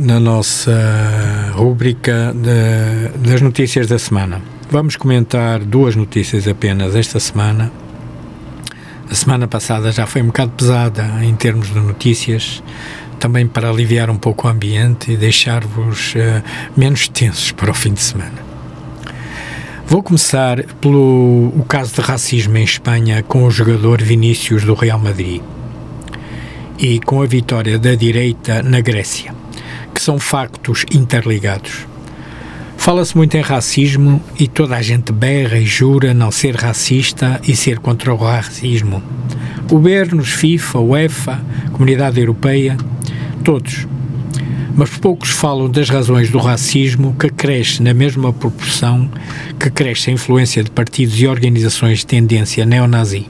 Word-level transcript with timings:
na 0.00 0.20
nossa 0.20 0.72
rúbrica 1.54 2.32
das 3.16 3.40
notícias 3.40 3.88
da 3.88 3.98
semana. 3.98 4.40
Vamos 4.70 4.94
comentar 4.94 5.58
duas 5.60 5.96
notícias 5.96 6.46
apenas 6.46 6.94
esta 6.94 7.18
semana. 7.18 7.72
A 9.10 9.14
semana 9.14 9.48
passada 9.48 9.90
já 9.90 10.06
foi 10.06 10.22
um 10.22 10.26
bocado 10.26 10.52
pesada 10.52 11.04
em 11.24 11.34
termos 11.34 11.66
de 11.68 11.80
notícias, 11.80 12.62
também 13.18 13.46
para 13.46 13.68
aliviar 13.68 14.08
um 14.08 14.16
pouco 14.16 14.46
o 14.46 14.50
ambiente 14.50 15.10
e 15.10 15.16
deixar-vos 15.16 16.14
uh, 16.14 16.42
menos 16.76 17.08
tensos 17.08 17.50
para 17.50 17.72
o 17.72 17.74
fim 17.74 17.92
de 17.92 18.02
semana. 18.02 18.50
Vou 19.88 20.00
começar 20.04 20.62
pelo 20.80 21.48
o 21.56 21.64
caso 21.68 21.96
de 21.96 22.00
racismo 22.00 22.56
em 22.56 22.62
Espanha 22.62 23.24
com 23.24 23.42
o 23.42 23.50
jogador 23.50 24.00
Vinícius 24.00 24.62
do 24.62 24.74
Real 24.74 25.00
Madrid 25.00 25.42
e 26.78 26.98
com 27.00 27.20
a 27.20 27.26
vitória 27.26 27.78
da 27.78 27.94
direita 27.94 28.62
na 28.62 28.80
Grécia, 28.80 29.34
que 30.00 30.04
são 30.04 30.18
factos 30.18 30.86
interligados. 30.90 31.86
Fala-se 32.78 33.14
muito 33.14 33.36
em 33.36 33.42
racismo 33.42 34.22
e 34.38 34.48
toda 34.48 34.74
a 34.74 34.80
gente 34.80 35.12
berra 35.12 35.58
e 35.58 35.66
jura 35.66 36.14
não 36.14 36.30
ser 36.30 36.56
racista 36.56 37.38
e 37.46 37.54
ser 37.54 37.78
contra 37.78 38.14
o 38.14 38.16
racismo. 38.16 39.02
Governos, 39.68 40.30
FIFA, 40.30 40.78
UEFA, 40.78 41.40
Comunidade 41.72 42.18
Europeia, 42.18 42.78
todos 43.44 43.86
mas 44.74 44.88
poucos 44.96 45.30
falam 45.30 45.68
das 45.68 45.90
razões 45.90 46.30
do 46.30 46.38
racismo 46.38 47.14
que 47.18 47.28
cresce 47.28 47.82
na 47.82 47.92
mesma 47.92 48.32
proporção 48.32 49.10
que 49.58 49.68
cresce 49.68 50.08
a 50.08 50.14
influência 50.14 50.64
de 50.64 50.70
partidos 50.70 51.20
e 51.20 51.26
organizações 51.26 51.98
de 51.98 52.06
tendência 52.06 52.64
neonazi. 52.64 53.26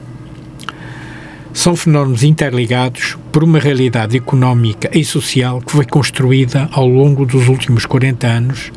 São 1.53 1.75
fenómenos 1.75 2.23
interligados 2.23 3.19
por 3.33 3.43
uma 3.43 3.59
realidade 3.59 4.17
económica 4.17 4.89
e 4.97 5.05
social 5.05 5.61
que 5.61 5.73
foi 5.73 5.85
construída 5.85 6.69
ao 6.73 6.87
longo 6.87 7.27
dos 7.27 7.49
últimos 7.49 7.85
40 7.85 8.27
anos 8.27 8.73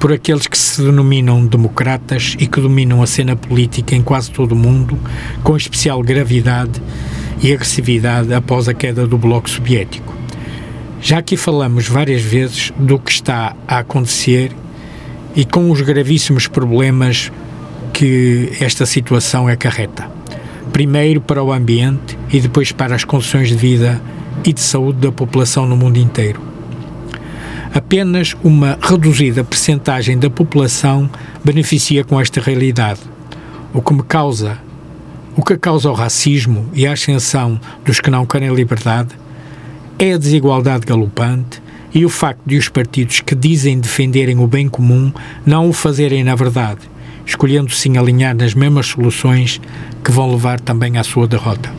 por 0.00 0.12
aqueles 0.12 0.46
que 0.46 0.58
se 0.58 0.82
denominam 0.82 1.46
democratas 1.46 2.36
e 2.38 2.46
que 2.46 2.60
dominam 2.60 3.02
a 3.02 3.06
cena 3.06 3.36
política 3.36 3.94
em 3.94 4.02
quase 4.02 4.30
todo 4.30 4.52
o 4.52 4.56
mundo, 4.56 4.98
com 5.42 5.56
especial 5.56 6.02
gravidade 6.02 6.80
e 7.42 7.52
agressividade 7.52 8.32
após 8.34 8.68
a 8.68 8.74
queda 8.74 9.06
do 9.06 9.16
Bloco 9.16 9.48
Soviético. 9.48 10.14
Já 11.00 11.18
aqui 11.18 11.36
falamos 11.36 11.86
várias 11.86 12.22
vezes 12.22 12.72
do 12.76 12.98
que 12.98 13.12
está 13.12 13.54
a 13.66 13.78
acontecer 13.78 14.52
e 15.36 15.44
com 15.44 15.70
os 15.70 15.80
gravíssimos 15.80 16.48
problemas 16.48 17.30
que 17.92 18.52
esta 18.60 18.84
situação 18.84 19.46
acarreta. 19.46 20.10
Primeiro 20.72 21.20
para 21.20 21.42
o 21.42 21.52
ambiente 21.52 22.16
e 22.32 22.40
depois 22.40 22.72
para 22.72 22.94
as 22.94 23.04
condições 23.04 23.48
de 23.48 23.56
vida 23.56 24.00
e 24.44 24.52
de 24.52 24.60
saúde 24.60 25.00
da 25.00 25.12
população 25.12 25.66
no 25.66 25.76
mundo 25.76 25.98
inteiro. 25.98 26.40
Apenas 27.74 28.36
uma 28.42 28.78
reduzida 28.80 29.44
percentagem 29.44 30.18
da 30.18 30.30
população 30.30 31.10
beneficia 31.44 32.02
com 32.02 32.20
esta 32.20 32.40
realidade, 32.40 33.00
o 33.74 33.82
que 33.82 33.92
me 33.92 34.02
causa, 34.02 34.58
o 35.36 35.42
que 35.42 35.56
causa 35.56 35.90
o 35.90 35.94
racismo 35.94 36.68
e 36.72 36.86
a 36.86 36.92
ascensão 36.92 37.60
dos 37.84 38.00
que 38.00 38.10
não 38.10 38.24
querem 38.24 38.54
liberdade 38.54 39.10
é 39.98 40.14
a 40.14 40.18
desigualdade 40.18 40.86
galopante 40.86 41.62
e 41.94 42.04
o 42.04 42.08
facto 42.08 42.40
de 42.46 42.56
os 42.56 42.68
partidos 42.68 43.20
que 43.20 43.34
dizem 43.34 43.78
defenderem 43.78 44.38
o 44.38 44.46
bem 44.46 44.68
comum 44.68 45.12
não 45.44 45.68
o 45.68 45.72
fazerem 45.72 46.24
na 46.24 46.34
verdade, 46.34 46.80
escolhendo 47.28 47.70
sim 47.70 47.98
alinhar 47.98 48.34
nas 48.34 48.54
mesmas 48.54 48.86
soluções 48.86 49.60
que 50.02 50.10
vão 50.10 50.32
levar 50.32 50.58
também 50.58 50.96
à 50.96 51.04
sua 51.04 51.28
derrota. 51.28 51.70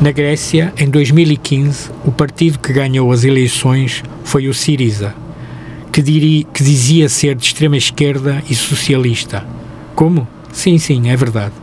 Na 0.00 0.12
Grécia, 0.12 0.72
em 0.78 0.88
2015, 0.88 1.90
o 2.04 2.12
partido 2.12 2.60
que 2.60 2.72
ganhou 2.72 3.10
as 3.10 3.24
eleições 3.24 4.04
foi 4.22 4.46
o 4.46 4.54
Siriza, 4.54 5.12
que, 5.90 6.00
diria, 6.00 6.44
que 6.44 6.62
dizia 6.62 7.08
ser 7.08 7.34
de 7.34 7.44
extrema 7.44 7.76
esquerda 7.76 8.40
e 8.48 8.54
socialista. 8.54 9.44
Como? 9.96 10.28
Sim, 10.52 10.78
sim, 10.78 11.10
é 11.10 11.16
verdade. 11.16 11.54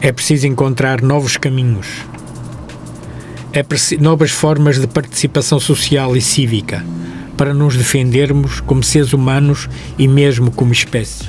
É 0.00 0.10
preciso 0.10 0.46
encontrar 0.46 1.02
novos 1.02 1.36
caminhos, 1.36 1.86
é 3.52 3.62
novas 4.00 4.30
formas 4.30 4.80
de 4.80 4.86
participação 4.86 5.60
social 5.60 6.16
e 6.16 6.22
cívica 6.22 6.82
para 7.36 7.54
nos 7.54 7.76
defendermos 7.76 8.60
como 8.60 8.82
seres 8.82 9.12
humanos 9.12 9.68
e 9.98 10.06
mesmo 10.08 10.50
como 10.50 10.72
espécie. 10.72 11.28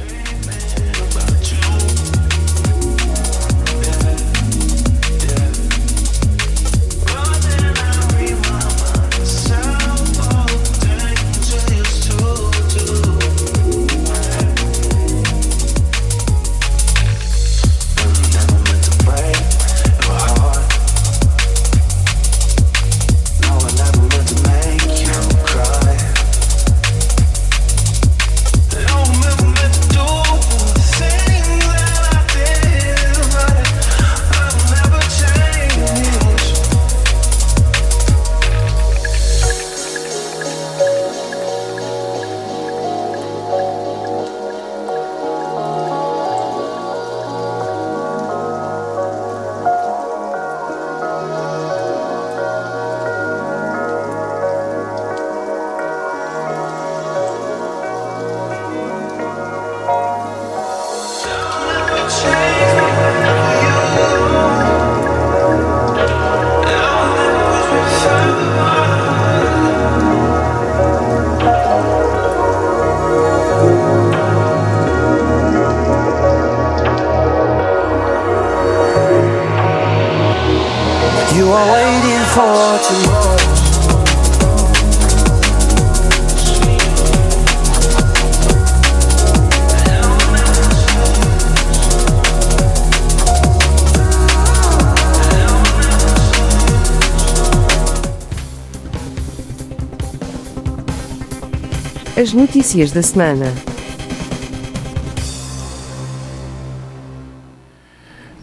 As 102.33 102.35
notícias 102.35 102.91
da 102.91 103.03
semana. 103.03 103.53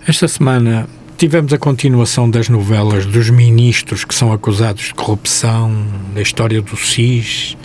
Esta 0.06 0.28
semana 0.28 0.88
tivemos 1.18 1.52
a 1.52 1.58
continuação 1.58 2.30
das 2.30 2.48
novelas 2.48 3.04
dos 3.04 3.30
ministros 3.30 4.04
que 4.04 4.14
são 4.14 4.32
acusados 4.32 4.84
de 4.84 4.94
corrupção, 4.94 5.84
da 6.14 6.22
história 6.22 6.62
do 6.62 6.76
SIS, 6.76 7.56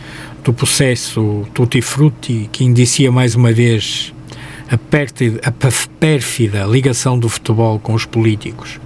do 0.43 0.51
processo 0.51 1.45
Tutti 1.53 1.79
Frutti, 1.79 2.49
que 2.51 2.63
indicia 2.63 3.11
mais 3.11 3.35
uma 3.35 3.53
vez 3.53 4.11
a, 4.67 4.79
pérfida, 4.79 5.39
a 5.43 5.51
pérfida 5.99 6.63
ligação 6.63 7.19
do 7.19 7.29
futebol 7.29 7.77
com 7.77 7.93
os 7.93 8.03
políticos. 8.03 8.79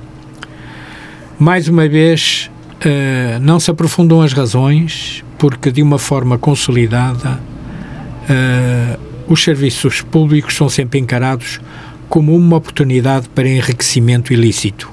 Mais 1.39 1.69
uma 1.69 1.87
vez, 1.87 2.48
uh, 2.85 3.39
não 3.41 3.59
se 3.59 3.69
aprofundam 3.69 4.21
as 4.21 4.33
razões, 4.33 5.23
porque 5.37 5.71
de 5.71 5.81
uma 5.81 5.99
forma 5.99 6.37
consolidada 6.37 7.39
uh, 8.29 8.99
os 9.27 9.43
serviços 9.43 10.01
públicos 10.01 10.55
são 10.55 10.69
sempre 10.69 10.99
encarados 10.99 11.59
como 12.07 12.35
uma 12.35 12.57
oportunidade 12.57 13.29
para 13.29 13.47
enriquecimento 13.47 14.33
ilícito. 14.33 14.91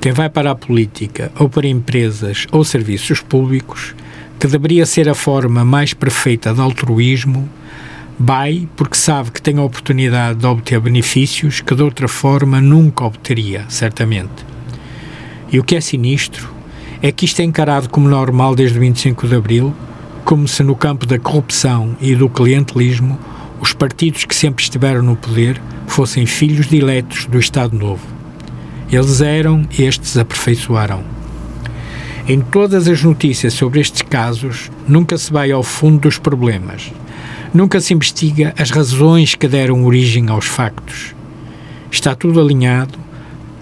Quem 0.00 0.12
vai 0.12 0.28
para 0.28 0.50
a 0.50 0.54
política 0.54 1.30
ou 1.38 1.48
para 1.48 1.66
empresas 1.66 2.46
ou 2.50 2.64
serviços 2.64 3.20
públicos, 3.20 3.94
que 4.38 4.46
deveria 4.46 4.86
ser 4.86 5.08
a 5.08 5.14
forma 5.14 5.64
mais 5.64 5.94
perfeita 5.94 6.52
de 6.52 6.60
altruísmo, 6.60 7.48
vai 8.18 8.68
porque 8.76 8.96
sabe 8.96 9.30
que 9.30 9.42
tem 9.42 9.58
a 9.58 9.62
oportunidade 9.62 10.38
de 10.38 10.46
obter 10.46 10.80
benefícios 10.80 11.60
que 11.60 11.74
de 11.74 11.82
outra 11.82 12.08
forma 12.08 12.60
nunca 12.60 13.04
obteria, 13.04 13.64
certamente. 13.68 14.53
E 15.54 15.58
o 15.60 15.62
que 15.62 15.76
é 15.76 15.80
sinistro 15.80 16.50
É 17.00 17.12
que 17.12 17.26
isto 17.26 17.38
é 17.38 17.44
encarado 17.44 17.88
como 17.88 18.08
normal 18.08 18.56
desde 18.56 18.76
o 18.76 18.80
25 18.80 19.28
de 19.28 19.36
Abril, 19.36 19.72
como 20.24 20.48
se 20.48 20.64
no 20.64 20.74
campo 20.74 21.06
da 21.06 21.16
corrupção 21.16 21.96
e 22.00 22.12
do 22.16 22.28
clientelismo 22.28 23.16
os 23.60 23.72
partidos 23.72 24.24
que 24.24 24.34
sempre 24.34 24.64
estiveram 24.64 25.00
no 25.00 25.14
poder 25.14 25.62
fossem 25.86 26.26
filhos 26.26 26.66
diletos 26.66 27.26
do 27.26 27.38
Estado 27.38 27.78
Novo. 27.78 28.04
Eles 28.90 29.20
eram, 29.20 29.64
estes 29.78 30.16
aperfeiçoaram. 30.16 31.04
Em 32.26 32.40
todas 32.40 32.88
as 32.88 33.00
notícias 33.04 33.54
sobre 33.54 33.78
estes 33.78 34.02
casos, 34.02 34.72
nunca 34.88 35.16
se 35.16 35.32
vai 35.32 35.52
ao 35.52 35.62
fundo 35.62 36.00
dos 36.00 36.18
problemas. 36.18 36.90
Nunca 37.54 37.80
se 37.80 37.94
investiga 37.94 38.52
as 38.58 38.72
razões 38.72 39.36
que 39.36 39.46
deram 39.46 39.84
origem 39.84 40.28
aos 40.30 40.46
factos. 40.46 41.14
Está 41.92 42.12
tudo 42.12 42.40
alinhado 42.40 43.04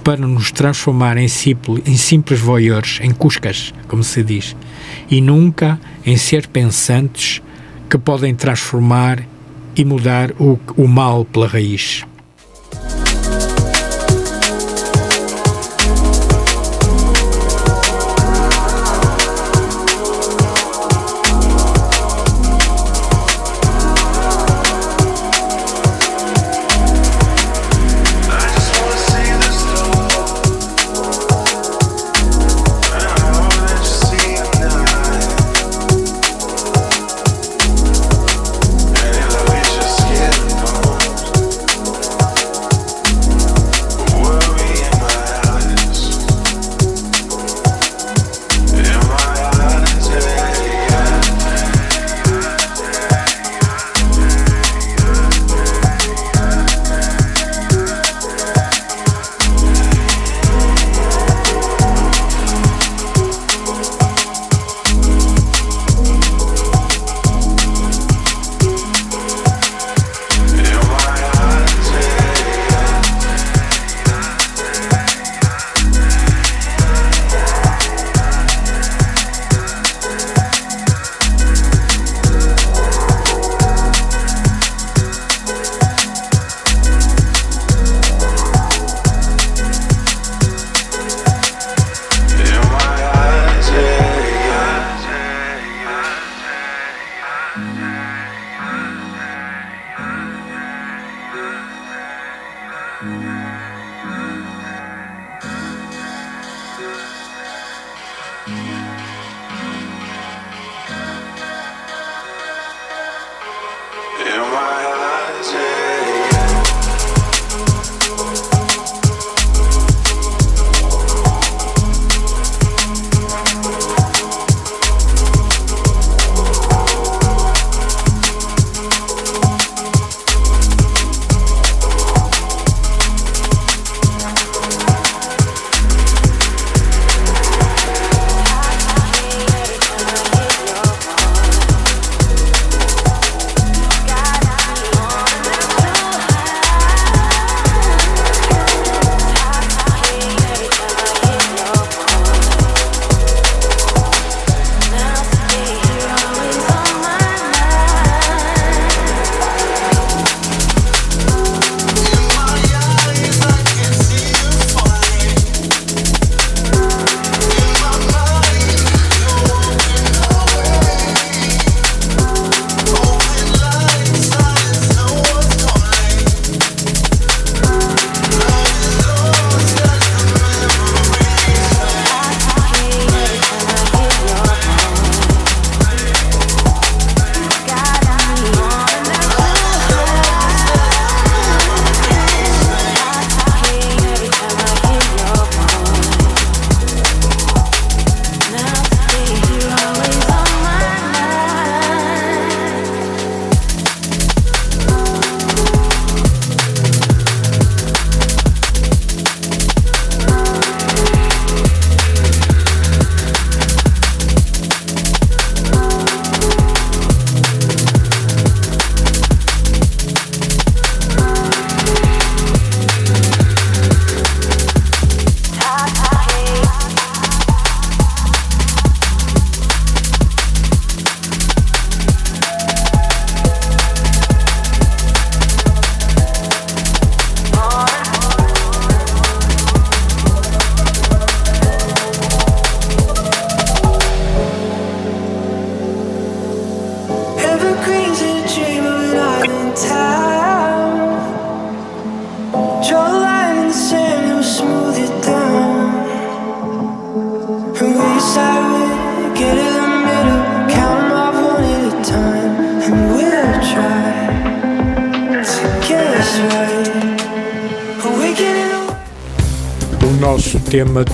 para 0.02 0.26
nos 0.26 0.50
transformar 0.50 1.16
em, 1.16 1.28
simples, 1.28 1.82
em 1.87 1.96
simples 1.96 2.40
voyeurs, 2.40 2.99
em 3.02 3.12
cuscas, 3.12 3.72
como 3.88 4.02
se 4.02 4.22
diz, 4.22 4.56
e 5.10 5.20
nunca 5.20 5.78
em 6.04 6.16
ser 6.16 6.46
pensantes 6.46 7.40
que 7.88 7.99
podem 7.99 8.34
transformar 8.34 9.22
e 9.76 9.84
mudar 9.84 10.32
o, 10.38 10.58
o 10.76 10.87
mal 10.87 11.25
pela 11.25 11.46
raiz. 11.46 12.04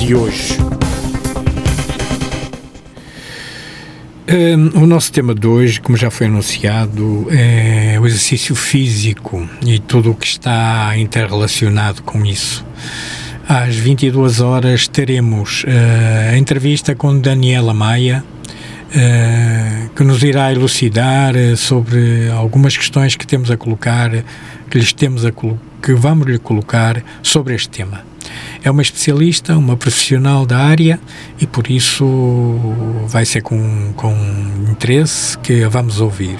De 0.09 0.15
hoje. 0.15 0.57
Um, 4.27 4.85
o 4.85 4.87
nosso 4.87 5.13
tema 5.13 5.35
de 5.35 5.47
hoje, 5.47 5.83
como 5.83 5.99
já 5.99 6.11
foi 6.11 6.29
anunciado, 6.29 7.27
é 7.31 7.99
o 8.01 8.07
exercício 8.07 8.55
físico 8.55 9.47
e 9.61 9.79
tudo 9.79 10.13
o 10.13 10.15
que 10.15 10.27
está 10.27 10.97
interrelacionado 10.97 12.03
com 12.05 12.25
isso. 12.25 12.65
Às 13.47 13.77
22 13.77 14.41
horas 14.41 14.89
teremos 14.89 15.65
uh, 15.65 16.33
a 16.33 16.39
entrevista 16.39 16.95
com 16.95 17.19
Daniela 17.19 17.75
Maia, 17.75 18.25
uh, 18.25 19.91
que 19.91 20.03
nos 20.05 20.23
irá 20.23 20.51
elucidar 20.51 21.35
uh, 21.37 21.55
sobre 21.55 22.31
algumas 22.31 22.75
questões 22.75 23.15
que 23.15 23.27
temos 23.27 23.51
a 23.51 23.59
colocar, 23.59 24.25
que 24.71 24.79
lhes 24.79 24.95
temos 24.95 25.27
a 25.27 25.31
que 25.31 25.93
vamos 25.93 26.27
lhe 26.27 26.39
colocar 26.39 27.05
sobre 27.23 27.55
este 27.55 27.69
tema. 27.69 28.08
Especialista, 28.99 29.57
uma 29.57 29.77
profissional 29.77 30.45
da 30.45 30.59
área 30.59 30.99
e 31.41 31.47
por 31.47 31.71
isso 31.71 32.05
vai 33.07 33.25
ser 33.25 33.43
com, 33.43 33.93
com 33.95 34.13
interesse 34.69 35.39
que 35.39 35.63
a 35.63 35.69
vamos 35.69 36.01
ouvir. 36.01 36.37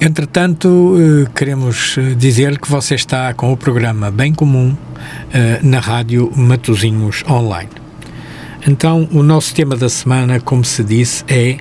Entretanto, 0.00 0.94
eh, 0.96 1.28
queremos 1.34 1.98
eh, 1.98 2.14
dizer 2.14 2.60
que 2.60 2.70
você 2.70 2.94
está 2.94 3.34
com 3.34 3.52
o 3.52 3.56
programa 3.56 4.12
Bem 4.12 4.32
Comum 4.32 4.76
eh, 5.34 5.58
na 5.60 5.80
rádio 5.80 6.30
Matozinhos 6.36 7.24
Online. 7.28 7.70
Então, 8.64 9.08
o 9.10 9.24
nosso 9.24 9.52
tema 9.56 9.74
da 9.74 9.88
semana, 9.88 10.38
como 10.38 10.64
se 10.64 10.84
disse, 10.84 11.24
é 11.26 11.56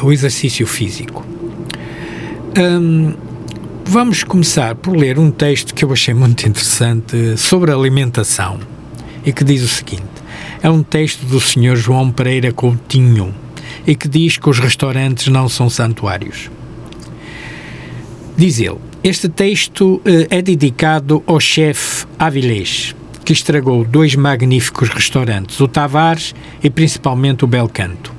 uh, 0.00 0.06
o 0.06 0.12
exercício 0.12 0.66
físico. 0.68 1.26
Um, 2.56 3.14
Vamos 3.92 4.24
começar 4.24 4.74
por 4.74 4.96
ler 4.96 5.18
um 5.18 5.30
texto 5.30 5.74
que 5.74 5.84
eu 5.84 5.92
achei 5.92 6.14
muito 6.14 6.48
interessante 6.48 7.36
sobre 7.36 7.70
alimentação 7.70 8.58
e 9.22 9.34
que 9.34 9.44
diz 9.44 9.62
o 9.62 9.68
seguinte: 9.68 10.08
é 10.62 10.70
um 10.70 10.82
texto 10.82 11.26
do 11.26 11.38
Sr. 11.38 11.76
João 11.76 12.10
Pereira 12.10 12.50
Coutinho 12.52 13.34
e 13.86 13.94
que 13.94 14.08
diz 14.08 14.38
que 14.38 14.48
os 14.48 14.58
restaurantes 14.58 15.26
não 15.28 15.46
são 15.46 15.68
santuários. 15.68 16.50
Diz 18.34 18.58
ele: 18.60 18.78
Este 19.04 19.28
texto 19.28 20.00
eh, 20.06 20.38
é 20.38 20.40
dedicado 20.40 21.22
ao 21.26 21.38
chefe 21.38 22.06
Avilés, 22.18 22.96
que 23.26 23.34
estragou 23.34 23.84
dois 23.84 24.16
magníficos 24.16 24.88
restaurantes, 24.88 25.60
o 25.60 25.68
Tavares 25.68 26.34
e 26.64 26.70
principalmente 26.70 27.44
o 27.44 27.46
Belcanto. 27.46 28.10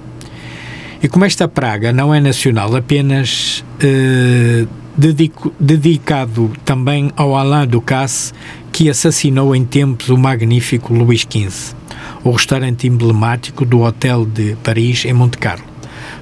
E 1.02 1.08
como 1.08 1.26
esta 1.26 1.48
praga 1.48 1.92
não 1.92 2.14
é 2.14 2.20
nacional 2.20 2.76
apenas. 2.76 3.66
Eh, 3.80 4.68
dedico, 4.98 5.54
dedicado 5.60 6.52
também 6.64 7.12
ao 7.16 7.36
Alain 7.36 7.68
Ducasse, 7.68 8.34
que 8.72 8.90
assassinou 8.90 9.56
em 9.56 9.66
tempos 9.66 10.10
o 10.10 10.18
magnífico 10.18 10.94
Luís 10.94 11.22
XV, 11.22 11.76
o 12.24 12.32
restaurante 12.32 12.88
emblemático 12.88 13.66
do 13.66 13.82
Hotel 13.82 14.26
de 14.26 14.56
Paris, 14.64 15.06
em 15.06 15.14
Monte 15.14 15.38
Carlo. 15.38 15.66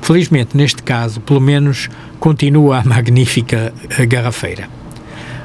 Felizmente, 0.02 0.58
neste 0.58 0.82
caso, 0.82 1.22
pelo 1.22 1.40
menos, 1.40 1.90
continua 2.20 2.80
a 2.80 2.84
magnífica 2.84 3.74
garrafeira. 4.08 4.68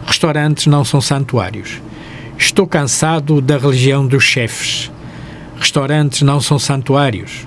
Restaurantes 0.06 0.66
não 0.66 0.84
são 0.84 1.00
santuários. 1.00 1.80
Estou 2.38 2.66
cansado 2.66 3.40
da 3.40 3.58
religião 3.58 4.06
dos 4.06 4.24
chefes. 4.24 4.90
Restaurantes 5.58 6.22
não 6.22 6.40
são 6.40 6.58
santuários. 6.58 7.46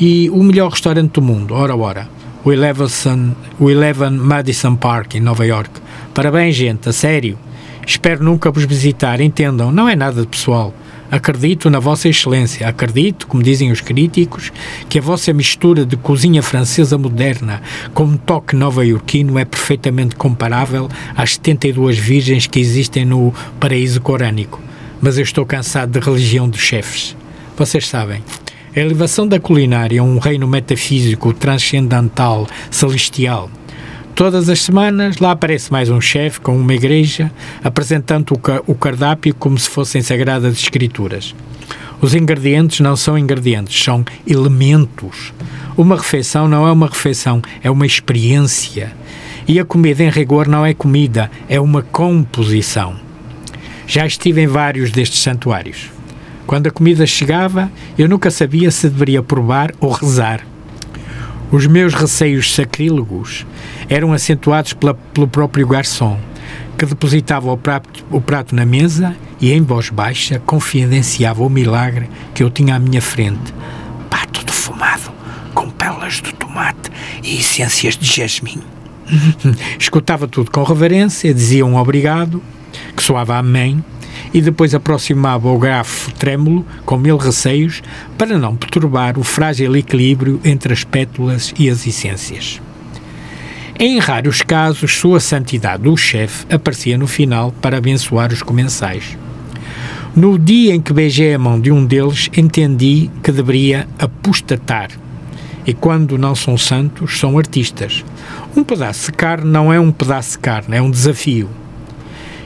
E 0.00 0.28
o 0.30 0.42
melhor 0.42 0.70
restaurante 0.70 1.12
do 1.12 1.22
mundo, 1.22 1.54
ora 1.54 1.76
ora, 1.76 2.08
o 2.44 2.52
Eleven, 2.52 3.36
o 3.58 3.70
Eleven 3.70 4.10
Madison 4.10 4.74
Park, 4.76 5.14
em 5.14 5.20
Nova 5.20 5.46
York. 5.46 5.70
Parabéns, 6.14 6.56
gente, 6.56 6.88
a 6.88 6.92
sério. 6.92 7.38
Espero 7.86 8.22
nunca 8.22 8.50
vos 8.50 8.64
visitar, 8.64 9.20
entendam, 9.20 9.72
não 9.72 9.88
é 9.88 9.96
nada 9.96 10.24
pessoal. 10.26 10.74
Acredito 11.10 11.68
na 11.68 11.78
vossa 11.78 12.08
excelência, 12.08 12.66
acredito, 12.66 13.26
como 13.26 13.42
dizem 13.42 13.70
os 13.70 13.82
críticos, 13.82 14.50
que 14.88 14.98
a 14.98 15.02
vossa 15.02 15.32
mistura 15.32 15.84
de 15.84 15.96
cozinha 15.96 16.42
francesa 16.42 16.96
moderna 16.96 17.60
com 17.92 18.04
um 18.04 18.16
toque 18.16 18.56
nova-iorquino 18.56 19.38
é 19.38 19.44
perfeitamente 19.44 20.16
comparável 20.16 20.88
às 21.14 21.34
72 21.34 21.98
virgens 21.98 22.46
que 22.46 22.58
existem 22.58 23.04
no 23.04 23.34
paraíso 23.60 24.00
corânico. 24.00 24.58
Mas 25.02 25.18
eu 25.18 25.24
estou 25.24 25.44
cansado 25.44 25.90
de 25.90 26.04
religião 26.04 26.48
dos 26.48 26.60
chefes. 26.60 27.14
Vocês 27.58 27.86
sabem, 27.86 28.22
a 28.74 28.80
elevação 28.80 29.28
da 29.28 29.38
culinária 29.38 30.00
a 30.00 30.04
um 30.04 30.18
reino 30.18 30.48
metafísico, 30.48 31.32
transcendental, 31.34 32.46
celestial. 32.70 33.50
Todas 34.14 34.48
as 34.48 34.62
semanas 34.62 35.18
lá 35.18 35.32
aparece 35.32 35.70
mais 35.70 35.90
um 35.90 36.00
chefe 36.00 36.40
com 36.40 36.56
uma 36.56 36.74
igreja 36.74 37.30
apresentando 37.62 38.32
o 38.66 38.74
cardápio 38.74 39.34
como 39.34 39.58
se 39.58 39.68
fossem 39.68 40.00
sagradas 40.00 40.54
escrituras. 40.54 41.34
Os 42.00 42.14
ingredientes 42.14 42.80
não 42.80 42.96
são 42.96 43.16
ingredientes, 43.16 43.82
são 43.82 44.04
elementos. 44.26 45.32
Uma 45.76 45.96
refeição 45.96 46.48
não 46.48 46.66
é 46.66 46.72
uma 46.72 46.88
refeição, 46.88 47.40
é 47.62 47.70
uma 47.70 47.86
experiência. 47.86 48.92
E 49.46 49.58
a 49.60 49.64
comida, 49.64 50.02
em 50.02 50.10
rigor, 50.10 50.48
não 50.48 50.64
é 50.64 50.74
comida, 50.74 51.30
é 51.48 51.60
uma 51.60 51.82
composição. 51.82 52.96
Já 53.86 54.06
estive 54.06 54.40
em 54.40 54.46
vários 54.46 54.90
destes 54.90 55.20
santuários. 55.20 55.90
Quando 56.52 56.66
a 56.66 56.70
comida 56.70 57.06
chegava, 57.06 57.72
eu 57.96 58.06
nunca 58.06 58.30
sabia 58.30 58.70
se 58.70 58.86
deveria 58.86 59.22
provar 59.22 59.72
ou 59.80 59.90
rezar. 59.90 60.46
Os 61.50 61.66
meus 61.66 61.94
receios 61.94 62.54
sacrílegos 62.54 63.46
eram 63.88 64.12
acentuados 64.12 64.74
pela, 64.74 64.92
pelo 64.92 65.26
próprio 65.26 65.66
garçom, 65.66 66.20
que 66.76 66.84
depositava 66.84 67.50
o 67.50 67.56
prato, 67.56 68.04
o 68.10 68.20
prato 68.20 68.54
na 68.54 68.66
mesa 68.66 69.16
e, 69.40 69.50
em 69.50 69.62
voz 69.62 69.88
baixa, 69.88 70.42
confidenciava 70.44 71.42
o 71.42 71.48
milagre 71.48 72.10
que 72.34 72.42
eu 72.42 72.50
tinha 72.50 72.74
à 72.74 72.78
minha 72.78 73.00
frente. 73.00 73.54
Pato 74.10 74.44
defumado, 74.44 75.10
com 75.54 75.70
pérolas 75.70 76.20
de 76.20 76.34
tomate 76.34 76.90
e 77.22 77.38
essências 77.38 77.96
de 77.96 78.04
jasmim. 78.04 78.60
Escutava 79.80 80.28
tudo 80.28 80.50
com 80.50 80.62
reverência, 80.62 81.32
dizia 81.32 81.64
um 81.64 81.78
obrigado, 81.78 82.42
que 82.94 83.02
soava 83.02 83.38
amém, 83.38 83.82
e 84.32 84.40
depois 84.40 84.74
aproximava 84.74 85.48
o 85.48 85.58
grafo 85.58 86.12
trêmulo, 86.12 86.66
com 86.84 86.96
mil 86.96 87.16
receios, 87.16 87.82
para 88.16 88.38
não 88.38 88.56
perturbar 88.56 89.18
o 89.18 89.24
frágil 89.24 89.76
equilíbrio 89.76 90.40
entre 90.44 90.72
as 90.72 90.84
pétalas 90.84 91.52
e 91.58 91.68
as 91.68 91.86
essências. 91.86 92.60
Em 93.78 93.98
raros 93.98 94.42
casos, 94.42 94.94
Sua 94.94 95.18
Santidade, 95.18 95.88
o 95.88 95.96
chefe, 95.96 96.46
aparecia 96.54 96.96
no 96.96 97.06
final 97.06 97.52
para 97.60 97.78
abençoar 97.78 98.32
os 98.32 98.42
comensais. 98.42 99.16
No 100.14 100.38
dia 100.38 100.74
em 100.74 100.80
que 100.80 100.92
beijei 100.92 101.34
a 101.34 101.38
mão 101.38 101.58
de 101.58 101.72
um 101.72 101.84
deles, 101.84 102.28
entendi 102.36 103.10
que 103.22 103.32
deveria 103.32 103.88
apostatar. 103.98 104.90
E 105.66 105.72
quando 105.72 106.18
não 106.18 106.34
são 106.34 106.58
santos, 106.58 107.18
são 107.18 107.38
artistas. 107.38 108.04
Um 108.54 108.62
pedaço 108.62 109.10
de 109.10 109.16
carne 109.16 109.50
não 109.50 109.72
é 109.72 109.80
um 109.80 109.90
pedaço 109.90 110.32
de 110.32 110.38
carne, 110.40 110.76
é 110.76 110.82
um 110.82 110.90
desafio. 110.90 111.48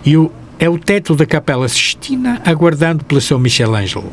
E 0.04 0.16
o 0.16 0.30
é 0.58 0.68
o 0.68 0.78
teto 0.78 1.14
da 1.14 1.26
Capela 1.26 1.68
Sistina 1.68 2.40
aguardando 2.44 3.04
pelo 3.04 3.20
seu 3.20 3.38
Michelangelo. 3.38 4.10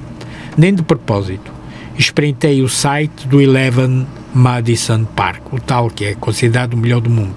Nem 0.58 0.74
de 0.74 0.84
propósito. 0.84 1.52
Espreitei 1.98 2.62
o 2.62 2.70
site 2.70 3.28
do 3.28 3.40
Eleven 3.40 4.06
Madison 4.34 5.06
Park, 5.06 5.54
o 5.54 5.60
tal 5.60 5.90
que 5.90 6.06
é 6.06 6.16
considerado 6.16 6.74
o 6.74 6.78
melhor 6.78 7.00
do 7.00 7.10
mundo. 7.10 7.36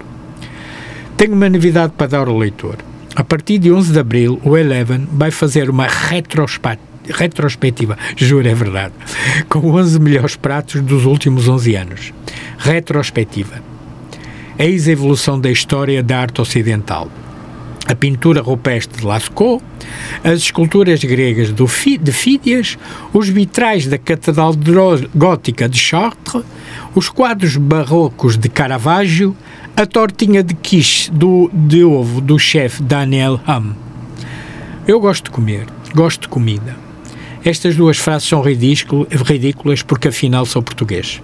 Tenho 1.15 1.33
uma 1.33 1.49
novidade 1.49 1.93
para 1.95 2.07
dar 2.07 2.27
ao 2.27 2.37
leitor. 2.37 2.77
A 3.15 3.23
partir 3.23 3.59
de 3.59 3.71
11 3.71 3.93
de 3.93 3.99
abril, 3.99 4.41
o 4.43 4.57
Eleven 4.57 5.07
vai 5.11 5.31
fazer 5.31 5.69
uma 5.69 5.87
retrospectiva, 5.87 7.97
juro, 8.15 8.47
é 8.47 8.53
verdade, 8.53 8.93
com 9.47 9.59
11 9.59 9.99
melhores 9.99 10.35
pratos 10.35 10.81
dos 10.81 11.05
últimos 11.05 11.47
11 11.47 11.75
anos. 11.75 12.13
Retrospectiva. 12.57 13.61
Eis 14.59 14.87
a 14.87 14.91
evolução 14.91 15.39
da 15.39 15.49
história 15.49 16.03
da 16.03 16.19
arte 16.19 16.41
ocidental 16.41 17.09
a 17.87 17.95
pintura 17.95 18.41
rupestre 18.41 18.99
de 18.99 19.05
Lascaux, 19.05 19.63
as 20.23 20.39
esculturas 20.39 21.03
gregas 21.03 21.53
de 21.53 21.67
Fídias, 22.11 22.77
os 23.13 23.29
vitrais 23.29 23.87
da 23.87 23.97
Catedral 23.97 24.53
Gótica 25.15 25.69
de 25.69 25.77
Chartres, 25.77 26.43
os 26.93 27.09
quadros 27.09 27.55
barrocos 27.55 28.37
de 28.37 28.49
Caravaggio, 28.49 29.35
a 29.75 29.85
tortinha 29.85 30.43
de 30.43 30.53
quiche 30.53 31.09
do, 31.11 31.49
de 31.53 31.83
ovo 31.83 32.19
do 32.19 32.37
chefe 32.37 32.83
Daniel 32.83 33.39
Ham. 33.47 33.75
Eu 34.87 34.99
gosto 34.99 35.25
de 35.25 35.31
comer, 35.31 35.65
gosto 35.93 36.21
de 36.21 36.27
comida. 36.27 36.86
Estas 37.43 37.75
duas 37.75 37.97
frases 37.97 38.27
são 38.27 38.41
ridículas 38.41 39.81
porque 39.81 40.09
afinal 40.09 40.45
sou 40.45 40.61
português. 40.61 41.21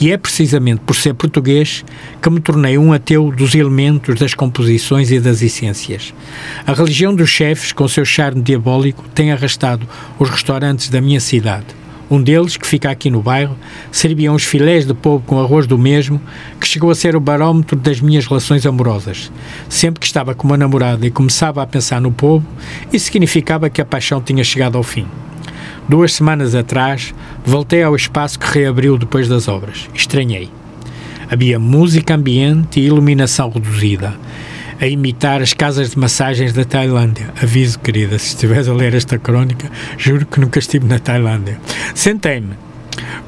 E 0.00 0.10
é 0.10 0.16
precisamente 0.16 0.80
por 0.80 0.94
ser 0.94 1.14
português 1.14 1.84
que 2.20 2.30
me 2.30 2.40
tornei 2.40 2.76
um 2.76 2.92
ateu 2.92 3.30
dos 3.30 3.54
elementos, 3.54 4.18
das 4.18 4.34
composições 4.34 5.10
e 5.10 5.18
das 5.18 5.42
essências. 5.42 6.12
A 6.66 6.72
religião 6.72 7.14
dos 7.14 7.30
chefes, 7.30 7.72
com 7.72 7.88
seu 7.88 8.04
charme 8.04 8.42
diabólico, 8.42 9.04
tem 9.14 9.32
arrastado 9.32 9.88
os 10.18 10.28
restaurantes 10.28 10.88
da 10.88 11.00
minha 11.00 11.20
cidade. 11.20 11.66
Um 12.10 12.22
deles, 12.22 12.58
que 12.58 12.66
fica 12.66 12.90
aqui 12.90 13.08
no 13.08 13.22
bairro, 13.22 13.56
servia 13.90 14.30
uns 14.30 14.44
filés 14.44 14.84
de 14.84 14.92
polvo 14.92 15.24
com 15.26 15.40
arroz 15.40 15.66
do 15.66 15.78
mesmo, 15.78 16.20
que 16.60 16.68
chegou 16.68 16.90
a 16.90 16.94
ser 16.94 17.16
o 17.16 17.20
barómetro 17.20 17.74
das 17.74 18.02
minhas 18.02 18.26
relações 18.26 18.66
amorosas. 18.66 19.32
Sempre 19.66 20.00
que 20.00 20.06
estava 20.06 20.34
com 20.34 20.46
uma 20.46 20.58
namorada 20.58 21.06
e 21.06 21.10
começava 21.10 21.62
a 21.62 21.66
pensar 21.66 22.02
no 22.02 22.12
povo, 22.12 22.46
isso 22.92 23.06
significava 23.06 23.70
que 23.70 23.80
a 23.80 23.84
paixão 23.86 24.20
tinha 24.20 24.44
chegado 24.44 24.76
ao 24.76 24.82
fim. 24.82 25.06
Duas 25.92 26.14
semanas 26.14 26.54
atrás, 26.54 27.14
voltei 27.44 27.82
ao 27.82 27.94
espaço 27.94 28.38
que 28.38 28.46
reabriu 28.46 28.96
depois 28.96 29.28
das 29.28 29.46
obras. 29.46 29.90
Estranhei. 29.92 30.48
Havia 31.30 31.58
música 31.58 32.14
ambiente 32.14 32.80
e 32.80 32.86
iluminação 32.86 33.50
reduzida, 33.50 34.14
a 34.80 34.86
imitar 34.86 35.42
as 35.42 35.52
casas 35.52 35.90
de 35.90 35.98
massagens 35.98 36.54
da 36.54 36.64
Tailândia. 36.64 37.28
Aviso, 37.42 37.78
querida, 37.78 38.18
se 38.18 38.28
estiveres 38.28 38.68
a 38.68 38.72
ler 38.72 38.94
esta 38.94 39.18
crónica, 39.18 39.70
juro 39.98 40.24
que 40.24 40.40
nunca 40.40 40.60
estive 40.60 40.86
na 40.86 40.98
Tailândia. 40.98 41.60
Sentei-me. 41.94 42.54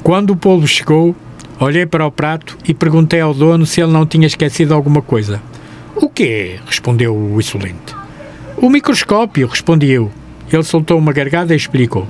Quando 0.01 0.31
o 0.31 0.35
polvo 0.35 0.65
chegou, 0.65 1.15
olhei 1.59 1.85
para 1.85 2.07
o 2.07 2.11
prato 2.11 2.57
e 2.67 2.73
perguntei 2.73 3.21
ao 3.21 3.35
dono 3.35 3.67
se 3.67 3.79
ele 3.79 3.91
não 3.91 4.07
tinha 4.07 4.25
esquecido 4.25 4.73
alguma 4.73 5.03
coisa. 5.03 5.39
O 5.95 6.09
quê? 6.09 6.55
respondeu 6.65 7.15
o 7.15 7.39
insolente. 7.39 7.95
O 8.57 8.71
microscópio, 8.71 9.45
respondi 9.45 9.91
eu. 9.91 10.11
Ele 10.51 10.63
soltou 10.63 10.97
uma 10.97 11.13
gargada 11.13 11.53
e 11.53 11.57
explicou. 11.57 12.07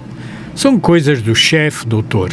São 0.56 0.80
coisas 0.80 1.22
do 1.22 1.36
chefe, 1.36 1.86
doutor. 1.86 2.32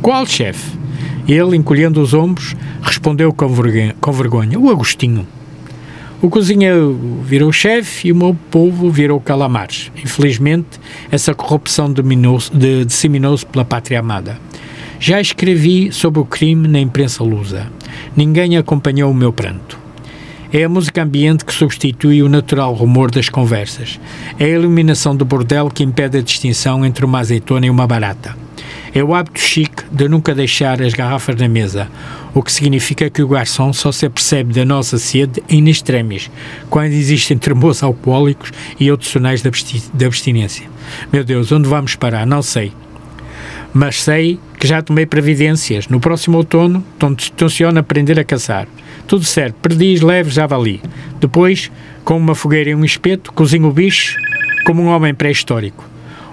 Qual 0.00 0.24
chefe? 0.24 0.78
Ele, 1.26 1.56
encolhendo 1.56 2.00
os 2.00 2.14
ombros, 2.14 2.54
respondeu 2.80 3.32
com 3.32 3.48
vergonha, 3.48 3.96
com 4.00 4.12
vergonha 4.12 4.58
o 4.58 4.70
Agostinho. 4.70 5.26
O 6.22 6.30
cozinheiro 6.30 6.96
virou 7.24 7.52
chefe 7.52 8.08
e 8.08 8.12
o 8.12 8.16
meu 8.16 8.36
povo 8.50 8.90
virou 8.90 9.20
calamares. 9.20 9.90
Infelizmente, 10.02 10.80
essa 11.10 11.34
corrupção 11.34 11.92
disseminou-se 12.86 13.44
pela 13.44 13.64
pátria 13.64 14.00
amada. 14.00 14.38
Já 15.00 15.20
escrevi 15.20 15.92
sobre 15.92 16.20
o 16.20 16.24
crime 16.24 16.66
na 16.66 16.80
imprensa 16.80 17.22
lusa. 17.22 17.66
Ninguém 18.16 18.56
acompanhou 18.56 19.10
o 19.10 19.14
meu 19.14 19.32
pranto. 19.32 19.78
É 20.50 20.64
a 20.64 20.68
música 20.68 21.02
ambiente 21.02 21.44
que 21.44 21.52
substitui 21.52 22.22
o 22.22 22.28
natural 22.28 22.72
rumor 22.72 23.10
das 23.10 23.28
conversas. 23.28 24.00
É 24.38 24.46
a 24.46 24.48
iluminação 24.48 25.14
do 25.14 25.22
bordel 25.22 25.68
que 25.68 25.84
impede 25.84 26.16
a 26.16 26.22
distinção 26.22 26.86
entre 26.86 27.04
uma 27.04 27.18
azeitona 27.18 27.66
e 27.66 27.70
uma 27.70 27.86
barata. 27.86 28.34
É 28.94 29.04
o 29.04 29.14
hábito 29.14 29.38
chique 29.38 29.84
de 29.92 30.08
nunca 30.08 30.34
deixar 30.34 30.80
as 30.80 30.94
garrafas 30.94 31.36
na 31.36 31.46
mesa, 31.46 31.88
o 32.34 32.42
que 32.42 32.50
significa 32.50 33.10
que 33.10 33.22
o 33.22 33.28
garçom 33.28 33.74
só 33.74 33.92
se 33.92 34.06
apercebe 34.06 34.54
da 34.54 34.64
nossa 34.64 34.96
sede 34.96 35.42
em 35.50 35.68
extremis, 35.68 36.30
quando 36.70 36.92
existem 36.92 37.36
termos 37.36 37.82
alcoólicos 37.82 38.50
e 38.80 38.90
outros 38.90 39.10
sinais 39.10 39.42
de, 39.42 39.50
de 39.92 40.04
abstinência. 40.06 40.66
Meu 41.12 41.24
Deus, 41.24 41.52
onde 41.52 41.68
vamos 41.68 41.94
parar? 41.94 42.26
Não 42.26 42.40
sei. 42.40 42.72
Mas 43.72 44.02
sei 44.02 44.38
que 44.58 44.66
já 44.66 44.82
tomei 44.82 45.06
previdências. 45.06 45.88
No 45.88 46.00
próximo 46.00 46.38
outono, 46.38 46.84
tenciono 47.36 47.78
aprender 47.78 48.18
a 48.18 48.24
caçar. 48.24 48.66
Tudo 49.06 49.24
certo, 49.24 49.56
perdiz, 49.56 50.00
leve, 50.00 50.30
javali. 50.30 50.80
Depois, 51.20 51.70
com 52.04 52.16
uma 52.16 52.34
fogueira 52.34 52.70
e 52.70 52.74
um 52.74 52.84
espeto, 52.84 53.32
cozinho 53.32 53.68
o 53.68 53.72
bicho 53.72 54.18
como 54.64 54.82
um 54.82 54.88
homem 54.88 55.14
pré-histórico. 55.14 55.84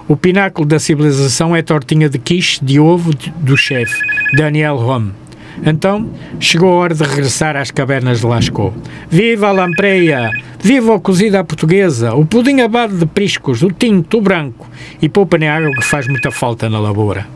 O 0.08 0.16
pináculo 0.16 0.66
da 0.66 0.78
civilização 0.78 1.56
é 1.56 1.62
tortinha 1.62 2.08
de 2.08 2.18
quiche 2.18 2.64
de 2.64 2.78
ovo 2.78 3.12
do 3.40 3.56
chefe, 3.56 3.98
Daniel 4.36 4.76
Home. 4.76 5.12
Então, 5.64 6.10
chegou 6.38 6.70
a 6.70 6.76
hora 6.76 6.94
de 6.94 7.02
regressar 7.02 7.56
às 7.56 7.70
cavernas 7.70 8.20
de 8.20 8.26
Lascaux. 8.26 8.74
Viva 9.08 9.48
a 9.48 9.52
lampreia! 9.52 10.30
Viva 10.60 10.96
a 10.96 11.00
cozida 11.00 11.40
à 11.40 11.44
portuguesa! 11.44 12.14
O 12.14 12.24
pudim 12.24 12.60
abado 12.60 12.96
de 12.96 13.06
priscos, 13.06 13.62
o 13.62 13.70
tinto, 13.70 14.18
o 14.18 14.20
branco! 14.20 14.68
E 15.00 15.08
poupa 15.08 15.38
nem 15.38 15.48
água 15.48 15.70
que 15.70 15.84
faz 15.84 16.06
muita 16.06 16.30
falta 16.30 16.68
na 16.68 16.78
lavoura. 16.78 17.26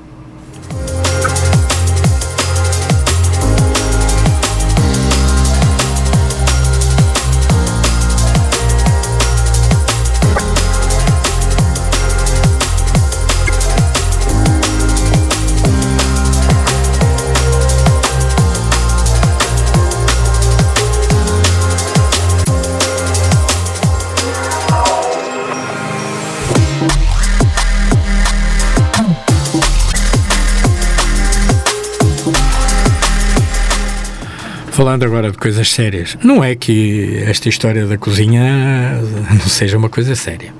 Falando 34.80 35.04
agora 35.04 35.30
de 35.30 35.36
coisas 35.36 35.71
sérias, 35.71 36.16
não 36.25 36.43
é 36.43 36.54
que 36.54 37.23
esta 37.26 37.50
história 37.50 37.86
da 37.86 37.99
cozinha 37.99 38.99
não 39.30 39.47
seja 39.47 39.76
uma 39.76 39.90
coisa 39.90 40.14
séria. 40.14 40.54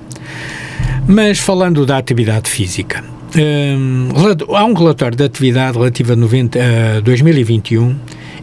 Mas 1.07 1.39
falando 1.39 1.87
da 1.87 1.97
atividade 1.97 2.47
física, 2.47 3.03
hum, 3.35 4.09
há 4.55 4.63
um 4.63 4.73
relatório 4.73 5.17
de 5.17 5.23
atividade 5.23 5.75
relativa 5.75 6.13
a, 6.13 6.15
90, 6.15 6.59
a 6.59 6.99
2021 6.99 7.95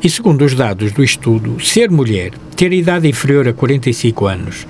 e, 0.02 0.10
segundo 0.10 0.44
os 0.44 0.52
dados 0.52 0.90
do 0.90 1.04
estudo, 1.04 1.64
ser 1.64 1.92
mulher, 1.92 2.32
ter 2.56 2.72
idade 2.72 3.06
inferior 3.06 3.46
a 3.46 3.52
45 3.52 4.26
anos 4.26 4.66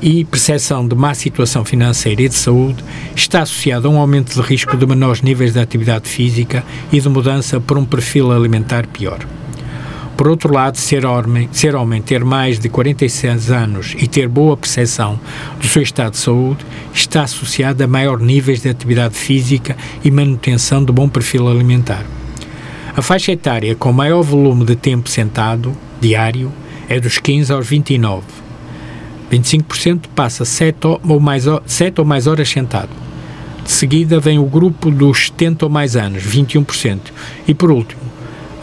e 0.00 0.24
percepção 0.24 0.86
de 0.86 0.94
má 0.94 1.14
situação 1.14 1.64
financeira 1.64 2.22
e 2.22 2.28
de 2.28 2.36
saúde 2.36 2.84
está 3.16 3.42
associado 3.42 3.88
a 3.88 3.90
um 3.90 3.98
aumento 3.98 4.40
de 4.40 4.40
risco 4.40 4.76
de 4.76 4.86
menores 4.86 5.20
níveis 5.20 5.52
de 5.52 5.58
atividade 5.58 6.08
física 6.08 6.62
e 6.92 7.00
de 7.00 7.08
mudança 7.08 7.58
por 7.58 7.76
um 7.76 7.84
perfil 7.84 8.30
alimentar 8.30 8.86
pior. 8.86 9.18
Por 10.16 10.28
outro 10.28 10.52
lado, 10.52 10.76
ser 10.76 11.04
homem, 11.04 11.48
ser 11.50 11.74
homem, 11.74 12.00
ter 12.00 12.24
mais 12.24 12.58
de 12.58 12.68
46 12.68 13.50
anos 13.50 13.96
e 13.98 14.06
ter 14.06 14.28
boa 14.28 14.56
percepção 14.56 15.18
do 15.60 15.66
seu 15.66 15.82
estado 15.82 16.12
de 16.12 16.18
saúde 16.18 16.64
está 16.92 17.24
associado 17.24 17.82
a 17.82 17.86
maior 17.86 18.20
níveis 18.20 18.62
de 18.62 18.68
atividade 18.68 19.16
física 19.16 19.76
e 20.04 20.10
manutenção 20.10 20.84
de 20.84 20.92
bom 20.92 21.08
perfil 21.08 21.48
alimentar. 21.48 22.04
A 22.96 23.02
faixa 23.02 23.32
etária 23.32 23.74
com 23.74 23.92
maior 23.92 24.22
volume 24.22 24.64
de 24.64 24.76
tempo 24.76 25.08
sentado, 25.08 25.76
diário, 26.00 26.52
é 26.88 27.00
dos 27.00 27.18
15 27.18 27.52
aos 27.52 27.66
29. 27.66 28.22
25% 29.32 30.02
passa 30.14 30.44
7 30.44 30.78
ou, 31.02 31.18
mais, 31.18 31.44
7 31.66 32.00
ou 32.00 32.06
mais 32.06 32.28
horas 32.28 32.48
sentado. 32.48 32.90
De 33.64 33.72
seguida 33.72 34.20
vem 34.20 34.38
o 34.38 34.44
grupo 34.44 34.92
dos 34.92 35.26
70 35.26 35.64
ou 35.64 35.70
mais 35.70 35.96
anos, 35.96 36.22
21%. 36.22 37.00
E 37.48 37.54
por 37.54 37.72
último, 37.72 38.03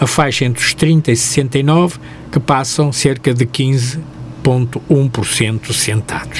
a 0.01 0.07
faixa 0.07 0.43
entre 0.45 0.65
os 0.65 0.73
30 0.73 1.11
e 1.11 1.15
69, 1.15 1.99
que 2.31 2.39
passam 2.39 2.91
cerca 2.91 3.35
de 3.35 3.45
15,1% 3.45 5.71
sentados. 5.71 6.39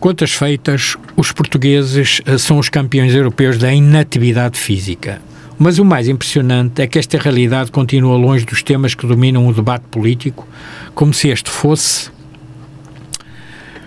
Quantas 0.00 0.32
feitas, 0.32 0.96
os 1.16 1.30
portugueses 1.30 2.20
eh, 2.26 2.36
são 2.38 2.58
os 2.58 2.68
campeões 2.68 3.14
europeus 3.14 3.56
da 3.56 3.72
inatividade 3.72 4.58
física. 4.58 5.22
Mas 5.58 5.78
o 5.78 5.84
mais 5.84 6.06
impressionante 6.06 6.80
é 6.80 6.86
que 6.86 6.98
esta 6.98 7.18
realidade 7.18 7.72
continua 7.72 8.16
longe 8.16 8.44
dos 8.44 8.62
temas 8.62 8.94
que 8.94 9.06
dominam 9.06 9.46
o 9.46 9.52
debate 9.52 9.86
político, 9.90 10.46
como 10.94 11.12
se 11.12 11.28
este 11.28 11.50
fosse 11.50 12.10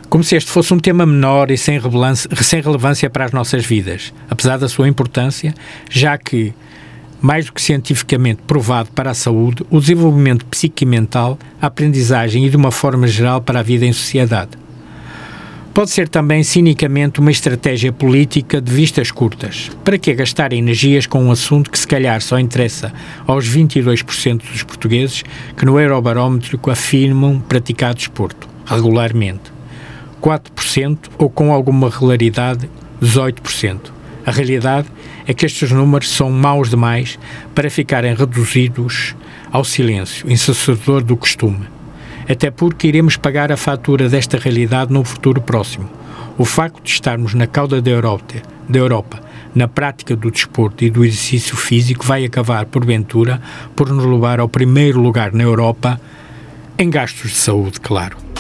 como 0.10 0.26
se 0.26 0.36
este 0.36 0.52
fosse 0.52 0.74
um 0.74 0.78
tema 0.78 1.06
menor 1.06 1.50
e 1.52 1.58
sem, 1.58 1.80
sem 2.42 2.60
relevância 2.60 3.10
para 3.10 3.24
as 3.24 3.32
nossas 3.32 3.66
vidas, 3.66 4.14
apesar 4.30 4.58
da 4.58 4.68
sua 4.68 4.90
importância, 4.90 5.54
já 5.90 6.18
que, 6.18 6.54
mais 7.22 7.46
do 7.46 7.54
que 7.54 7.62
cientificamente 7.62 8.42
provado 8.46 8.90
para 8.92 9.12
a 9.12 9.14
saúde, 9.14 9.64
o 9.70 9.80
desenvolvimento 9.80 10.46
psiquimental, 10.48 11.38
mental, 11.38 11.52
a 11.62 11.68
aprendizagem 11.68 12.46
e, 12.46 12.50
de 12.50 12.58
uma 12.58 12.74
forma 12.74 13.08
geral, 13.08 13.40
para 13.40 13.62
a 13.62 13.64
vida 13.64 13.86
em 13.86 13.94
sociedade. 13.94 14.61
Pode 15.74 15.90
ser 15.90 16.10
também 16.10 16.44
cinicamente 16.44 17.22
uma 17.22 17.32
estratégia 17.32 17.94
política 17.94 18.60
de 18.60 18.70
vistas 18.70 19.10
curtas. 19.10 19.72
Para 19.86 19.98
que 19.98 20.14
gastar 20.14 20.52
energias 20.52 21.08
com 21.08 21.24
um 21.24 21.32
assunto 21.32 21.72
que 21.72 21.80
se 21.80 21.88
calhar 21.88 22.22
só 22.22 22.38
interessa 22.38 22.92
aos 23.26 23.48
22% 23.50 24.42
dos 24.52 24.64
portugueses 24.64 25.24
que 25.56 25.66
no 25.66 25.80
Eurobarómetro 25.80 26.60
afirmam 26.70 27.40
praticar 27.40 27.94
desporto, 27.94 28.50
regularmente? 28.66 29.44
4% 30.22 30.98
ou 31.18 31.30
com 31.30 31.54
alguma 31.54 31.90
regularidade 31.90 32.70
18%. 33.02 33.94
A 34.26 34.32
realidade 34.32 34.90
é 35.26 35.34
que 35.34 35.46
estes 35.46 35.72
números 35.72 36.10
são 36.10 36.30
maus 36.30 36.70
demais 36.70 37.18
para 37.56 37.70
ficarem 37.70 38.14
reduzidos 38.14 39.16
ao 39.50 39.64
silêncio, 39.64 40.30
ensacedor 40.30 41.02
do 41.02 41.16
costume 41.16 41.81
até 42.32 42.50
porque 42.50 42.88
iremos 42.88 43.18
pagar 43.18 43.52
a 43.52 43.58
fatura 43.58 44.08
desta 44.08 44.38
realidade 44.38 44.94
no 44.94 45.04
futuro 45.04 45.42
próximo. 45.42 45.90
O 46.38 46.46
facto 46.46 46.82
de 46.82 46.90
estarmos 46.90 47.34
na 47.34 47.46
cauda 47.46 47.82
da 47.82 47.92
Europa, 47.92 48.36
da 48.70 48.80
Europa 48.80 49.22
na 49.54 49.68
prática 49.68 50.16
do 50.16 50.32
desporto 50.32 50.84
e 50.84 50.90
do 50.90 51.04
exercício 51.04 51.58
físico 51.58 52.06
vai 52.06 52.24
acabar, 52.24 52.66
porventura, 52.66 53.42
por 53.76 53.90
nos 53.90 54.06
levar 54.06 54.40
ao 54.40 54.48
primeiro 54.48 55.00
lugar 55.00 55.34
na 55.34 55.44
Europa 55.44 56.00
em 56.78 56.90
gastos 56.90 57.32
de 57.32 57.38
saúde, 57.38 57.80
claro. 57.80 58.31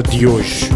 De 0.00 0.26
hoje. 0.26 0.70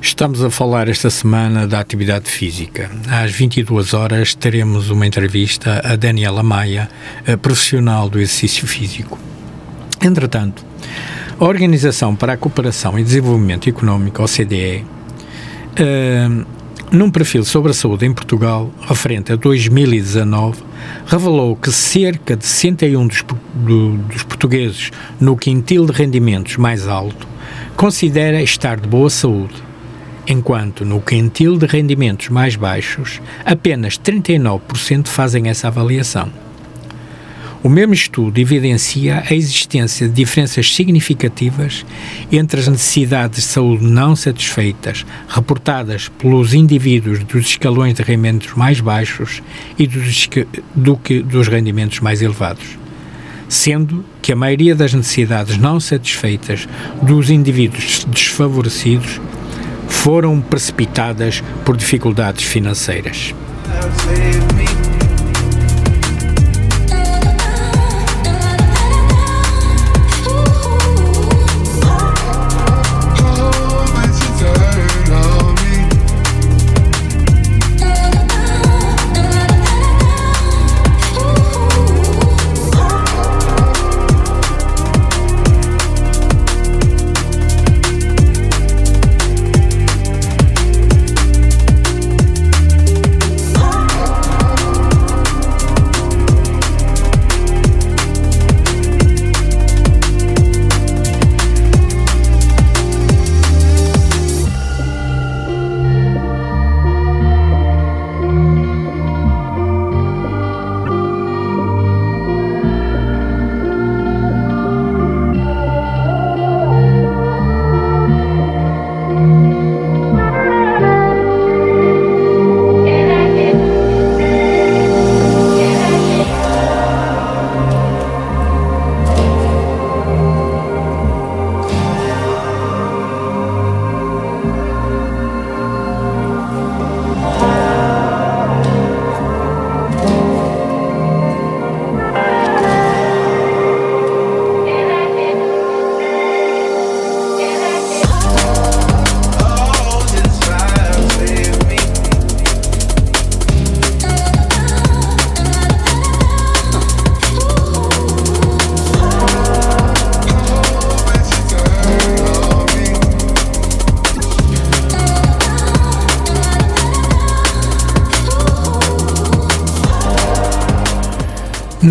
Estamos 0.00 0.42
a 0.42 0.50
falar 0.50 0.88
esta 0.88 1.08
semana 1.08 1.66
da 1.66 1.78
atividade 1.78 2.28
física. 2.28 2.90
Às 3.08 3.30
22 3.30 3.94
horas 3.94 4.34
teremos 4.34 4.90
uma 4.90 5.06
entrevista 5.06 5.80
a 5.84 5.94
Daniela 5.94 6.42
Maia, 6.42 6.88
a 7.24 7.36
profissional 7.36 8.08
do 8.08 8.18
exercício 8.18 8.66
físico. 8.66 9.16
Entretanto, 10.02 10.64
a 11.38 11.44
Organização 11.44 12.16
para 12.16 12.32
a 12.32 12.36
Cooperação 12.36 12.98
e 12.98 13.04
Desenvolvimento 13.04 13.68
Económico, 13.68 14.22
OCDE, 14.22 14.84
uh, 15.78 16.46
num 16.90 17.10
perfil 17.10 17.44
sobre 17.44 17.70
a 17.70 17.74
saúde 17.74 18.06
em 18.06 18.12
Portugal, 18.12 18.70
referente 18.80 19.32
a 19.32 19.36
2019, 19.36 20.65
revelou 21.06 21.56
que 21.56 21.70
cerca 21.70 22.36
de 22.36 22.46
61 22.46 23.06
dos, 23.06 23.24
do, 23.54 23.96
dos 23.96 24.22
portugueses 24.22 24.90
no 25.20 25.36
quintil 25.36 25.86
de 25.86 25.92
rendimentos 25.92 26.56
mais 26.56 26.86
alto 26.88 27.26
considera 27.76 28.42
estar 28.42 28.80
de 28.80 28.88
boa 28.88 29.10
saúde, 29.10 29.54
enquanto 30.26 30.84
no 30.84 31.00
quintil 31.00 31.56
de 31.56 31.66
rendimentos 31.66 32.28
mais 32.28 32.56
baixos 32.56 33.20
apenas 33.44 33.98
39% 33.98 35.06
fazem 35.08 35.48
essa 35.48 35.68
avaliação. 35.68 36.45
O 37.62 37.68
mesmo 37.68 37.94
estudo 37.94 38.38
evidencia 38.38 39.24
a 39.28 39.34
existência 39.34 40.06
de 40.06 40.14
diferenças 40.14 40.74
significativas 40.74 41.84
entre 42.30 42.60
as 42.60 42.68
necessidades 42.68 43.40
de 43.40 43.46
saúde 43.46 43.84
não 43.84 44.14
satisfeitas 44.14 45.04
reportadas 45.28 46.08
pelos 46.08 46.54
indivíduos 46.54 47.24
dos 47.24 47.46
escalões 47.46 47.94
de 47.94 48.02
rendimentos 48.02 48.54
mais 48.54 48.80
baixos 48.80 49.42
e 49.78 49.86
dos, 49.86 50.28
do 50.74 50.96
que 50.96 51.22
dos 51.22 51.48
rendimentos 51.48 52.00
mais 52.00 52.22
elevados. 52.22 52.78
Sendo 53.48 54.04
que 54.20 54.32
a 54.32 54.36
maioria 54.36 54.74
das 54.74 54.92
necessidades 54.92 55.56
não 55.56 55.80
satisfeitas 55.80 56.68
dos 57.00 57.30
indivíduos 57.30 58.04
desfavorecidos 58.08 59.20
foram 59.88 60.40
precipitadas 60.40 61.42
por 61.64 61.76
dificuldades 61.76 62.44
financeiras. 62.44 63.34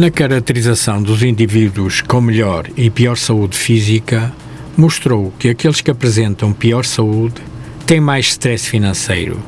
Na 0.05 0.11
caracterização 0.11 1.01
dos 1.01 1.23
indivíduos 1.23 1.99
com 1.99 2.21
melhor 2.21 2.67
e 2.77 2.91
pior 2.91 3.17
saúde 3.17 3.57
física, 3.57 4.31
mostrou 4.77 5.33
que 5.39 5.49
aqueles 5.49 5.81
que 5.81 5.89
apresentam 5.89 6.53
pior 6.53 6.85
saúde 6.85 7.41
têm 7.87 7.99
mais 7.99 8.27
stress 8.27 8.69
financeiro, 8.69 9.39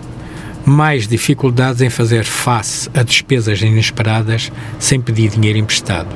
mais 0.65 1.07
dificuldades 1.07 1.81
em 1.83 1.91
fazer 1.91 2.23
face 2.23 2.89
a 2.95 3.03
despesas 3.03 3.61
inesperadas 3.61 4.51
sem 4.79 4.99
pedir 4.99 5.29
dinheiro 5.29 5.59
emprestado, 5.59 6.09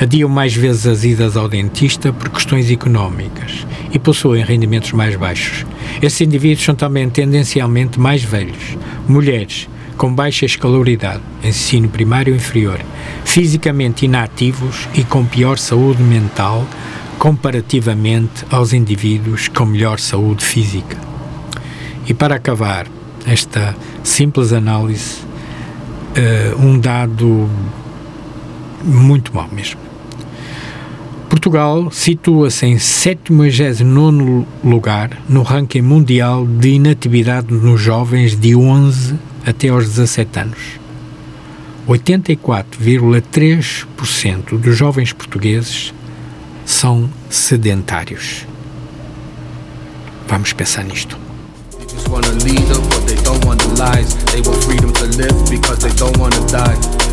adiam 0.00 0.30
mais 0.30 0.54
vezes 0.54 0.86
as 0.86 1.04
idas 1.04 1.36
ao 1.36 1.46
dentista 1.46 2.10
por 2.10 2.30
questões 2.30 2.70
económicas 2.70 3.66
e 3.92 3.98
possuem 3.98 4.42
rendimentos 4.42 4.92
mais 4.92 5.14
baixos. 5.14 5.66
Esses 6.00 6.22
indivíduos 6.22 6.64
são 6.64 6.74
também 6.74 7.10
tendencialmente 7.10 8.00
mais 8.00 8.22
velhos, 8.24 8.78
mulheres 9.06 9.68
com 10.04 10.14
baixa 10.14 10.44
escolaridade, 10.44 11.22
ensino 11.42 11.88
primário 11.88 12.36
inferior, 12.36 12.78
fisicamente 13.24 14.04
inativos 14.04 14.86
e 14.94 15.02
com 15.02 15.24
pior 15.24 15.56
saúde 15.56 16.02
mental 16.02 16.66
comparativamente 17.18 18.44
aos 18.50 18.74
indivíduos 18.74 19.48
com 19.48 19.64
melhor 19.64 19.98
saúde 19.98 20.44
física. 20.44 20.98
E 22.06 22.12
para 22.12 22.34
acabar 22.34 22.86
esta 23.26 23.74
simples 24.02 24.52
análise, 24.52 25.22
uh, 25.22 26.62
um 26.62 26.78
dado 26.78 27.48
muito 28.84 29.34
mau 29.34 29.48
mesmo. 29.50 29.80
Portugal 31.30 31.90
situa-se 31.90 32.66
em 32.66 32.78
79 32.78 34.44
lugar 34.62 35.18
no 35.26 35.42
ranking 35.42 35.80
mundial 35.80 36.46
de 36.46 36.72
inatividade 36.72 37.54
nos 37.54 37.80
jovens 37.80 38.38
de 38.38 38.54
11 38.54 39.32
até 39.46 39.68
aos 39.68 39.88
17 39.88 40.40
anos. 40.40 40.58
84,3% 41.86 44.58
dos 44.58 44.76
jovens 44.76 45.12
portugueses 45.12 45.94
são 46.64 47.08
sedentários. 47.28 48.46
Vamos 50.26 50.52
pensar 50.52 50.82
nisto. 50.84 51.16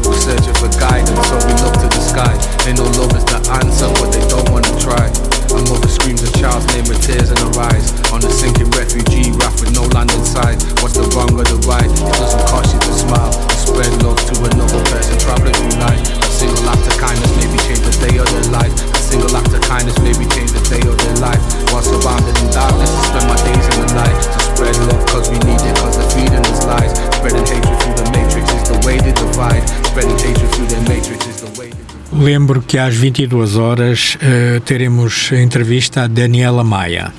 We're 0.04 0.20
searching 0.20 0.56
for 0.56 0.68
guidance, 0.80 1.28
so 1.30 1.36
we 1.46 1.54
look 1.62 1.74
to 1.74 1.88
the 1.88 2.02
sky. 2.02 2.34
Love 2.74 3.16
is 3.16 3.24
the 3.26 3.38
answer, 3.52 3.88
but 4.02 4.12
they 4.12 4.28
don't 4.28 4.50
want 4.50 4.66
to 4.66 4.76
try. 4.80 5.31
A 5.52 5.60
mother 5.68 5.92
screams 5.92 6.24
a 6.24 6.32
child's 6.40 6.64
name 6.72 6.88
with 6.88 7.04
tears 7.04 7.28
in 7.28 7.36
her 7.36 7.54
eyes. 7.60 7.92
On 8.16 8.24
a 8.24 8.32
sinking 8.32 8.72
refugee 8.72 9.36
raft 9.36 9.60
with 9.60 9.76
no 9.76 9.84
land 9.92 10.08
inside. 10.16 10.56
What's 10.80 10.96
the 10.96 11.04
wrong 11.12 11.36
or 11.36 11.44
the 11.44 11.60
right? 11.68 11.84
It 11.84 12.16
doesn't 12.16 12.46
cost 12.48 12.72
you 12.72 12.80
to 12.80 12.94
smile. 12.96 13.36
And 13.36 13.60
spread 13.60 13.92
love 14.00 14.16
to 14.32 14.36
another 14.48 14.80
person 14.88 15.20
traveling 15.20 15.52
through 15.52 15.76
life. 15.84 16.00
A 16.08 16.32
single 16.32 16.64
act 16.72 16.88
of 16.88 16.96
kindness 16.96 17.32
maybe 17.36 17.60
change 17.68 17.84
the 17.84 17.92
day 18.00 18.16
of 18.16 18.28
their 18.32 18.48
life. 18.56 18.72
A 18.72 19.02
single 19.04 19.36
act 19.36 19.52
of 19.52 19.62
kindness 19.68 20.00
maybe 20.00 20.24
change 20.32 20.56
the 20.56 20.64
day 20.72 20.84
of 20.88 20.96
their 20.96 21.18
life. 21.20 21.44
While 21.68 21.84
surrounded 21.84 22.36
in 22.40 22.48
darkness, 22.56 22.88
I 22.88 23.02
spend 23.12 23.28
my 23.28 23.40
days 23.44 23.66
in 23.76 23.78
the 23.84 23.90
light. 24.00 24.18
To 24.24 24.40
spread 24.56 24.76
love 24.88 25.04
cause 25.12 25.28
we 25.28 25.38
need 25.44 25.60
it, 25.60 25.76
cause 25.84 26.00
the 26.00 26.08
feeding 26.16 26.46
is 26.48 26.64
lies. 26.64 26.96
Spreading 27.20 27.44
hatred 27.44 27.76
through 27.76 27.98
the 28.00 28.08
matrix 28.16 28.46
is 28.56 28.64
the 28.72 28.80
way 28.88 28.96
they 29.04 29.12
divide. 29.12 29.68
Spreading 29.92 30.16
hatred 30.16 30.50
through 30.56 30.70
the 30.72 30.80
matrix 30.88 31.20
is 31.28 31.44
the 31.44 31.52
way 31.60 31.68
they 31.76 31.81
Lembro 32.14 32.62
que 32.62 32.78
às 32.78 32.96
22 32.96 33.56
horas 33.56 34.16
uh, 34.16 34.60
teremos 34.62 35.32
entrevista 35.32 36.04
a 36.04 36.08
Daniela 36.08 36.64
Maia. 36.64 37.14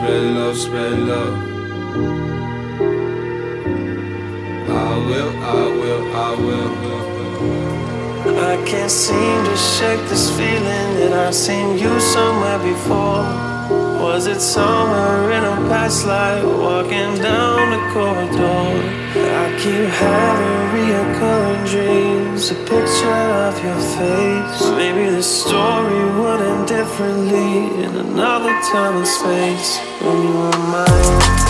spread 0.00 0.32
love, 0.32 0.56
spread 0.56 0.98
love. 0.98 1.34
I 4.70 4.96
will, 5.06 5.32
I 5.36 5.54
will, 5.78 6.16
I 6.16 6.34
will. 6.40 6.70
I 8.38 8.56
can't 8.64 8.90
seem 8.90 9.44
to 9.44 9.56
shake 9.56 10.00
this 10.08 10.30
feeling 10.38 10.94
that 11.00 11.12
I've 11.12 11.34
seen 11.34 11.76
you 11.76 12.00
somewhere 12.00 12.58
before. 12.60 13.49
Was 13.70 14.26
it 14.26 14.40
somewhere 14.40 15.30
in 15.30 15.44
a 15.44 15.56
past 15.68 16.06
life? 16.06 16.44
Walking 16.44 17.14
down 17.22 17.70
the 17.70 17.82
corridor. 17.92 18.66
I 19.14 19.46
keep 19.62 19.88
having 20.04 20.60
reoccurring 20.74 21.64
dreams. 21.70 22.50
A 22.50 22.54
picture 22.54 23.24
of 23.46 23.54
your 23.64 23.80
face. 23.96 24.70
Maybe 24.76 25.08
the 25.10 25.22
story 25.22 26.04
would 26.18 26.40
end 26.40 26.68
differently 26.68 27.84
in 27.84 27.96
another 27.96 28.54
time 28.72 28.96
and 28.96 29.06
space. 29.06 29.78
When 30.02 30.22
you 30.22 30.32
were 30.32 30.58
mine. 30.74 31.49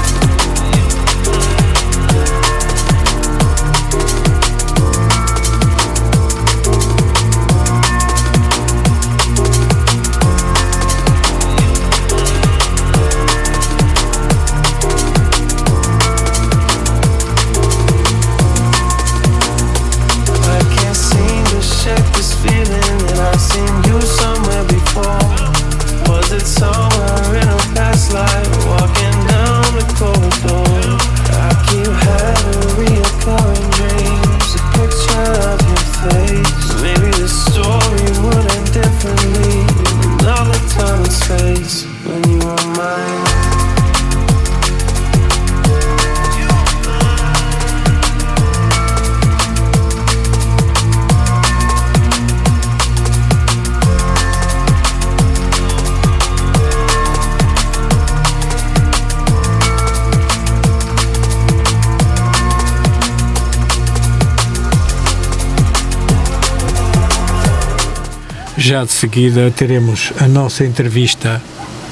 Já 68.70 68.84
de 68.84 68.92
seguida 68.92 69.50
teremos 69.50 70.12
a 70.20 70.28
nossa 70.28 70.64
entrevista 70.64 71.42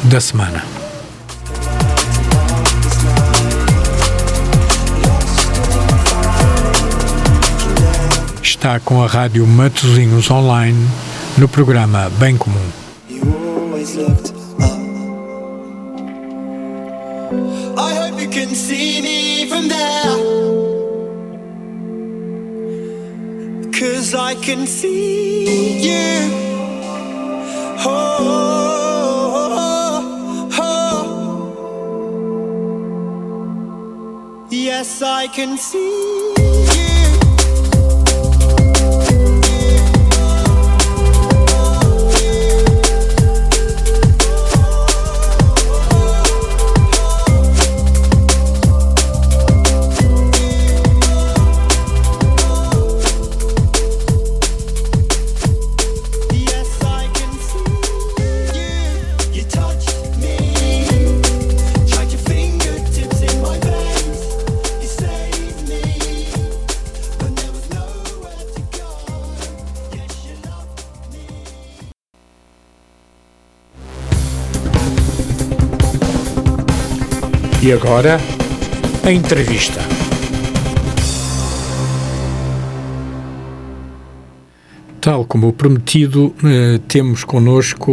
da 0.04 0.20
semana. 0.20 0.62
Está 8.40 8.78
com 8.78 9.02
a 9.02 9.08
Rádio 9.08 9.44
Matozinhos 9.44 10.30
Online 10.30 10.88
no 11.36 11.48
programa 11.48 12.12
Bem 12.20 12.36
Comum. 12.36 12.87
Can 35.38 35.56
see. 35.56 35.97
E 77.68 77.72
agora, 77.72 78.18
a 79.04 79.12
entrevista. 79.12 79.78
Tal 85.02 85.26
como 85.26 85.52
prometido, 85.52 86.34
eh, 86.42 86.80
temos 86.88 87.24
connosco 87.24 87.92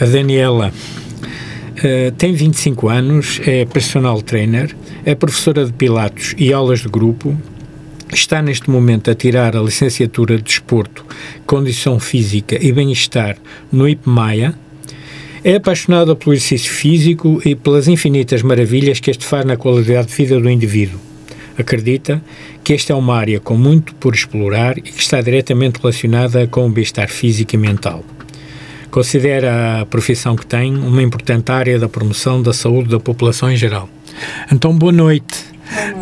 a 0.00 0.06
Daniela. 0.06 0.72
Uh, 0.72 2.10
tem 2.12 2.32
25 2.32 2.88
anos, 2.88 3.42
é 3.44 3.66
personal 3.66 4.22
trainer, 4.22 4.74
é 5.04 5.14
professora 5.14 5.66
de 5.66 5.74
Pilates 5.74 6.34
e 6.38 6.50
aulas 6.50 6.80
de 6.80 6.88
grupo, 6.88 7.36
está 8.10 8.40
neste 8.40 8.70
momento 8.70 9.10
a 9.10 9.14
tirar 9.14 9.54
a 9.54 9.60
licenciatura 9.60 10.38
de 10.38 10.44
Desporto, 10.44 11.04
Condição 11.44 12.00
Física 12.00 12.56
e 12.58 12.72
Bem-Estar 12.72 13.36
no 13.70 13.86
IPMAIA. 13.86 14.54
É 15.46 15.54
apaixonada 15.54 16.16
pelo 16.16 16.34
exercício 16.34 16.72
físico 16.72 17.40
e 17.44 17.54
pelas 17.54 17.86
infinitas 17.86 18.42
maravilhas 18.42 18.98
que 18.98 19.12
este 19.12 19.24
faz 19.24 19.44
na 19.44 19.56
qualidade 19.56 20.08
de 20.08 20.12
vida 20.12 20.40
do 20.40 20.50
indivíduo. 20.50 20.98
Acredita 21.56 22.20
que 22.64 22.72
esta 22.72 22.92
é 22.92 22.96
uma 22.96 23.16
área 23.16 23.38
com 23.38 23.56
muito 23.56 23.94
por 23.94 24.12
explorar 24.12 24.76
e 24.76 24.82
que 24.82 25.00
está 25.00 25.20
diretamente 25.20 25.78
relacionada 25.80 26.48
com 26.48 26.66
o 26.66 26.68
bem-estar 26.68 27.08
físico 27.08 27.54
e 27.54 27.58
mental. 27.58 28.04
Considera 28.90 29.82
a 29.82 29.86
profissão 29.86 30.34
que 30.34 30.44
tem 30.44 30.76
uma 30.76 31.00
importante 31.00 31.52
área 31.52 31.78
da 31.78 31.88
promoção 31.88 32.42
da 32.42 32.52
saúde 32.52 32.88
da 32.88 32.98
população 32.98 33.48
em 33.48 33.56
geral. 33.56 33.88
Então, 34.52 34.76
boa 34.76 34.90
noite. 34.90 35.44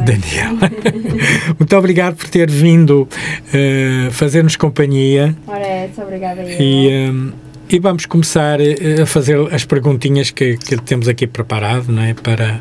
Daniel. 0.06 0.56
Muito 1.60 1.76
obrigado 1.76 2.16
por 2.16 2.30
ter 2.30 2.50
vindo 2.50 3.02
uh, 3.02 4.10
fazer-nos 4.10 4.56
companhia. 4.56 5.36
Ora, 5.46 5.66
é, 5.66 5.90
obrigada. 5.98 6.42
E, 6.44 7.10
um, 7.10 7.43
e 7.68 7.78
vamos 7.78 8.06
começar 8.06 8.60
eh, 8.60 9.02
a 9.02 9.06
fazer 9.06 9.38
as 9.52 9.64
perguntinhas 9.64 10.30
que, 10.30 10.56
que 10.56 10.76
temos 10.76 11.08
aqui 11.08 11.26
preparado, 11.26 11.90
não 11.90 12.02
é? 12.02 12.14
Para, 12.14 12.60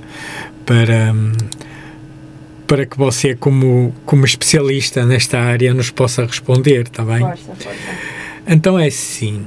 para, 0.65 1.13
para 2.67 2.85
que 2.85 2.97
você, 2.97 3.35
como, 3.35 3.93
como 4.05 4.25
especialista 4.25 5.05
nesta 5.05 5.39
área, 5.39 5.73
nos 5.73 5.89
possa 5.89 6.25
responder, 6.25 6.83
está 6.83 7.03
bem? 7.03 7.19
Força, 7.19 7.55
força. 7.55 7.79
Então 8.47 8.79
é 8.79 8.87
assim. 8.87 9.45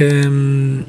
Um, 0.00 0.82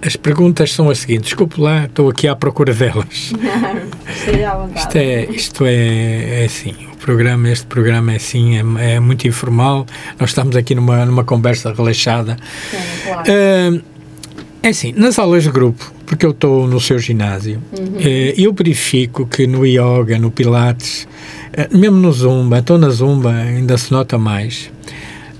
as 0.00 0.14
perguntas 0.14 0.72
são 0.72 0.88
as 0.88 0.98
seguintes. 0.98 1.30
Desculpe 1.30 1.60
lá, 1.60 1.84
estou 1.86 2.08
aqui 2.08 2.28
à 2.28 2.36
procura 2.36 2.72
delas. 2.72 3.32
Isto 4.76 4.96
é, 4.96 5.24
isto 5.26 5.64
é, 5.64 6.42
é 6.42 6.44
assim, 6.44 6.74
programa, 7.06 7.48
este 7.48 7.66
programa 7.66 8.12
é 8.12 8.16
assim, 8.16 8.56
é, 8.56 8.94
é 8.94 9.00
muito 9.00 9.28
informal. 9.28 9.86
Nós 10.18 10.30
estamos 10.30 10.56
aqui 10.56 10.74
numa, 10.74 11.06
numa 11.06 11.22
conversa 11.22 11.72
relaxada. 11.72 12.36
Sim, 12.70 12.76
claro. 13.04 13.22
Uh, 13.30 13.82
é 14.60 14.68
assim, 14.70 14.92
nas 14.96 15.16
aulas 15.16 15.44
de 15.44 15.50
grupo, 15.52 15.92
porque 16.04 16.26
eu 16.26 16.32
estou 16.32 16.66
no 16.66 16.80
seu 16.80 16.98
ginásio, 16.98 17.62
Uhum. 17.78 17.98
uh, 17.98 18.34
eu 18.36 18.52
verifico 18.52 19.24
que 19.24 19.46
no 19.46 19.64
yoga, 19.64 20.18
no 20.18 20.32
pilates, 20.32 21.06
uh, 21.56 21.78
mesmo 21.78 21.96
no 21.96 22.12
zumba, 22.12 22.58
estou 22.58 22.76
na 22.76 22.90
zumba, 22.90 23.32
ainda 23.32 23.78
se 23.78 23.92
nota 23.92 24.18
mais. 24.18 24.68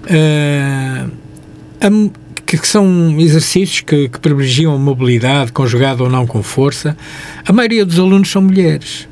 A, 0.09 1.91
que 2.47 2.65
são 2.65 3.19
exercícios 3.19 3.81
que, 3.81 4.09
que 4.09 4.21
privilegiam 4.21 4.73
a 4.73 4.79
mobilidade, 4.79 5.51
conjugada 5.51 6.05
ou 6.05 6.09
não 6.09 6.29
com 6.29 6.41
força, 6.45 6.97
a 7.45 7.53
maioria 7.53 7.85
dos 7.85 7.99
alunos 7.99 8.31
são 8.31 8.41
mulheres. 8.41 9.09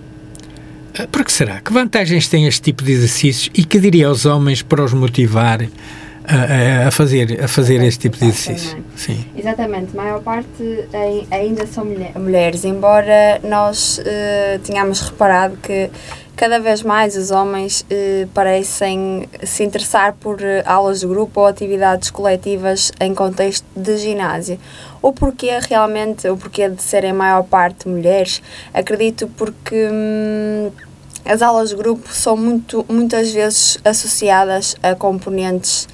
Por 1.11 1.25
que 1.25 1.33
será? 1.33 1.61
Que 1.61 1.73
vantagens 1.73 2.29
tem 2.29 2.47
este 2.47 2.63
tipo 2.63 2.83
de 2.85 2.93
exercícios 2.93 3.51
e 3.55 3.65
que 3.65 3.79
diria 3.81 4.07
aos 4.09 4.25
homens 4.27 4.63
para 4.63 4.83
os 4.85 4.93
motivar 4.93 5.61
a, 6.27 6.35
a- 6.85 6.89
a 6.89 6.91
fazer, 6.91 7.43
a 7.43 7.49
fazer 7.49 7.83
este 7.83 8.09
tipo 8.09 8.17
de 8.19 8.27
exercício? 8.27 8.79
Sim. 8.97 9.25
Exatamente, 9.37 9.91
a 9.93 9.97
maior 10.03 10.21
parte 10.23 10.63
ai- 10.95 11.27
ainda 11.31 11.67
são 11.67 11.85
mulher- 11.85 12.17
mulheres, 12.19 12.65
embora 12.65 13.41
nós 13.43 14.01
eh, 14.05 14.59
tenhamos 14.65 15.01
reparado 15.01 15.57
que 15.63 15.91
cada 16.37 16.59
vez 16.59 16.83
mais 16.83 17.17
os 17.17 17.31
homens 17.31 17.85
eh, 17.89 18.27
parecem 18.35 19.29
se 19.45 19.63
interessar 19.63 20.15
por 20.15 20.41
eh, 20.43 20.63
aulas 20.67 21.01
de 21.01 21.07
grupo 21.07 21.41
ou 21.41 21.47
atividades 21.47 22.11
coletivas 22.11 22.91
em 23.01 23.15
contexto 23.15 23.65
de 23.77 23.97
ginásio. 23.97 24.59
O 25.01 25.13
porquê 25.13 25.59
realmente, 25.69 26.29
o 26.29 26.37
porquê 26.37 26.69
de 26.69 26.83
serem 26.83 27.13
maior 27.13 27.45
parte 27.45 27.89
mulheres, 27.89 28.43
acredito 28.73 29.29
porque 29.37 29.89
hum, 29.93 30.71
as 31.25 31.41
aulas 31.41 31.71
de 31.71 31.77
grupo 31.77 32.13
são 32.13 32.37
muito, 32.37 32.85
muitas 32.89 33.33
vezes 33.33 33.79
associadas 33.85 34.77
a 34.83 34.95
componentes 34.95 35.89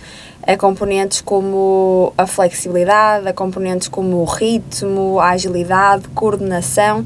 a 0.46 0.56
componentes 0.56 1.20
como 1.20 2.12
a 2.16 2.26
flexibilidade, 2.26 3.28
a 3.28 3.32
componentes 3.32 3.88
como 3.88 4.18
o 4.18 4.24
ritmo, 4.24 5.20
a 5.20 5.30
agilidade, 5.30 6.08
coordenação 6.14 7.04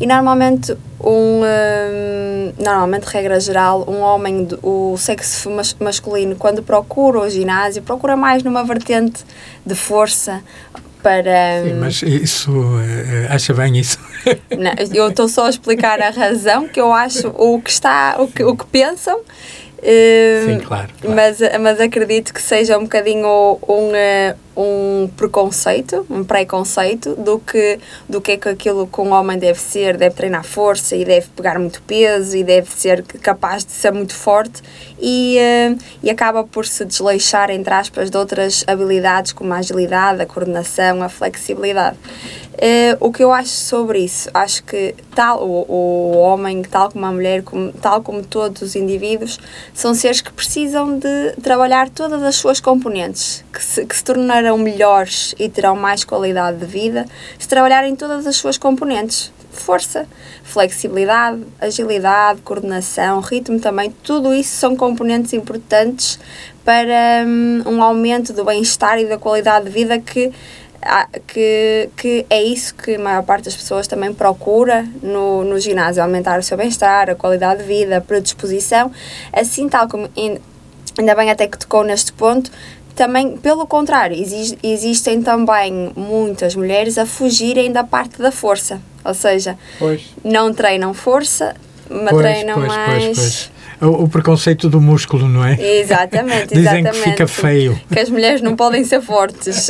e 0.00 0.06
normalmente 0.06 0.76
um 1.00 1.42
hum, 1.42 2.52
normalmente 2.58 3.04
regra 3.04 3.38
geral 3.38 3.84
um 3.88 4.00
homem 4.00 4.48
o 4.62 4.96
sexo 4.96 5.50
mas- 5.50 5.76
masculino 5.78 6.34
quando 6.36 6.62
procura 6.62 7.20
o 7.20 7.28
ginásio 7.28 7.82
procura 7.82 8.16
mais 8.16 8.42
numa 8.42 8.64
vertente 8.64 9.24
de 9.64 9.74
força 9.74 10.42
para 11.02 11.62
Sim, 11.64 11.74
mas 11.80 12.02
isso, 12.02 12.50
eh, 12.80 13.26
acha 13.28 13.52
bem 13.52 13.76
isso? 13.76 13.98
não, 14.56 14.72
eu 14.94 15.08
estou 15.08 15.28
só 15.28 15.46
a 15.46 15.50
explicar 15.50 16.00
a 16.00 16.10
razão 16.10 16.68
que 16.68 16.80
eu 16.80 16.92
acho 16.92 17.28
o 17.36 17.60
que 17.60 17.70
está 17.70 18.16
o 18.20 18.28
que, 18.28 18.44
o 18.44 18.56
que 18.56 18.66
pensam 18.66 19.18
hum, 19.18 19.22
Sim, 19.82 20.60
claro. 20.60 20.90
claro. 21.00 21.16
mas, 21.16 21.40
mas 21.60 21.80
acredito 21.80 22.32
que 22.32 22.40
seja 22.40 22.78
um 22.78 22.82
bocadinho 22.82 23.58
um, 23.68 23.92
eh, 23.92 24.36
um 24.56 25.10
preconceito, 25.16 26.06
um 26.08 26.22
preconceito 26.22 27.16
do 27.16 27.40
que, 27.40 27.80
do 28.08 28.20
que 28.20 28.32
é 28.32 28.36
que 28.36 28.48
aquilo 28.48 28.86
que 28.86 29.00
um 29.00 29.12
homem 29.12 29.36
deve 29.36 29.58
ser, 29.58 29.96
deve 29.96 30.14
treinar 30.14 30.44
força 30.44 30.94
e 30.94 31.04
deve 31.04 31.26
pegar 31.34 31.58
muito 31.58 31.82
peso 31.82 32.36
e 32.36 32.44
deve 32.44 32.70
ser 32.70 33.02
capaz 33.02 33.64
de 33.64 33.72
ser 33.72 33.92
muito 33.92 34.14
forte 34.14 34.62
e, 35.00 35.36
eh, 35.38 35.74
e 36.00 36.10
acaba 36.10 36.44
por 36.44 36.64
se 36.64 36.84
desleixar, 36.84 37.50
entre 37.50 37.74
aspas, 37.74 38.08
de 38.08 38.16
outras 38.16 38.64
habilidades 38.68 39.32
como 39.32 39.52
a 39.52 39.56
agilidade, 39.56 40.22
a 40.22 40.26
coordenação, 40.26 41.02
a 41.02 41.08
flexibilidade. 41.08 41.96
Eh, 42.58 42.96
o 43.00 43.10
que 43.10 43.24
eu 43.24 43.32
acho 43.32 43.50
sobre 43.50 44.00
isso, 44.00 44.28
acho 44.34 44.62
que 44.64 44.94
tal 45.14 45.42
o, 45.42 45.64
o 45.68 46.18
homem, 46.18 46.62
tal 46.62 46.90
como 46.90 47.04
a 47.06 47.12
mulher, 47.12 47.42
como, 47.42 47.72
tal 47.72 48.02
como 48.02 48.22
todos 48.22 48.60
os 48.60 48.76
indivíduos, 48.76 49.38
são 49.72 49.94
seres 49.94 50.20
que 50.20 50.32
precisam 50.32 50.98
de 50.98 51.32
trabalhar 51.42 51.88
todas 51.88 52.22
as 52.22 52.36
suas 52.36 52.60
componentes, 52.60 53.42
que 53.52 53.62
se, 53.62 53.86
que 53.86 53.96
se 53.96 54.04
tornarão 54.04 54.58
melhores 54.58 55.34
e 55.38 55.48
terão 55.48 55.74
mais 55.74 56.04
qualidade 56.04 56.58
de 56.58 56.66
vida 56.66 57.06
se 57.38 57.48
trabalharem 57.48 57.96
todas 57.96 58.26
as 58.26 58.36
suas 58.36 58.58
componentes. 58.58 59.32
Força, 59.50 60.06
flexibilidade, 60.42 61.42
agilidade, 61.60 62.40
coordenação, 62.40 63.20
ritmo 63.20 63.60
também, 63.60 63.90
tudo 64.02 64.32
isso 64.32 64.56
são 64.56 64.74
componentes 64.74 65.34
importantes 65.34 66.18
para 66.64 67.24
hum, 67.26 67.62
um 67.66 67.82
aumento 67.82 68.32
do 68.32 68.44
bem-estar 68.44 68.98
e 68.98 69.06
da 69.06 69.18
qualidade 69.18 69.66
de 69.66 69.70
vida 69.70 69.98
que 69.98 70.32
que, 71.26 71.88
que 71.96 72.26
é 72.28 72.42
isso 72.42 72.74
que 72.74 72.96
a 72.96 72.98
maior 72.98 73.22
parte 73.22 73.44
das 73.44 73.54
pessoas 73.56 73.86
também 73.86 74.12
procura 74.12 74.86
no, 75.02 75.44
no 75.44 75.58
ginásio, 75.60 76.02
aumentar 76.02 76.38
o 76.38 76.42
seu 76.42 76.56
bem-estar, 76.56 77.08
a 77.10 77.14
qualidade 77.14 77.62
de 77.62 77.68
vida, 77.68 77.98
a 77.98 78.00
predisposição, 78.00 78.90
assim 79.32 79.68
tal 79.68 79.88
como, 79.88 80.08
in- 80.16 80.38
ainda 80.98 81.14
bem 81.14 81.30
até 81.30 81.46
que 81.46 81.56
tocou 81.58 81.84
neste 81.84 82.12
ponto, 82.12 82.50
também, 82.96 83.36
pelo 83.38 83.66
contrário, 83.66 84.16
exis- 84.20 84.56
existem 84.62 85.22
também 85.22 85.92
muitas 85.96 86.54
mulheres 86.54 86.98
a 86.98 87.06
fugirem 87.06 87.72
da 87.72 87.84
parte 87.84 88.18
da 88.20 88.30
força, 88.32 88.80
ou 89.04 89.14
seja, 89.14 89.56
Pois. 89.78 90.02
não 90.24 90.52
treinam 90.52 90.92
força, 90.92 91.54
mas 91.88 92.10
Pois, 92.10 92.22
treinam 92.22 92.54
pois, 92.56 92.66
mais... 92.68 93.50
O, 93.82 94.04
o 94.04 94.08
preconceito 94.08 94.68
do 94.70 94.80
músculo, 94.80 95.28
não 95.28 95.44
é? 95.44 95.60
Exatamente, 95.60 96.48
Dizem 96.54 96.84
que 96.84 96.88
exatamente. 96.88 97.10
fica 97.10 97.26
feio. 97.26 97.80
Que 97.92 97.98
as 97.98 98.08
mulheres 98.08 98.40
não 98.40 98.54
podem 98.54 98.84
ser 98.84 99.02
fortes. 99.02 99.68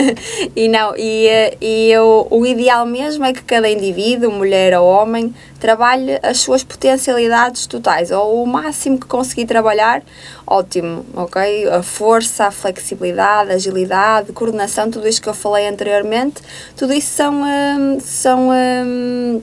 e 0.54 0.68
não, 0.68 0.94
e, 0.96 1.26
eh, 1.26 1.56
e 1.60 1.96
o, 1.96 2.26
o 2.30 2.46
ideal 2.46 2.84
mesmo 2.84 3.24
é 3.24 3.32
que 3.32 3.42
cada 3.42 3.68
indivíduo, 3.68 4.30
mulher 4.30 4.78
ou 4.78 4.86
homem, 4.86 5.34
trabalhe 5.64 6.18
as 6.22 6.40
suas 6.40 6.62
potencialidades 6.62 7.66
totais, 7.66 8.10
ou 8.10 8.42
o 8.42 8.46
máximo 8.46 9.00
que 9.00 9.06
conseguir 9.06 9.46
trabalhar, 9.46 10.02
ótimo, 10.46 11.06
ok? 11.14 11.66
A 11.70 11.82
força, 11.82 12.44
a 12.44 12.50
flexibilidade, 12.50 13.50
a 13.50 13.54
agilidade, 13.54 14.30
coordenação, 14.32 14.90
tudo 14.90 15.08
isto 15.08 15.22
que 15.22 15.28
eu 15.30 15.32
falei 15.32 15.66
anteriormente, 15.66 16.42
tudo 16.76 16.92
isso 16.92 17.14
são, 17.14 17.42
hum, 17.42 17.98
são 17.98 18.50
hum, 18.50 19.40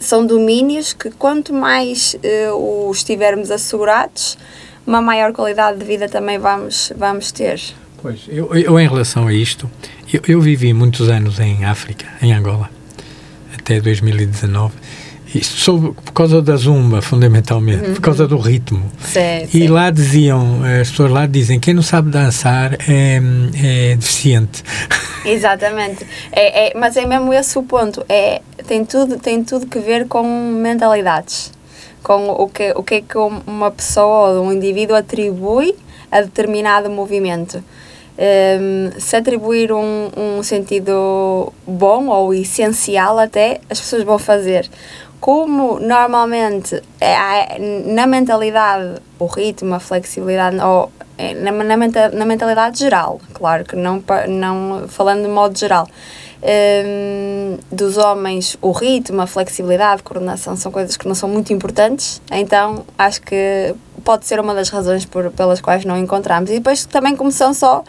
são 0.00 0.26
domínios 0.26 0.92
que 0.92 1.10
quanto 1.10 1.52
mais 1.52 2.16
eh, 2.22 2.50
o 2.50 2.90
estivermos 2.90 3.50
assegurados, 3.50 4.36
uma 4.86 5.00
maior 5.00 5.32
qualidade 5.32 5.78
de 5.78 5.84
vida 5.84 6.08
também 6.08 6.38
vamos, 6.38 6.92
vamos 6.96 7.30
ter. 7.30 7.60
Pois, 8.02 8.20
eu, 8.28 8.52
eu 8.54 8.80
em 8.80 8.88
relação 8.88 9.28
a 9.28 9.32
isto, 9.32 9.70
eu, 10.12 10.22
eu 10.26 10.40
vivi 10.40 10.72
muitos 10.72 11.08
anos 11.10 11.38
em 11.38 11.64
África, 11.64 12.06
em 12.22 12.32
Angola, 12.32 12.70
até 13.56 13.80
2019. 13.80 14.72
Isto 15.34 15.60
soube 15.60 15.92
por 15.92 16.12
causa 16.12 16.42
da 16.42 16.56
zumba, 16.56 17.00
fundamentalmente, 17.00 17.90
por 17.90 18.00
causa 18.00 18.26
do 18.26 18.36
ritmo. 18.36 18.90
Sim, 18.98 19.46
E 19.54 19.68
lá 19.68 19.90
diziam, 19.90 20.62
as 20.80 20.90
pessoas 20.90 21.12
lá 21.12 21.26
dizem, 21.26 21.60
quem 21.60 21.72
não 21.72 21.82
sabe 21.82 22.10
dançar 22.10 22.74
é, 22.88 23.20
é 23.62 23.96
deficiente. 23.96 24.64
Exatamente. 25.24 26.04
É, 26.32 26.70
é, 26.70 26.72
mas 26.74 26.96
é 26.96 27.06
mesmo 27.06 27.32
esse 27.32 27.56
o 27.58 27.62
ponto. 27.62 28.04
É, 28.08 28.40
tem, 28.70 28.84
tudo, 28.84 29.18
tem 29.18 29.42
tudo 29.42 29.66
que 29.66 29.80
ver 29.80 30.06
com 30.06 30.22
mentalidades. 30.22 31.52
Com 32.04 32.28
o 32.28 32.48
que, 32.48 32.72
o 32.76 32.84
que 32.84 32.94
é 32.94 33.00
que 33.02 33.18
um- 33.18 33.42
uma 33.44 33.68
pessoa 33.72 34.30
ou 34.30 34.44
um 34.44 34.52
indivíduo 34.52 34.94
atribui 34.94 35.74
a 36.08 36.20
determinado 36.20 36.88
movimento. 36.88 37.64
Um, 38.16 38.92
se 39.00 39.16
atribuir 39.16 39.72
um, 39.72 40.10
um 40.16 40.42
sentido 40.44 41.52
bom 41.66 42.06
ou 42.06 42.32
essencial 42.32 43.18
até, 43.18 43.60
as 43.68 43.80
pessoas 43.80 44.04
vão 44.04 44.20
fazer. 44.20 44.70
Como 45.20 45.80
normalmente 45.80 46.80
é, 47.00 47.58
na 47.86 48.06
mentalidade, 48.06 49.00
o 49.18 49.26
ritmo, 49.26 49.74
a 49.74 49.80
flexibilidade, 49.80 50.58
ou 50.60 50.92
é, 51.18 51.34
na, 51.34 51.50
na, 51.50 51.76
na 51.76 52.24
mentalidade 52.24 52.78
geral, 52.78 53.20
claro 53.34 53.64
que 53.64 53.74
não, 53.74 54.02
não 54.28 54.86
falando 54.88 55.22
de 55.22 55.28
modo 55.28 55.58
geral, 55.58 55.88
um, 56.42 57.58
dos 57.70 57.96
homens, 57.96 58.56
o 58.62 58.72
ritmo, 58.72 59.20
a 59.20 59.26
flexibilidade, 59.26 60.00
a 60.00 60.04
coordenação 60.04 60.56
são 60.56 60.72
coisas 60.72 60.96
que 60.96 61.06
não 61.06 61.14
são 61.14 61.28
muito 61.28 61.52
importantes, 61.52 62.20
então 62.30 62.84
acho 62.96 63.20
que 63.22 63.74
pode 64.04 64.26
ser 64.26 64.40
uma 64.40 64.54
das 64.54 64.70
razões 64.70 65.04
por, 65.04 65.30
pelas 65.30 65.60
quais 65.60 65.84
não 65.84 65.98
encontramos. 65.98 66.50
E 66.50 66.54
depois 66.54 66.86
também, 66.86 67.14
como 67.14 67.30
são 67.30 67.52
só 67.52 67.84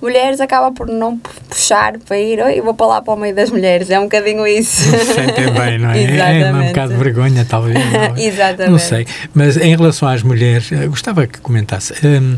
mulheres, 0.00 0.38
acaba 0.40 0.70
por 0.70 0.86
não 0.86 1.16
puxar 1.16 1.98
para 2.00 2.18
ir, 2.18 2.38
e 2.54 2.60
vou 2.60 2.74
para 2.74 2.86
lá 2.86 3.02
para 3.02 3.14
o 3.14 3.16
meio 3.16 3.34
das 3.34 3.50
mulheres, 3.50 3.88
é 3.88 3.98
um 3.98 4.04
bocadinho 4.04 4.46
isso. 4.46 4.90
Sentem 4.90 5.50
bem, 5.52 5.78
não 5.78 5.90
é? 5.90 6.02
Exatamente. 6.04 6.44
É 6.44 6.52
um 6.52 6.66
bocado 6.66 6.92
de 6.92 6.98
vergonha, 6.98 7.46
talvez. 7.48 7.74
Não, 7.74 8.00
é? 8.00 8.14
Exatamente. 8.22 8.70
não 8.70 8.78
sei, 8.78 9.06
mas 9.32 9.56
em 9.56 9.74
relação 9.74 10.06
às 10.06 10.22
mulheres, 10.22 10.68
gostava 10.88 11.26
que 11.26 11.40
comentasse. 11.40 11.94
Um, 12.06 12.36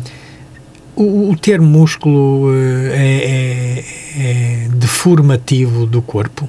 o, 0.97 1.31
o 1.31 1.37
termo 1.37 1.67
músculo 1.67 2.51
é, 2.93 2.97
é, 2.97 3.85
é 4.19 4.69
deformativo 4.71 5.87
do 5.87 6.01
corpo? 6.03 6.49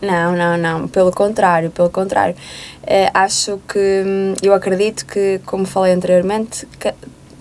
Não, 0.00 0.36
não, 0.36 0.56
não. 0.56 0.88
Pelo 0.88 1.10
contrário, 1.10 1.70
pelo 1.70 1.90
contrário. 1.90 2.36
É, 2.86 3.10
acho 3.12 3.60
que 3.68 4.04
hum, 4.06 4.34
eu 4.42 4.54
acredito 4.54 5.04
que, 5.04 5.40
como 5.44 5.66
falei 5.66 5.92
anteriormente, 5.92 6.66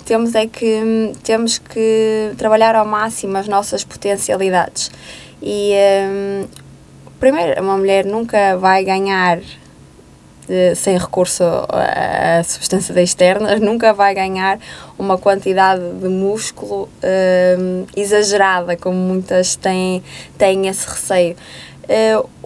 temos 0.06 0.34
é 0.34 0.48
que 0.48 0.82
hum, 0.84 1.14
temos 1.24 1.60
que 1.60 2.32
trabalhar 2.38 2.76
ao 2.76 2.86
máximo 2.86 3.38
as 3.38 3.48
nossas 3.48 3.84
potencialidades. 3.84 4.89
E 5.41 5.74
hum, 6.10 6.48
primeiro, 7.20 7.62
uma 7.62 7.78
mulher 7.78 8.06
nunca 8.06 8.58
vai 8.58 8.84
ganhar 8.84 9.39
sem 10.76 10.98
recurso 10.98 11.43
a 11.43 12.43
substâncias 12.43 12.98
externas, 12.98 13.60
nunca 13.60 13.93
vai 13.93 14.14
ganhar 14.14 14.60
uma 14.98 15.18
quantidade 15.18 15.82
de 16.02 16.08
músculo 16.08 16.84
uh, 16.84 17.88
exagerada, 17.95 18.76
como 18.78 18.95
muitas 18.95 19.56
têm, 19.56 20.04
têm 20.38 20.68
esse 20.68 20.88
receio. 20.88 21.36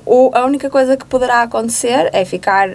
Uh, 0.05 0.31
a 0.33 0.45
única 0.45 0.69
coisa 0.69 0.97
que 0.97 1.05
poderá 1.05 1.43
acontecer 1.43 2.09
é 2.11 2.25
ficar 2.25 2.69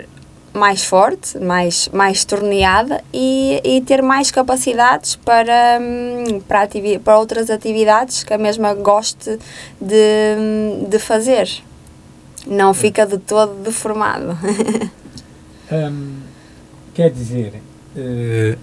mais 0.56 0.84
forte, 0.84 1.38
mais, 1.38 1.88
mais 1.92 2.24
torneada 2.24 3.04
e, 3.12 3.60
e 3.62 3.80
ter 3.82 4.02
mais 4.02 4.30
capacidades 4.30 5.14
para, 5.16 5.78
hum, 5.80 6.40
para, 6.48 6.68
para 7.04 7.18
outras 7.18 7.50
atividades 7.50 8.24
que 8.24 8.32
a 8.32 8.38
mesma 8.38 8.74
goste 8.74 9.38
de, 9.80 10.86
de 10.88 10.98
fazer. 10.98 11.48
Não 12.46 12.72
fica 12.72 13.04
de 13.04 13.18
todo 13.18 13.54
deformado. 13.62 14.36
Hum, 15.70 16.18
quer 16.94 17.10
dizer, 17.10 17.54
uh, 17.96 18.58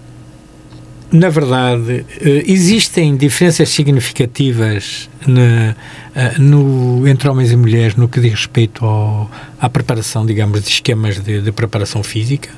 na 1.12 1.28
verdade, 1.28 2.00
uh, 2.00 2.50
existem 2.50 3.16
diferenças 3.16 3.68
significativas 3.68 5.08
na, 5.26 5.76
uh, 6.16 6.42
no, 6.42 7.06
entre 7.06 7.28
homens 7.28 7.52
e 7.52 7.56
mulheres 7.56 7.94
no 7.94 8.08
que 8.08 8.20
diz 8.20 8.32
respeito 8.32 8.84
ao, 8.84 9.30
à 9.60 9.68
preparação, 9.68 10.24
digamos, 10.24 10.62
de 10.62 10.70
esquemas 10.70 11.20
de, 11.20 11.40
de 11.40 11.52
preparação 11.52 12.02
física? 12.02 12.48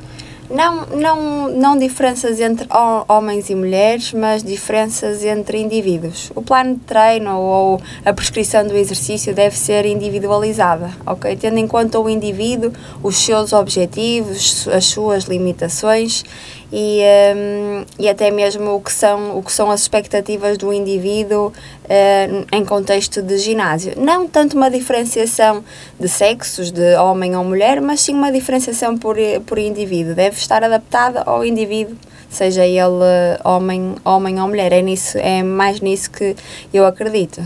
Não, 0.48 0.86
não, 0.86 1.48
não 1.48 1.78
diferenças 1.78 2.40
entre 2.40 2.68
homens 3.08 3.50
e 3.50 3.54
mulheres, 3.54 4.12
mas 4.12 4.42
diferenças 4.42 5.24
entre 5.24 5.60
indivíduos. 5.60 6.30
O 6.34 6.42
plano 6.42 6.74
de 6.74 6.80
treino 6.80 7.36
ou 7.38 7.80
a 8.04 8.12
prescrição 8.12 8.66
do 8.66 8.76
exercício 8.76 9.34
deve 9.34 9.56
ser 9.56 9.84
individualizada, 9.86 10.90
ok? 11.04 11.36
Tendo 11.36 11.58
em 11.58 11.66
conta 11.66 11.98
o 11.98 12.08
indivíduo, 12.08 12.72
os 13.02 13.16
seus 13.16 13.52
objetivos, 13.52 14.68
as 14.68 14.84
suas 14.86 15.24
limitações 15.24 16.24
e, 16.72 17.00
um, 17.36 17.84
e 17.98 18.08
até 18.08 18.30
mesmo 18.30 18.74
o 18.74 18.80
que 18.80 18.92
são, 18.92 19.38
o 19.38 19.42
que 19.42 19.52
são 19.52 19.70
as 19.70 19.82
expectativas 19.82 20.58
do 20.58 20.72
indivíduo 20.72 21.48
uh, 21.48 22.46
em 22.52 22.64
contexto 22.64 23.22
de 23.22 23.38
ginásio. 23.38 23.94
Não 23.96 24.26
tanto 24.26 24.56
uma 24.56 24.70
diferenciação 24.70 25.64
de 25.98 26.08
sexos, 26.08 26.70
de 26.70 26.96
homem 26.96 27.36
ou 27.36 27.44
mulher, 27.44 27.80
mas 27.80 28.00
sim 28.00 28.14
uma 28.14 28.32
diferenciação 28.32 28.98
por, 28.98 29.16
por 29.46 29.58
indivíduo. 29.58 30.14
Deve 30.14 30.36
estar 30.36 30.64
adaptada 30.64 31.22
ao 31.22 31.44
indivíduo, 31.44 31.96
seja 32.28 32.66
ele 32.66 33.04
homem, 33.44 33.94
homem 34.04 34.40
ou 34.40 34.48
mulher. 34.48 34.72
É, 34.72 34.82
nisso, 34.82 35.18
é 35.18 35.42
mais 35.42 35.80
nisso 35.80 36.10
que 36.10 36.34
eu 36.74 36.84
acredito. 36.84 37.42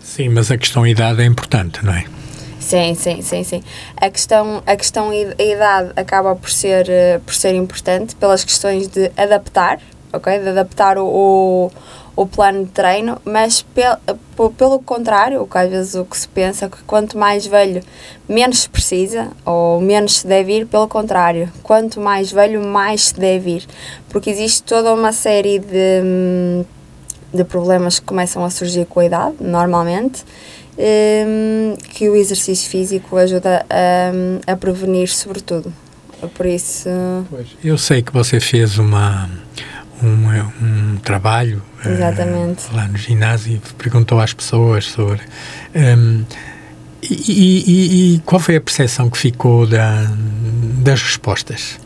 Sim, 0.00 0.28
mas 0.30 0.50
a 0.50 0.58
questão 0.58 0.86
idade 0.86 1.22
é 1.22 1.24
importante, 1.24 1.84
não 1.84 1.94
é? 1.94 2.04
Sim, 2.70 2.94
sim, 2.94 3.20
sim, 3.20 3.42
sim. 3.42 3.62
A 3.96 4.08
questão, 4.08 4.62
a 4.64 4.76
questão 4.76 5.10
a 5.10 5.42
idade 5.42 5.90
acaba 5.96 6.36
por 6.36 6.48
ser, 6.48 6.88
eh, 6.88 7.18
por 7.26 7.34
ser 7.34 7.52
importante 7.56 8.14
pelas 8.14 8.44
questões 8.44 8.86
de 8.86 9.10
adaptar, 9.16 9.80
ok? 10.12 10.38
De 10.38 10.50
adaptar 10.50 10.96
o, 10.96 11.04
o, 11.04 11.70
o 12.14 12.26
plano 12.26 12.64
de 12.64 12.70
treino, 12.70 13.20
mas 13.24 13.62
pel, 13.62 13.96
pelo 14.56 14.78
contrário, 14.78 15.44
que 15.48 15.58
às 15.58 15.68
vezes 15.68 15.94
o 15.96 16.04
que 16.04 16.16
se 16.16 16.28
pensa 16.28 16.68
que 16.68 16.80
quanto 16.84 17.18
mais 17.18 17.44
velho, 17.44 17.82
menos 18.28 18.60
se 18.60 18.68
precisa 18.68 19.32
ou 19.44 19.80
menos 19.80 20.20
se 20.20 20.28
deve 20.28 20.58
ir, 20.58 20.66
pelo 20.66 20.86
contrário, 20.86 21.50
quanto 21.64 22.00
mais 22.00 22.30
velho, 22.30 22.64
mais 22.64 23.06
se 23.06 23.18
deve 23.18 23.50
ir, 23.56 23.66
porque 24.10 24.30
existe 24.30 24.62
toda 24.62 24.94
uma 24.94 25.12
série 25.12 25.58
de, 25.58 26.64
de 27.34 27.42
problemas 27.42 27.98
que 27.98 28.06
começam 28.06 28.44
a 28.44 28.50
surgir 28.50 28.86
com 28.86 29.00
a 29.00 29.04
idade, 29.06 29.34
normalmente, 29.40 30.24
um, 30.80 31.76
que 31.76 32.08
o 32.08 32.16
exercício 32.16 32.68
físico 32.70 33.16
ajuda 33.16 33.64
a, 33.68 34.52
a 34.52 34.56
prevenir, 34.56 35.08
sobretudo. 35.08 35.72
Por 36.34 36.46
isso. 36.46 36.88
Pois, 37.30 37.48
eu 37.64 37.78
sei 37.78 38.02
que 38.02 38.12
você 38.12 38.40
fez 38.40 38.78
uma, 38.78 39.28
um, 40.02 40.64
um 40.64 40.96
trabalho 40.98 41.62
uh, 41.84 42.76
lá 42.76 42.88
no 42.88 42.98
ginásio 42.98 43.54
e 43.54 43.74
perguntou 43.74 44.20
às 44.20 44.34
pessoas 44.34 44.84
sobre. 44.84 45.20
Um, 45.74 46.24
e, 47.02 47.64
e, 47.66 48.14
e, 48.14 48.18
qual 48.20 48.38
foi 48.38 48.56
a 48.56 48.60
percepção 48.60 49.08
que 49.08 49.16
ficou 49.16 49.66
da, 49.66 50.10
das 50.82 51.02
respostas? 51.02 51.79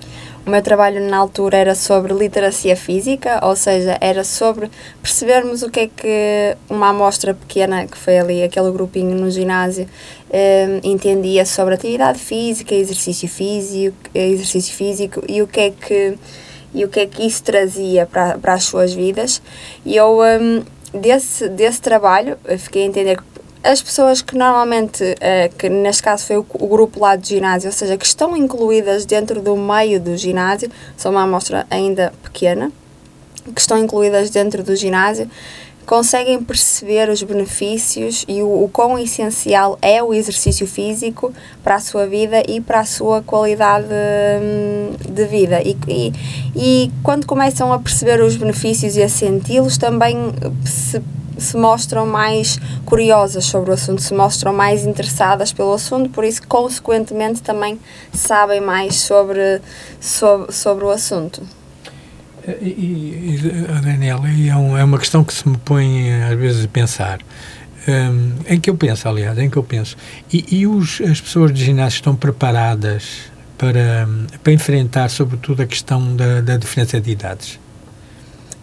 O 0.46 0.50
meu 0.50 0.60
trabalho 0.60 1.00
na 1.00 1.16
altura 1.16 1.56
era 1.56 1.74
sobre 1.74 2.12
literacia 2.12 2.76
física, 2.76 3.40
ou 3.42 3.56
seja, 3.56 3.96
era 3.98 4.22
sobre 4.22 4.70
percebermos 5.00 5.62
o 5.62 5.70
que 5.70 5.80
é 5.80 5.86
que 5.86 6.56
uma 6.68 6.90
amostra 6.90 7.32
pequena, 7.32 7.86
que 7.86 7.96
foi 7.96 8.18
ali 8.18 8.42
aquele 8.42 8.70
grupinho 8.70 9.16
no 9.16 9.30
ginásio, 9.30 9.88
eh, 10.30 10.80
entendia 10.84 11.46
sobre 11.46 11.74
atividade 11.74 12.18
física, 12.18 12.74
exercício 12.74 13.26
físico, 13.26 13.96
exercício 14.14 14.74
físico 14.74 15.22
e 15.26 15.40
o 15.40 15.46
que 15.46 15.60
é 15.60 15.70
que 15.70 16.18
e 16.74 16.84
o 16.84 16.88
que 16.88 17.00
é 17.00 17.06
que 17.06 17.24
isso 17.24 17.42
trazia 17.42 18.04
para, 18.04 18.36
para 18.36 18.54
as 18.54 18.64
suas 18.64 18.92
vidas. 18.92 19.40
E 19.86 19.96
eu, 19.96 20.20
um, 20.20 20.62
desse, 20.92 21.48
desse 21.48 21.80
trabalho, 21.80 22.36
fiquei 22.58 22.82
a 22.82 22.86
entender 22.86 23.16
que 23.16 23.33
as 23.64 23.80
pessoas 23.80 24.20
que 24.20 24.36
normalmente, 24.36 25.02
uh, 25.02 25.56
que 25.56 25.70
neste 25.70 26.02
caso 26.02 26.26
foi 26.26 26.36
o, 26.36 26.46
o, 26.52 26.68
grupo 26.68 27.00
lá 27.00 27.16
de 27.16 27.28
ginásio, 27.28 27.68
ou 27.68 27.72
seja, 27.72 27.96
que 27.96 28.04
estão 28.04 28.36
incluídas 28.36 29.06
dentro 29.06 29.40
do 29.40 29.56
meio 29.56 29.98
do 29.98 30.16
ginásio, 30.16 30.70
são 30.96 31.10
uma 31.10 31.22
amostra 31.22 31.66
ainda 31.70 32.12
pequena, 32.22 32.70
que 33.54 33.60
estão 33.60 33.78
incluídas 33.78 34.28
dentro 34.28 34.62
do 34.62 34.76
ginásio, 34.76 35.30
conseguem 35.86 36.42
perceber 36.42 37.08
os 37.08 37.22
benefícios 37.22 38.24
e 38.28 38.42
o, 38.42 38.64
o 38.64 38.68
quão 38.68 38.98
essencial 38.98 39.78
é 39.80 40.02
o 40.02 40.12
exercício 40.12 40.66
físico 40.66 41.32
para 41.62 41.76
a 41.76 41.80
sua 41.80 42.06
vida 42.06 42.42
e 42.46 42.60
para 42.60 42.80
a 42.80 42.84
sua 42.84 43.22
qualidade 43.22 43.86
hum, 43.86 44.96
de 45.10 45.26
vida. 45.26 45.62
E, 45.62 45.76
e, 45.88 46.12
e 46.54 46.92
quando 47.02 47.26
começam 47.26 47.72
a 47.72 47.78
perceber 47.78 48.20
os 48.20 48.36
benefícios 48.36 48.96
e 48.96 49.02
a 49.02 49.08
senti-los, 49.08 49.78
também 49.78 50.16
se 50.64 51.02
se 51.38 51.56
mostram 51.56 52.06
mais 52.06 52.58
curiosas 52.84 53.44
sobre 53.44 53.70
o 53.70 53.74
assunto, 53.74 54.02
se 54.02 54.14
mostram 54.14 54.52
mais 54.52 54.84
interessadas 54.84 55.52
pelo 55.52 55.72
assunto, 55.72 56.10
por 56.10 56.24
isso, 56.24 56.46
consequentemente, 56.46 57.42
também 57.42 57.78
sabem 58.12 58.60
mais 58.60 58.96
sobre, 58.96 59.60
sobre, 60.00 60.52
sobre 60.52 60.84
o 60.84 60.90
assunto. 60.90 61.42
E, 62.46 62.66
e, 62.66 63.38
Daniela, 63.82 64.28
é, 64.28 64.54
um, 64.54 64.76
é 64.76 64.84
uma 64.84 64.98
questão 64.98 65.24
que 65.24 65.32
se 65.32 65.48
me 65.48 65.56
põe 65.56 66.12
às 66.24 66.38
vezes 66.38 66.64
a 66.64 66.68
pensar. 66.68 67.20
Um, 67.86 68.32
em 68.48 68.58
que 68.58 68.70
eu 68.70 68.76
penso, 68.76 69.08
aliás, 69.08 69.38
em 69.38 69.50
que 69.50 69.56
eu 69.56 69.62
penso. 69.62 69.96
E, 70.32 70.44
e 70.50 70.66
os, 70.66 71.00
as 71.02 71.20
pessoas 71.20 71.52
de 71.52 71.64
ginásio 71.64 71.96
estão 71.96 72.16
preparadas 72.16 73.32
para, 73.58 74.08
para 74.42 74.52
enfrentar, 74.52 75.08
sobretudo, 75.10 75.62
a 75.62 75.66
questão 75.66 76.14
da, 76.16 76.40
da 76.40 76.56
diferença 76.56 77.00
de 77.00 77.10
idades? 77.10 77.58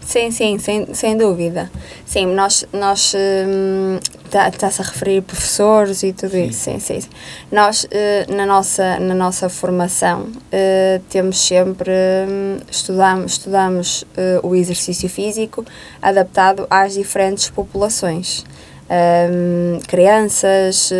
Sim, 0.04 0.30
sim, 0.30 0.58
sem, 0.58 0.92
sem 0.94 1.16
dúvida. 1.16 1.70
Sim, 2.04 2.26
nós, 2.26 2.66
nós 2.72 3.14
hum, 3.14 3.98
está-se 4.26 4.82
a 4.82 4.84
referir 4.84 5.18
a 5.18 5.22
professores 5.22 6.02
e 6.02 6.12
tudo 6.12 6.36
isso, 6.36 6.64
sim, 6.64 6.78
sim. 6.78 7.00
sim. 7.00 7.08
Nós, 7.50 7.84
uh, 7.84 8.34
na, 8.34 8.44
nossa, 8.44 8.98
na 8.98 9.14
nossa 9.14 9.48
formação, 9.48 10.22
uh, 10.22 11.02
temos 11.08 11.38
sempre, 11.38 11.90
um, 12.28 12.58
estudamos, 12.70 13.32
estudamos 13.32 14.02
uh, 14.02 14.46
o 14.46 14.54
exercício 14.54 15.08
físico 15.08 15.64
adaptado 16.00 16.66
às 16.68 16.94
diferentes 16.94 17.48
populações. 17.48 18.44
Um, 18.90 19.78
crianças, 19.88 20.90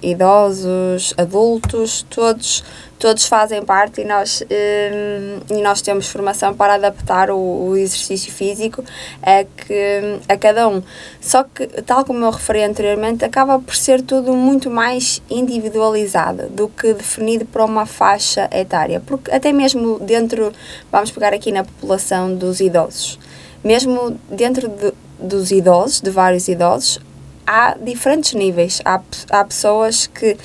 idosos, 0.00 1.12
adultos, 1.16 2.06
todos 2.08 2.62
todos 3.00 3.24
fazem 3.24 3.62
parte 3.62 4.02
e 4.02 4.04
nós, 4.04 4.42
um, 4.42 5.56
e 5.56 5.62
nós 5.62 5.80
temos 5.80 6.06
formação 6.06 6.54
para 6.54 6.74
adaptar 6.74 7.30
o, 7.30 7.38
o, 7.38 7.76
exercício 7.76 8.30
físico 8.30 8.84
a, 9.22 9.42
que, 9.42 10.20
a 10.28 10.36
cada 10.36 10.68
um. 10.68 10.82
Só 11.18 11.42
que, 11.42 11.66
tal 11.66 12.04
como 12.04 12.22
eu 12.24 12.30
referi 12.30 12.62
anteriormente, 12.62 13.24
acaba 13.24 13.58
por 13.58 13.74
ser 13.74 14.02
tudo 14.02 14.34
muito 14.34 14.70
mais 14.70 15.22
individualizado 15.30 16.50
do 16.50 16.68
que 16.68 16.92
definido 16.92 17.46
para 17.46 17.64
uma 17.64 17.86
faixa 17.86 18.48
etária. 18.52 19.00
Porque 19.04 19.30
até 19.30 19.50
mesmo 19.50 19.98
dentro, 19.98 20.52
vamos 20.92 21.10
pegar 21.10 21.32
aqui 21.32 21.50
na 21.50 21.64
população 21.64 22.34
dos 22.34 22.60
idosos, 22.60 23.18
mesmo 23.64 24.18
dentro 24.28 24.68
de, 24.68 24.92
dos 25.18 25.50
idosos, 25.50 26.02
de 26.02 26.10
vários 26.10 26.48
idosos, 26.48 27.00
há 27.46 27.74
diferentes 27.80 28.34
níveis. 28.34 28.82
Há, 28.84 29.00
há 29.30 29.42
pessoas 29.42 30.06
que 30.06 30.36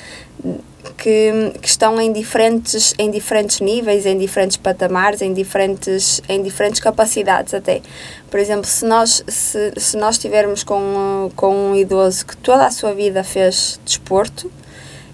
que, 0.96 1.52
que, 1.60 1.68
estão 1.68 2.00
em 2.00 2.12
diferentes, 2.12 2.94
em 2.98 3.10
diferentes 3.10 3.60
níveis, 3.60 4.06
em 4.06 4.18
diferentes 4.18 4.56
patamares, 4.56 5.22
em 5.22 5.32
diferentes, 5.32 6.20
em 6.28 6.42
diferentes 6.42 6.80
capacidades 6.80 7.54
até. 7.54 7.82
Por 8.30 8.40
exemplo, 8.40 8.66
se 8.66 8.84
nós, 8.84 9.24
se, 9.26 9.72
se 9.76 9.96
nós 9.96 10.18
tivermos 10.18 10.64
com, 10.64 11.30
com 11.34 11.70
um 11.70 11.74
idoso 11.74 12.26
que 12.26 12.36
toda 12.36 12.66
a 12.66 12.70
sua 12.70 12.94
vida 12.94 13.22
fez 13.24 13.80
desporto, 13.84 14.50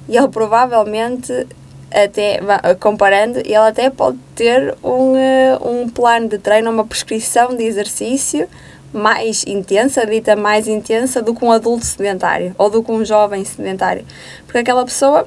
ele 0.09 0.29
provavelmente 0.29 1.47
até 1.91 2.41
comparando, 2.81 3.39
ele 3.41 3.55
até 3.57 3.91
pode 3.91 4.19
ter 4.35 4.75
um, 4.83 5.15
eh, 5.15 5.59
um 5.61 5.89
plano 5.89 6.27
de 6.29 6.39
treino, 6.39 6.71
uma 6.71 6.87
prescrição 6.87 7.55
de 7.55 7.63
exercício 7.65 8.49
mais 8.93 9.45
intensa, 9.47 10.07
dita 10.07 10.37
mais 10.37 10.69
intensa 10.69 11.23
do 11.23 11.35
que 11.35 11.45
um 11.45 11.51
adulto 11.51 11.85
sedentário 11.85 12.55
ou 12.59 12.69
do 12.69 12.83
que 12.83 12.93
um 12.93 13.05
jovem 13.05 13.45
sedentário. 13.45 14.05
Porque 14.45 14.59
aquela 14.59 14.85
pessoa 14.85 15.27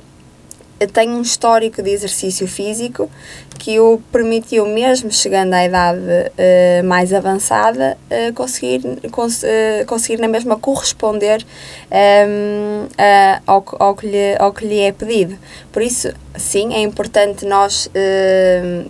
tem 0.92 1.10
um 1.10 1.22
histórico 1.22 1.82
de 1.82 1.90
exercício 1.92 2.48
físico 2.48 3.10
que 3.58 3.80
o 3.80 4.00
permitiu, 4.12 4.68
mesmo 4.68 5.12
chegando 5.12 5.54
à 5.54 5.66
idade 5.66 6.00
uh, 6.00 6.84
mais 6.86 7.14
avançada, 7.14 7.98
uh, 8.12 8.34
conseguir, 8.34 8.82
cons 9.12 9.44
uh, 9.44 9.86
conseguir 9.88 10.20
na 10.20 10.28
mesma 10.28 10.58
corresponder 10.58 11.46
um, 11.92 12.88
ehm, 12.98 13.42
ao, 13.46 13.64
ao, 13.80 13.96
que 13.96 14.08
lhe, 14.08 14.36
ao 14.38 14.52
que 14.52 14.66
lhe 14.66 14.80
é 14.80 14.92
pedido. 14.92 15.38
Por 15.72 15.82
isso, 15.82 16.12
sim, 16.38 16.74
é 16.74 16.80
importante 16.80 17.46
nós 17.46 17.90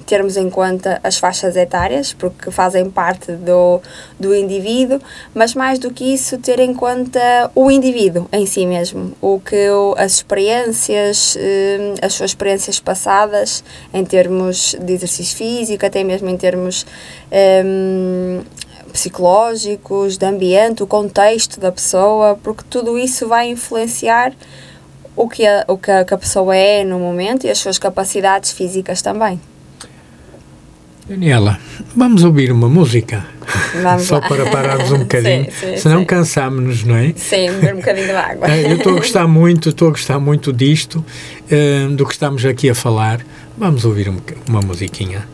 termos 0.05 0.38
em 0.38 0.49
conta 0.49 0.99
as 1.03 1.18
faixas 1.18 1.55
etárias, 1.55 2.13
porque 2.13 2.51
fazem 2.51 2.89
parte 2.89 3.32
do, 3.32 3.82
do 4.20 4.36
indivíduo, 4.36 4.99
mas 5.34 5.53
mais 5.53 5.80
do 5.80 5.91
que 5.91 6.13
isso, 6.13 6.38
ter 6.38 6.59
em 6.59 6.74
conta 6.74 7.51
o 7.53 7.70
indivíduo 7.70 8.28
em 8.32 8.45
si 8.45 8.66
mesmo, 8.66 9.13
o 9.22 9.39
que 9.39 9.68
as 9.97 10.13
experiências, 10.13 11.38
as 12.01 12.13
suas 12.13 12.32
experiências 12.32 12.80
passadas, 12.80 13.63
em 13.93 14.05
termos 14.05 14.55
termos 14.56 14.76
de 14.80 14.93
exercício 14.93 15.38
físico, 15.38 15.86
até 15.86 16.03
mesmo 16.03 16.30
em 16.30 16.38
termos 16.38 16.86
um, 17.66 18.41
psicológicos, 18.91 20.18
de 20.18 20.26
ambiente, 20.26 20.82
o 20.82 20.88
contexto 20.88 21.60
da 21.60 21.72
pessoa, 21.72 22.39
porque 22.41 22.64
tudo 22.70 22.97
isso 22.97 23.28
vai 23.28 23.49
influenciar 23.49 24.34
o 25.16 25.28
que 25.28 25.45
a, 25.45 25.66
o 25.68 25.78
que 25.78 25.91
a, 25.91 26.03
que 26.06 26.14
a 26.14 26.18
pessoa 26.18 26.56
é 26.56 26.84
no 26.84 26.99
momento 26.99 27.45
e 27.45 27.49
as 27.49 27.58
suas 27.58 27.78
capacidades 27.78 28.51
físicas 28.51 29.01
também. 29.01 29.39
Daniela, 31.08 31.60
vamos 31.95 32.24
ouvir 32.24 32.51
uma 32.51 32.68
música? 32.68 33.24
Vamos 33.80 34.08
Só 34.08 34.18
lá. 34.18 34.28
para 34.28 34.49
pararmos 34.49 34.91
um 34.91 34.97
bocadinho, 35.06 35.45
sim, 35.51 35.51
sim, 35.51 35.78
senão 35.78 36.03
cansámos-nos, 36.03 36.84
não 36.84 36.95
é? 36.95 37.14
Sim, 37.16 37.51
beber 37.51 37.76
um 37.76 37.78
bocadinho 37.78 38.08
de 38.08 38.12
água. 38.16 38.51
É, 38.51 38.72
eu 38.72 38.78
estou 38.78 38.93
a 38.93 38.95
gostar 38.95 39.28
muito, 39.28 39.70
estou 39.70 39.89
a 39.89 39.91
gostar 39.91 40.20
muito 40.20 40.51
disto, 40.51 41.06
uh, 41.06 41.89
do 41.91 42.08
que 42.08 42.14
estamos 42.14 42.43
aqui 42.43 42.72
a 42.72 42.76
falar. 42.76 43.20
Vamos 43.58 43.86
ouvir 43.86 44.10
uma, 44.10 44.62
musiquinha 44.62 45.26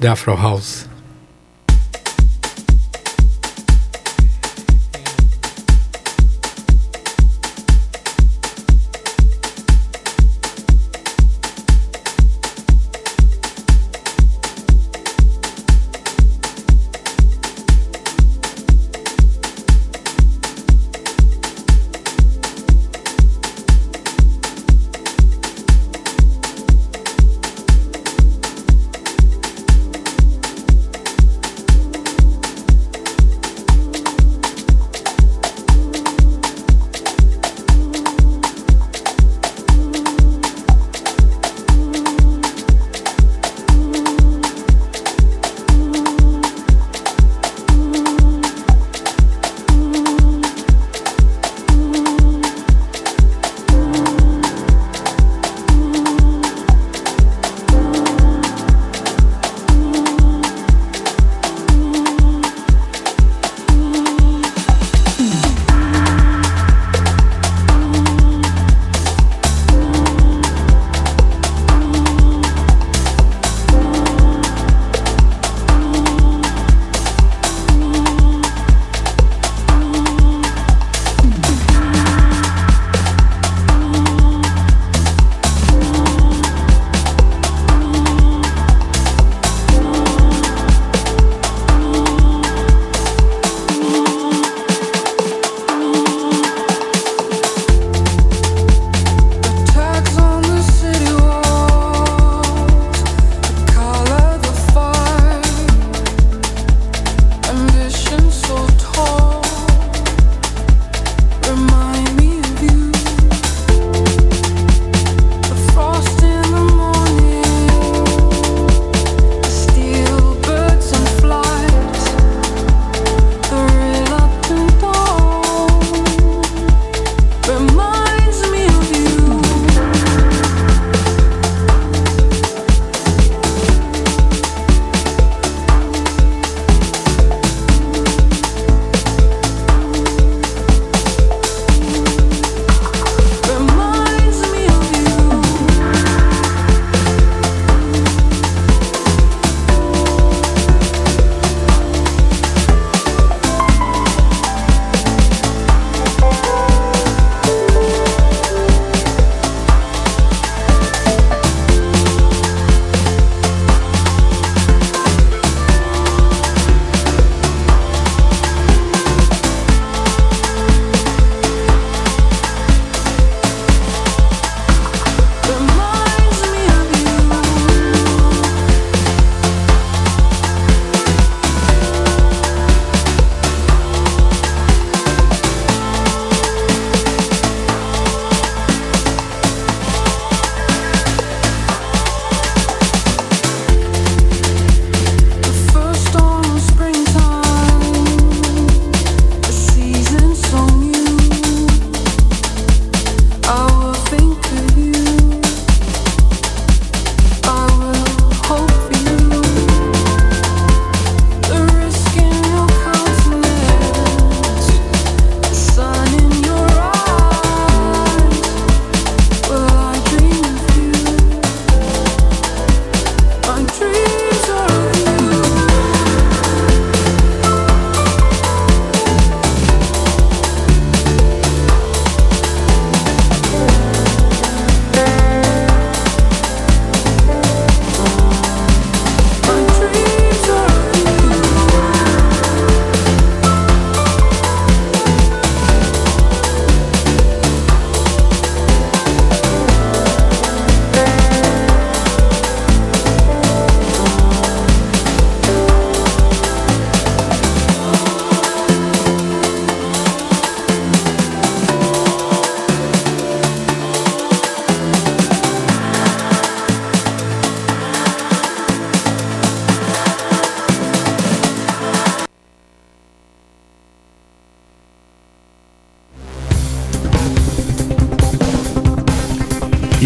da 0.00 0.12
Afro 0.12 0.34
House. 0.34 0.89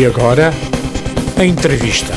E 0.05 0.07
agora, 0.07 0.53
a 1.39 1.45
entrevista. 1.47 2.13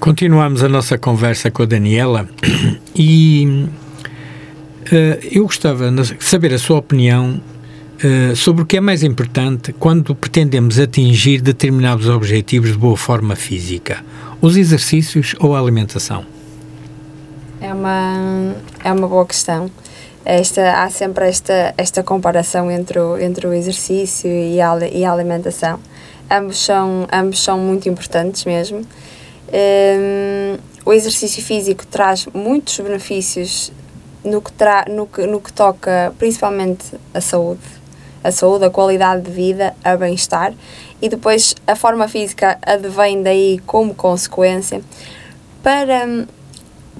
Continuamos 0.00 0.64
a 0.64 0.68
nossa 0.68 0.98
conversa 0.98 1.52
com 1.52 1.62
a 1.62 1.66
Daniela 1.66 2.28
e 2.96 3.68
eh, 4.90 5.20
eu 5.30 5.44
gostava 5.44 5.88
de 5.88 6.16
saber 6.18 6.52
a 6.52 6.58
sua 6.58 6.78
opinião 6.78 7.40
eh, 8.02 8.34
sobre 8.34 8.64
o 8.64 8.66
que 8.66 8.76
é 8.76 8.80
mais 8.80 9.04
importante 9.04 9.72
quando 9.72 10.16
pretendemos 10.16 10.80
atingir 10.80 11.42
determinados 11.42 12.08
objetivos 12.08 12.72
de 12.72 12.78
boa 12.78 12.96
forma 12.96 13.36
física: 13.36 14.04
os 14.40 14.56
exercícios 14.56 15.36
ou 15.38 15.54
a 15.54 15.60
alimentação? 15.60 16.26
É 17.60 17.72
uma, 17.72 18.56
é 18.82 18.92
uma 18.92 19.06
boa 19.06 19.24
questão. 19.24 19.70
Esta, 20.30 20.82
há 20.82 20.90
sempre 20.90 21.26
esta, 21.26 21.72
esta 21.78 22.02
comparação 22.02 22.70
entre 22.70 22.98
o, 22.98 23.16
entre 23.16 23.46
o 23.46 23.54
exercício 23.54 24.30
e 24.30 24.60
a, 24.60 24.76
e 24.92 25.02
a 25.02 25.10
alimentação. 25.10 25.80
Ambos 26.30 26.62
são, 26.62 27.08
ambos 27.10 27.42
são 27.42 27.58
muito 27.58 27.88
importantes 27.88 28.44
mesmo. 28.44 28.80
Um, 29.50 30.58
o 30.84 30.92
exercício 30.92 31.42
físico 31.42 31.86
traz 31.86 32.26
muitos 32.34 32.78
benefícios 32.78 33.72
no 34.22 34.42
que, 34.42 34.52
tra, 34.52 34.84
no, 34.90 35.06
que, 35.06 35.26
no 35.26 35.40
que 35.40 35.50
toca 35.50 36.12
principalmente 36.18 36.84
a 37.14 37.22
saúde, 37.22 37.62
a 38.22 38.30
saúde, 38.30 38.66
a 38.66 38.70
qualidade 38.70 39.22
de 39.22 39.30
vida, 39.30 39.74
a 39.82 39.96
bem-estar 39.96 40.52
e 41.00 41.08
depois 41.08 41.54
a 41.66 41.74
forma 41.74 42.06
física 42.06 42.58
advém 42.60 43.22
daí 43.22 43.60
como 43.64 43.94
consequência. 43.94 44.82
Para, 45.62 46.26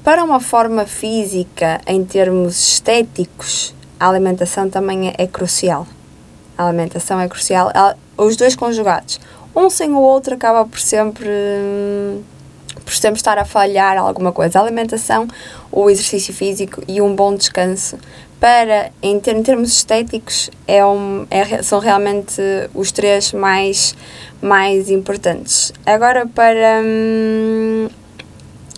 para 0.09 0.25
uma 0.25 0.41
forma 0.41 0.87
física 0.87 1.83
em 1.87 2.03
termos 2.03 2.57
estéticos, 2.59 3.75
a 4.01 4.09
alimentação 4.09 4.71
também 4.71 5.11
é, 5.11 5.15
é 5.19 5.27
crucial. 5.27 5.87
A 6.57 6.67
alimentação 6.67 7.21
é 7.21 7.29
crucial, 7.29 7.71
os 8.17 8.35
dois 8.35 8.57
conjugados. 8.57 9.21
Um 9.55 9.69
sem 9.69 9.91
o 9.91 10.01
outro 10.01 10.33
acaba 10.33 10.65
por 10.65 10.81
sempre 10.81 11.29
por 12.87 12.95
sempre 12.95 13.19
estar 13.19 13.37
a 13.37 13.45
falhar 13.45 13.99
alguma 13.99 14.33
coisa. 14.33 14.59
A 14.59 14.63
alimentação, 14.63 15.29
o 15.71 15.91
exercício 15.91 16.33
físico 16.33 16.83
e 16.89 17.03
um 17.03 17.15
bom 17.15 17.35
descanso 17.35 17.99
para, 18.41 18.91
em, 19.03 19.17
em 19.17 19.43
termos 19.43 19.73
estéticos, 19.73 20.49
é 20.67 20.87
um, 20.87 21.27
é, 21.31 21.63
são 21.63 21.81
realmente 21.81 22.41
os 22.75 22.91
três 22.93 23.35
mais, 23.35 23.95
mais 24.41 24.89
importantes. 24.89 25.71
Agora, 25.85 26.27
para 26.27 26.81
hum, 26.83 27.89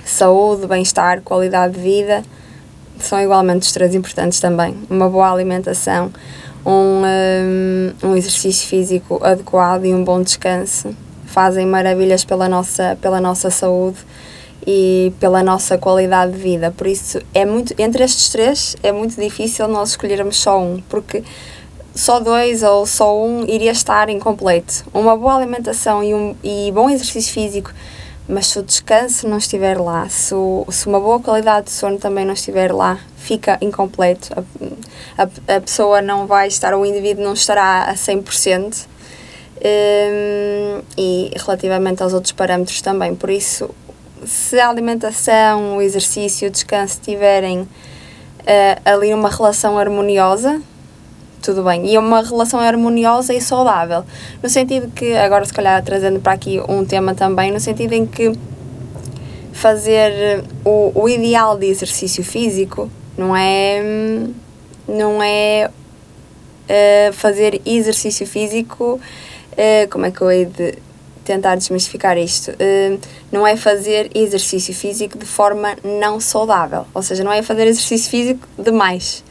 saúde, 0.05 0.67
bem-estar, 0.67 1.23
qualidade 1.23 1.75
de 1.75 1.81
vida, 1.81 2.23
são 2.99 3.21
igualmente 3.21 3.67
os 3.67 3.73
três 3.73 3.95
importantes 3.95 4.41
também. 4.41 4.77
Uma 4.89 5.09
boa 5.09 5.33
alimentação, 5.33 6.13
um, 6.65 7.03
um, 8.05 8.09
um 8.11 8.17
exercício 8.17 8.69
físico 8.69 9.21
adequado 9.23 9.85
e 9.85 9.95
um 9.95 10.05
bom 10.05 10.23
descanso 10.23 10.95
fazem 11.31 11.65
maravilhas 11.65 12.25
pela 12.25 12.49
nossa, 12.49 12.99
pela 13.01 13.21
nossa 13.21 13.51
saúde 13.51 13.99
e 14.67 15.13
pela 15.21 15.43
nossa 15.43 15.79
qualidade 15.79 16.33
de 16.33 16.39
vida. 16.39 16.71
Por 16.77 16.87
isso, 16.87 17.21
é 17.33 17.45
muito 17.47 17.75
entre 17.79 18.03
estes 18.03 18.29
três 18.29 18.77
é 18.83 18.93
muito 18.93 19.19
difícil 19.19 19.67
nós 19.69 19.91
escolhermos 19.91 20.39
só 20.39 20.61
um, 20.61 20.83
porque 20.89 21.23
só 21.95 22.21
dois 22.21 22.63
ou 22.63 22.85
só 22.87 23.17
um 23.17 23.45
iria 23.47 23.71
estar 23.71 24.09
incompleto. 24.09 24.85
Uma 24.93 25.17
boa 25.17 25.37
alimentação 25.37 26.03
e 26.03 26.15
um 26.15 26.37
e 26.43 26.71
bom 26.73 26.91
exercício 26.91 27.33
físico, 27.33 27.73
mas 28.31 28.47
se 28.47 28.59
o 28.59 28.63
descanso 28.63 29.29
não 29.29 29.39
estiver 29.39 29.79
lá, 29.79 30.09
se, 30.09 30.35
o, 30.35 30.65
se 30.71 30.87
uma 30.87 31.01
boa 31.01 31.21
qualidade 31.21 31.67
de 31.67 31.73
sono 31.73 31.99
também 31.99 32.25
não 32.25 32.35
estiver 32.35 32.73
lá, 32.73 32.99
fica 33.17 33.59
incompleto. 33.61 34.33
A, 35.19 35.23
a, 35.23 35.57
a 35.57 35.61
pessoa 35.61 36.01
não 36.01 36.27
vai 36.27 36.49
estar, 36.49 36.75
o 36.75 36.87
indivíduo 36.87 37.25
não 37.25 37.33
estará 37.33 37.85
a 37.85 37.95
100%. 37.95 38.87
Um, 39.63 40.83
e 40.97 41.33
relativamente 41.37 42.03
aos 42.03 42.15
outros 42.15 42.33
parâmetros 42.33 42.81
também. 42.81 43.15
Por 43.15 43.29
isso, 43.29 43.69
se 44.25 44.59
a 44.59 44.71
alimentação, 44.71 45.77
o 45.77 45.83
exercício, 45.83 46.49
o 46.49 46.51
descanso 46.51 46.99
tiverem 47.03 47.61
uh, 47.61 47.69
ali 48.85 49.13
uma 49.13 49.29
relação 49.29 49.79
harmoniosa, 49.79 50.63
tudo 51.41 51.63
bem. 51.63 51.91
E 51.91 51.99
uma 51.99 52.23
relação 52.23 52.61
harmoniosa 52.61 53.35
e 53.35 53.41
saudável. 53.41 54.05
No 54.43 54.49
sentido 54.49 54.91
que, 54.93 55.15
agora 55.15 55.45
se 55.45 55.53
calhar 55.53 55.83
trazendo 55.83 56.21
para 56.21 56.33
aqui 56.33 56.61
um 56.69 56.85
tema 56.85 57.15
também, 57.15 57.51
no 57.51 57.61
sentido 57.61 57.93
em 57.93 58.07
que 58.07 58.33
fazer 59.53 60.45
o, 60.65 60.93
o 60.95 61.09
ideal 61.09 61.59
de 61.59 61.67
exercício 61.67 62.25
físico 62.25 62.91
não 63.19 63.37
é 63.37 63.83
não 64.89 65.23
é 65.23 65.69
uh, 65.69 67.13
fazer 67.13 67.61
exercício 67.67 68.27
físico 68.27 68.99
uh, 69.53 69.89
como 69.91 70.07
é 70.07 70.11
que 70.11 70.21
eu 70.23 70.31
hei 70.31 70.47
de 70.47 70.79
tentar 71.25 71.55
desmistificar 71.57 72.17
isto? 72.17 72.51
Uh, 72.53 72.99
não 73.31 73.47
é 73.47 73.57
fazer 73.57 74.11
exercício 74.15 74.75
físico 74.75 75.19
de 75.19 75.27
forma 75.27 75.77
não 75.85 76.19
saudável, 76.19 76.87
ou 76.95 77.03
seja, 77.03 77.23
não 77.23 77.33
é 77.33 77.43
fazer 77.43 77.67
exercício 77.67 78.11
físico 78.11 78.49
demais. 78.59 79.23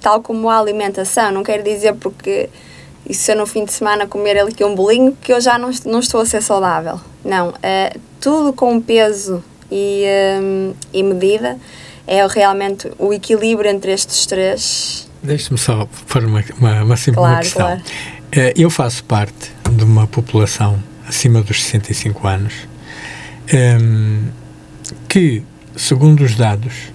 Tal 0.00 0.22
como 0.22 0.48
a 0.48 0.58
alimentação, 0.58 1.32
não 1.32 1.42
quer 1.42 1.62
dizer 1.62 1.94
porque 1.94 2.48
e 3.08 3.14
se 3.14 3.32
eu 3.32 3.36
no 3.36 3.46
fim 3.46 3.64
de 3.64 3.72
semana 3.72 4.06
comer 4.06 4.38
ali 4.38 4.54
um 4.62 4.74
bolinho 4.74 5.16
que 5.20 5.32
eu 5.32 5.40
já 5.40 5.58
não, 5.58 5.70
não 5.86 6.00
estou 6.00 6.20
a 6.20 6.26
ser 6.26 6.42
saudável. 6.42 7.00
Não, 7.24 7.48
uh, 7.48 8.00
tudo 8.20 8.52
com 8.52 8.80
peso 8.80 9.42
e, 9.70 10.04
um, 10.42 10.74
e 10.92 11.02
medida 11.02 11.58
é 12.06 12.26
realmente 12.26 12.90
o 12.98 13.12
equilíbrio 13.12 13.70
entre 13.70 13.92
estes 13.92 14.26
três. 14.26 15.08
Deixe-me 15.22 15.58
só 15.58 15.88
pôr 16.06 16.24
uma, 16.24 16.44
uma, 16.58 16.82
uma 16.84 16.96
simples 16.96 17.16
claro, 17.16 17.38
questão. 17.38 17.66
Claro. 17.66 17.82
Uh, 17.82 18.52
eu 18.54 18.68
faço 18.68 19.02
parte 19.04 19.52
de 19.70 19.84
uma 19.84 20.06
população 20.06 20.78
acima 21.08 21.40
dos 21.40 21.64
65 21.64 22.26
anos 22.28 22.52
um, 23.80 24.28
que, 25.08 25.42
segundo 25.74 26.22
os 26.22 26.34
dados, 26.34 26.92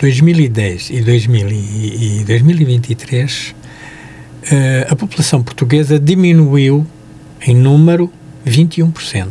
2010 0.00 0.90
e, 0.90 1.00
2000 1.00 1.48
e, 1.48 2.20
e 2.20 2.24
2023, 2.24 3.54
uh, 3.54 4.92
a 4.92 4.96
população 4.96 5.42
portuguesa 5.42 5.98
diminuiu 5.98 6.86
em 7.46 7.54
número 7.54 8.12
21%. 8.46 9.28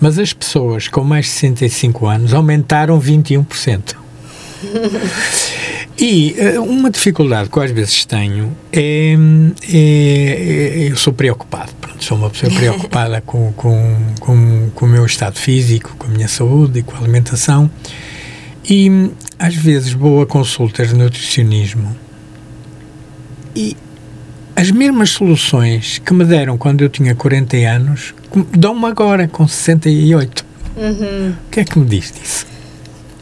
Mas 0.00 0.18
as 0.18 0.32
pessoas 0.32 0.88
com 0.88 1.02
mais 1.02 1.26
de 1.26 1.32
65 1.32 2.06
anos 2.06 2.34
aumentaram 2.34 3.00
21%. 3.00 3.96
E 5.96 6.34
uh, 6.56 6.62
uma 6.62 6.90
dificuldade 6.90 7.48
que 7.48 7.60
às 7.60 7.70
vezes 7.70 8.04
tenho 8.04 8.56
é, 8.72 9.14
é, 9.68 9.76
é, 9.76 10.90
eu 10.90 10.96
sou 10.96 11.12
preocupado, 11.12 11.70
sou 12.00 12.18
uma 12.18 12.28
pessoa 12.30 12.52
preocupada 12.52 13.20
com, 13.20 13.52
com, 13.52 13.96
com, 14.18 14.70
com 14.74 14.86
o 14.86 14.88
meu 14.88 15.06
estado 15.06 15.38
físico, 15.38 15.94
com 15.96 16.08
a 16.08 16.10
minha 16.10 16.26
saúde 16.26 16.80
e 16.80 16.82
com 16.82 16.96
a 16.96 16.98
alimentação 16.98 17.70
e 18.68 19.10
às 19.38 19.54
vezes 19.54 19.92
vou 19.92 20.22
a 20.22 20.26
consultas 20.26 20.88
de 20.88 20.94
nutricionismo 20.94 21.94
e 23.54 23.76
as 24.56 24.70
mesmas 24.70 25.10
soluções 25.10 25.98
que 25.98 26.14
me 26.14 26.24
deram 26.24 26.56
quando 26.56 26.82
eu 26.82 26.88
tinha 26.88 27.14
40 27.14 27.56
anos 27.56 28.14
dão-me 28.56 28.86
agora 28.86 29.28
com 29.28 29.46
68. 29.46 30.44
Uhum. 30.76 31.30
O 31.30 31.50
que 31.50 31.60
é 31.60 31.64
que 31.64 31.78
me 31.78 31.86
diz 31.86 32.12
disso? 32.12 32.46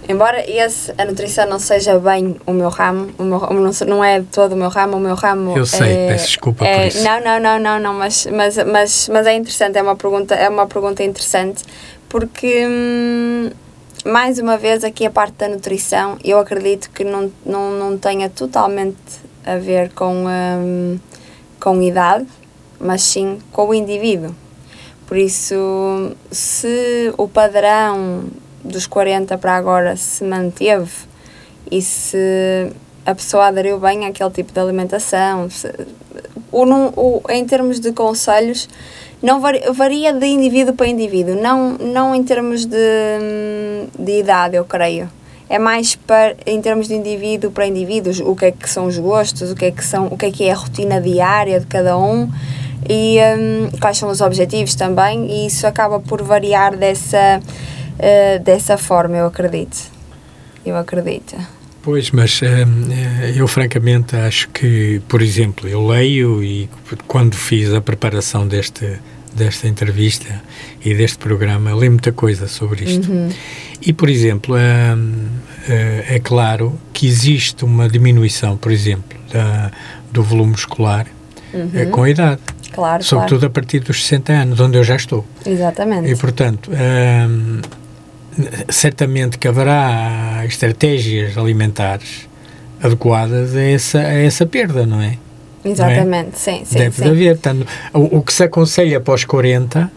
Embora 0.08 0.44
esse, 0.50 0.92
a 0.98 1.04
nutrição 1.04 1.48
não 1.48 1.58
seja 1.58 1.98
bem 1.98 2.36
o 2.44 2.52
meu 2.52 2.68
ramo, 2.68 3.10
o 3.18 3.22
meu, 3.22 3.38
não, 3.38 3.70
não 3.86 4.04
é 4.04 4.22
todo 4.32 4.52
o 4.52 4.56
meu 4.56 4.68
ramo, 4.68 4.96
o 4.96 5.00
meu 5.00 5.14
ramo 5.14 5.56
Eu 5.56 5.64
sei, 5.64 5.92
é, 5.92 6.08
peço 6.08 6.26
desculpa 6.26 6.66
é, 6.66 6.76
por 6.76 6.86
isso. 6.88 7.04
Não, 7.04 7.20
não, 7.20 7.40
não, 7.40 7.58
não, 7.58 7.80
não 7.80 7.94
mas, 7.94 8.26
mas, 8.26 8.56
mas, 8.56 9.08
mas 9.08 9.26
é 9.26 9.34
interessante, 9.34 9.78
é 9.78 9.82
uma 9.82 9.94
pergunta, 9.94 10.34
é 10.34 10.48
uma 10.48 10.66
pergunta 10.66 11.04
interessante, 11.04 11.62
porque 12.08 12.66
hum, 12.66 13.50
mais 14.04 14.38
uma 14.38 14.56
vez 14.56 14.82
aqui 14.84 15.06
a 15.06 15.10
parte 15.10 15.34
da 15.34 15.48
nutrição, 15.48 16.18
eu 16.24 16.38
acredito 16.38 16.90
que 16.90 17.04
não, 17.04 17.30
não, 17.44 17.70
não 17.70 17.98
tenha 17.98 18.28
totalmente 18.28 18.96
a 19.44 19.56
ver 19.56 19.92
com, 19.92 20.24
hum, 20.26 20.98
com 21.60 21.80
idade, 21.80 22.26
mas 22.80 23.02
sim 23.02 23.38
com 23.52 23.68
o 23.68 23.74
indivíduo. 23.74 24.34
Por 25.06 25.16
isso, 25.16 26.14
se 26.30 27.12
o 27.16 27.28
padrão 27.28 28.24
dos 28.64 28.86
40 28.86 29.36
para 29.38 29.56
agora 29.56 29.96
se 29.96 30.24
manteve 30.24 30.90
e 31.70 31.82
se 31.82 32.72
a 33.04 33.14
pessoa 33.14 33.46
aderiu 33.46 33.78
bem 33.78 34.06
àquele 34.06 34.30
tipo 34.30 34.52
de 34.52 34.60
alimentação. 34.60 35.50
Se, 35.50 35.72
o, 36.50 36.64
o, 36.96 37.22
em 37.30 37.44
termos 37.44 37.80
de 37.80 37.92
conselhos, 37.92 38.68
não 39.22 39.40
varia, 39.40 40.12
de 40.12 40.26
indivíduo 40.26 40.74
para 40.74 40.86
indivíduo, 40.86 41.34
não, 41.34 41.72
não 41.78 42.14
em 42.14 42.22
termos 42.24 42.64
de, 42.64 42.76
de 43.98 44.20
idade, 44.20 44.56
eu 44.56 44.64
creio. 44.64 45.08
É 45.48 45.58
mais 45.58 45.94
para, 45.94 46.34
em 46.46 46.60
termos 46.60 46.88
de 46.88 46.94
indivíduo 46.94 47.50
para 47.50 47.66
indivíduos, 47.66 48.20
o 48.20 48.34
que 48.34 48.46
é 48.46 48.50
que 48.50 48.68
são 48.68 48.86
os 48.86 48.98
gostos, 48.98 49.50
o 49.50 49.54
que 49.54 49.66
é 49.66 49.70
que, 49.70 49.84
são, 49.84 50.06
o 50.06 50.16
que, 50.16 50.26
é, 50.26 50.30
que 50.30 50.44
é 50.44 50.52
a 50.52 50.56
rotina 50.56 51.00
diária 51.00 51.60
de 51.60 51.66
cada 51.66 51.96
um 51.98 52.28
e 52.88 53.18
um, 53.38 53.78
quais 53.78 53.98
são 53.98 54.08
os 54.08 54.20
objetivos 54.20 54.74
também, 54.74 55.30
e 55.30 55.46
isso 55.46 55.66
acaba 55.66 56.00
por 56.00 56.22
variar 56.22 56.76
dessa 56.76 57.40
uh, 58.02 58.38
dessa 58.42 58.76
forma, 58.76 59.16
eu 59.16 59.26
acredito. 59.26 59.90
Eu 60.64 60.76
acredito. 60.76 61.36
Pois, 61.82 62.12
mas 62.12 62.40
hum, 62.42 62.88
eu 63.34 63.46
francamente 63.48 64.14
acho 64.14 64.48
que, 64.50 65.00
por 65.08 65.20
exemplo, 65.20 65.68
eu 65.68 65.84
leio 65.84 66.42
e 66.42 66.68
quando 67.08 67.34
fiz 67.34 67.74
a 67.74 67.80
preparação 67.80 68.46
deste, 68.46 69.00
desta 69.34 69.66
entrevista 69.66 70.42
e 70.84 70.94
deste 70.94 71.18
programa, 71.18 71.72
li 71.72 71.88
muita 71.88 72.12
coisa 72.12 72.46
sobre 72.46 72.84
isto. 72.84 73.10
Uhum. 73.10 73.30
E, 73.80 73.92
por 73.92 74.08
exemplo, 74.08 74.54
hum, 74.54 75.26
eh, 75.68 76.04
é 76.08 76.18
claro 76.20 76.78
que 76.92 77.06
existe 77.06 77.64
uma 77.64 77.88
diminuição, 77.88 78.56
por 78.56 78.70
exemplo, 78.70 79.18
da, 79.32 79.72
do 80.12 80.22
volume 80.22 80.52
muscular 80.52 81.06
eh, 81.52 81.86
com 81.86 82.04
a 82.04 82.10
idade. 82.10 82.40
Claro, 82.72 83.02
Sobretudo 83.02 83.40
claro. 83.40 83.46
a 83.46 83.50
partir 83.50 83.80
dos 83.80 84.04
60 84.04 84.32
anos, 84.32 84.60
onde 84.60 84.78
eu 84.78 84.84
já 84.84 84.96
estou. 84.96 85.26
Exatamente. 85.44 86.10
E, 86.10 86.16
portanto, 86.16 86.70
hum, 86.70 87.60
certamente 88.68 89.38
que 89.38 89.46
haverá 89.48 90.42
estratégias 90.46 91.36
alimentares 91.36 92.28
adequadas 92.82 93.54
a 93.54 93.62
essa, 93.62 93.98
a 94.00 94.12
essa 94.14 94.46
perda, 94.46 94.84
não 94.86 95.00
é? 95.00 95.16
Exatamente, 95.64 96.38
sim, 96.38 96.62
sim, 96.64 96.78
Deve 96.78 96.96
sim. 96.96 97.08
haver. 97.08 97.38
Tanto, 97.38 97.66
o, 97.92 98.18
o 98.18 98.22
que 98.22 98.32
se 98.32 98.42
aconselha 98.42 98.98
após 98.98 99.24
40 99.24 99.90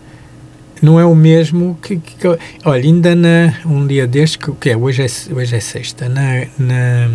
não 0.82 1.00
é 1.00 1.06
o 1.06 1.16
mesmo 1.16 1.78
que, 1.82 1.96
que- 1.98 2.16
que- 2.16 2.38
olha, 2.66 2.84
ainda 2.84 3.16
na, 3.16 3.54
um 3.66 3.88
dia 3.88 4.06
destes, 4.06 4.36
que, 4.36 4.52
o 4.52 4.56
que 4.56 4.70
é? 4.70 4.78
Hoje 4.78 5.02
é, 5.04 5.34
hoje 5.34 5.56
é 5.56 5.60
sexta, 5.60 6.08
na, 6.08 6.46
na 6.60 7.10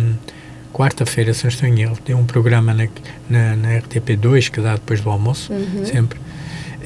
quarta-feira, 0.73 1.33
se 1.33 1.43
não 1.45 1.49
estou 1.49 1.69
em 1.69 1.81
erro, 1.81 1.97
tem 2.03 2.13
um 2.15 2.25
programa 2.25 2.73
na, 2.73 2.87
na, 3.29 3.55
na 3.55 3.69
RTP2 3.79 4.49
que 4.49 4.59
dá 4.59 4.73
depois 4.73 4.99
do 4.99 5.09
almoço, 5.09 5.53
Uhum. 5.53 5.85
sempre, 5.85 6.19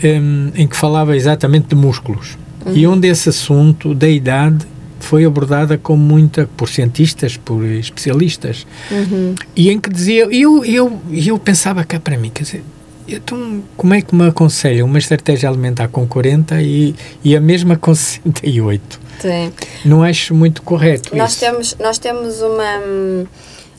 hum, 0.04 0.52
em 0.54 0.68
que 0.68 0.76
falava 0.76 1.16
exatamente 1.16 1.68
de 1.70 1.76
músculos. 1.76 2.38
E 2.74 2.88
onde 2.88 3.08
esse 3.08 3.30
assunto 3.30 3.94
da 3.94 4.08
idade 4.10 4.66
foi 5.00 5.24
abordada 5.26 5.78
com 5.78 5.96
muita, 5.96 6.50
por 6.58 6.68
cientistas, 6.70 7.38
por 7.38 7.64
especialistas, 7.64 8.66
Uhum. 8.90 9.36
e 9.56 9.70
em 9.70 9.80
que 9.80 9.90
dizia, 9.90 10.24
eu, 10.32 10.66
eu, 10.66 11.00
eu 11.12 11.38
pensava 11.38 11.84
cá 11.84 12.00
para 12.00 12.18
mim, 12.18 12.32
quer 12.34 12.44
dizer, 12.44 12.64
então 13.08 13.62
como 13.78 13.94
é 13.94 14.02
que 14.02 14.16
me 14.16 14.28
aconselha 14.28 14.84
uma 14.84 14.98
estratégia 14.98 15.48
alimentar 15.48 15.90
com 15.90 16.08
40 16.08 16.60
e, 16.62 16.96
e 17.24 17.36
a 17.36 17.42
mesma 17.42 17.76
com 17.78 17.94
68? 17.94 19.00
Sim. 19.20 19.52
Não 19.86 20.02
acho 20.02 20.34
muito 20.34 20.62
correto 20.64 21.16
Nós 21.16 21.32
isso. 21.34 21.40
temos, 21.42 21.76
nós 21.80 21.98
temos 22.00 22.42
uma, 22.42 23.26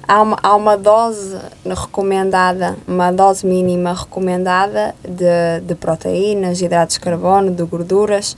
há 0.06 0.22
uma. 0.22 0.38
Há 0.42 0.54
uma 0.56 0.76
dose 0.76 1.36
recomendada, 1.64 2.76
uma 2.86 3.10
dose 3.10 3.44
mínima 3.46 3.92
recomendada 3.92 4.94
de, 5.06 5.66
de 5.66 5.74
proteínas, 5.74 6.60
hidratos 6.60 6.94
de 6.94 7.00
carbono, 7.00 7.50
de 7.50 7.62
gorduras, 7.64 8.36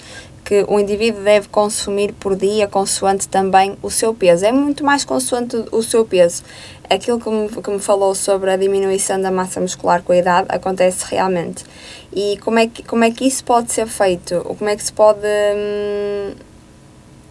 que 0.48 0.64
o 0.66 0.80
indivíduo 0.80 1.22
deve 1.22 1.46
consumir 1.48 2.14
por 2.14 2.34
dia, 2.34 2.66
consoante 2.66 3.28
também 3.28 3.76
o 3.82 3.90
seu 3.90 4.14
peso. 4.14 4.46
É 4.46 4.50
muito 4.50 4.82
mais 4.82 5.04
consoante 5.04 5.62
o 5.70 5.82
seu 5.82 6.06
peso. 6.06 6.42
Aquilo 6.88 7.20
que 7.20 7.28
me, 7.28 7.50
que 7.50 7.70
me 7.70 7.78
falou 7.78 8.14
sobre 8.14 8.50
a 8.50 8.56
diminuição 8.56 9.20
da 9.20 9.30
massa 9.30 9.60
muscular 9.60 10.02
com 10.02 10.10
a 10.10 10.16
idade 10.16 10.46
acontece 10.48 11.04
realmente. 11.06 11.66
E 12.16 12.38
como 12.38 12.58
é 12.58 12.66
que, 12.66 12.82
como 12.82 13.04
é 13.04 13.10
que 13.10 13.26
isso 13.26 13.44
pode 13.44 13.70
ser 13.70 13.86
feito? 13.86 14.40
Como 14.56 14.70
é 14.70 14.74
que 14.74 14.82
se 14.82 14.92
pode. 14.92 15.20
hum, 15.20 16.32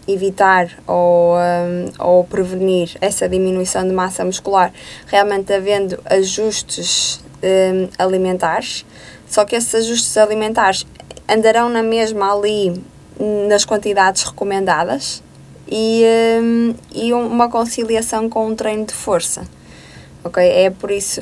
evitar 0.07 0.69
ou, 0.85 1.35
hum, 1.35 1.91
ou 1.99 2.23
prevenir 2.23 2.95
essa 3.01 3.27
diminuição 3.27 3.85
de 3.85 3.93
massa 3.93 4.23
muscular, 4.23 4.71
realmente 5.07 5.51
havendo 5.51 5.99
ajustes 6.05 7.19
hum, 7.43 7.89
alimentares, 7.97 8.85
só 9.27 9.43
que 9.43 9.55
esses 9.55 9.75
ajustes 9.75 10.15
alimentares 10.17 10.85
andarão 11.27 11.67
na 11.67 11.83
mesma 11.83 12.31
ali 12.31 12.81
nas 13.47 13.65
quantidades 13.65 14.23
recomendadas 14.23 15.23
e, 15.69 16.03
hum, 16.41 16.73
e 16.93 17.13
um- 17.13 17.27
uma 17.27 17.49
conciliação 17.49 18.29
com 18.29 18.47
um 18.47 18.55
treino 18.55 18.85
de 18.85 18.93
força. 18.93 19.43
Ok? 20.23 20.43
É 20.43 20.69
por 20.69 20.91
isso. 20.91 21.21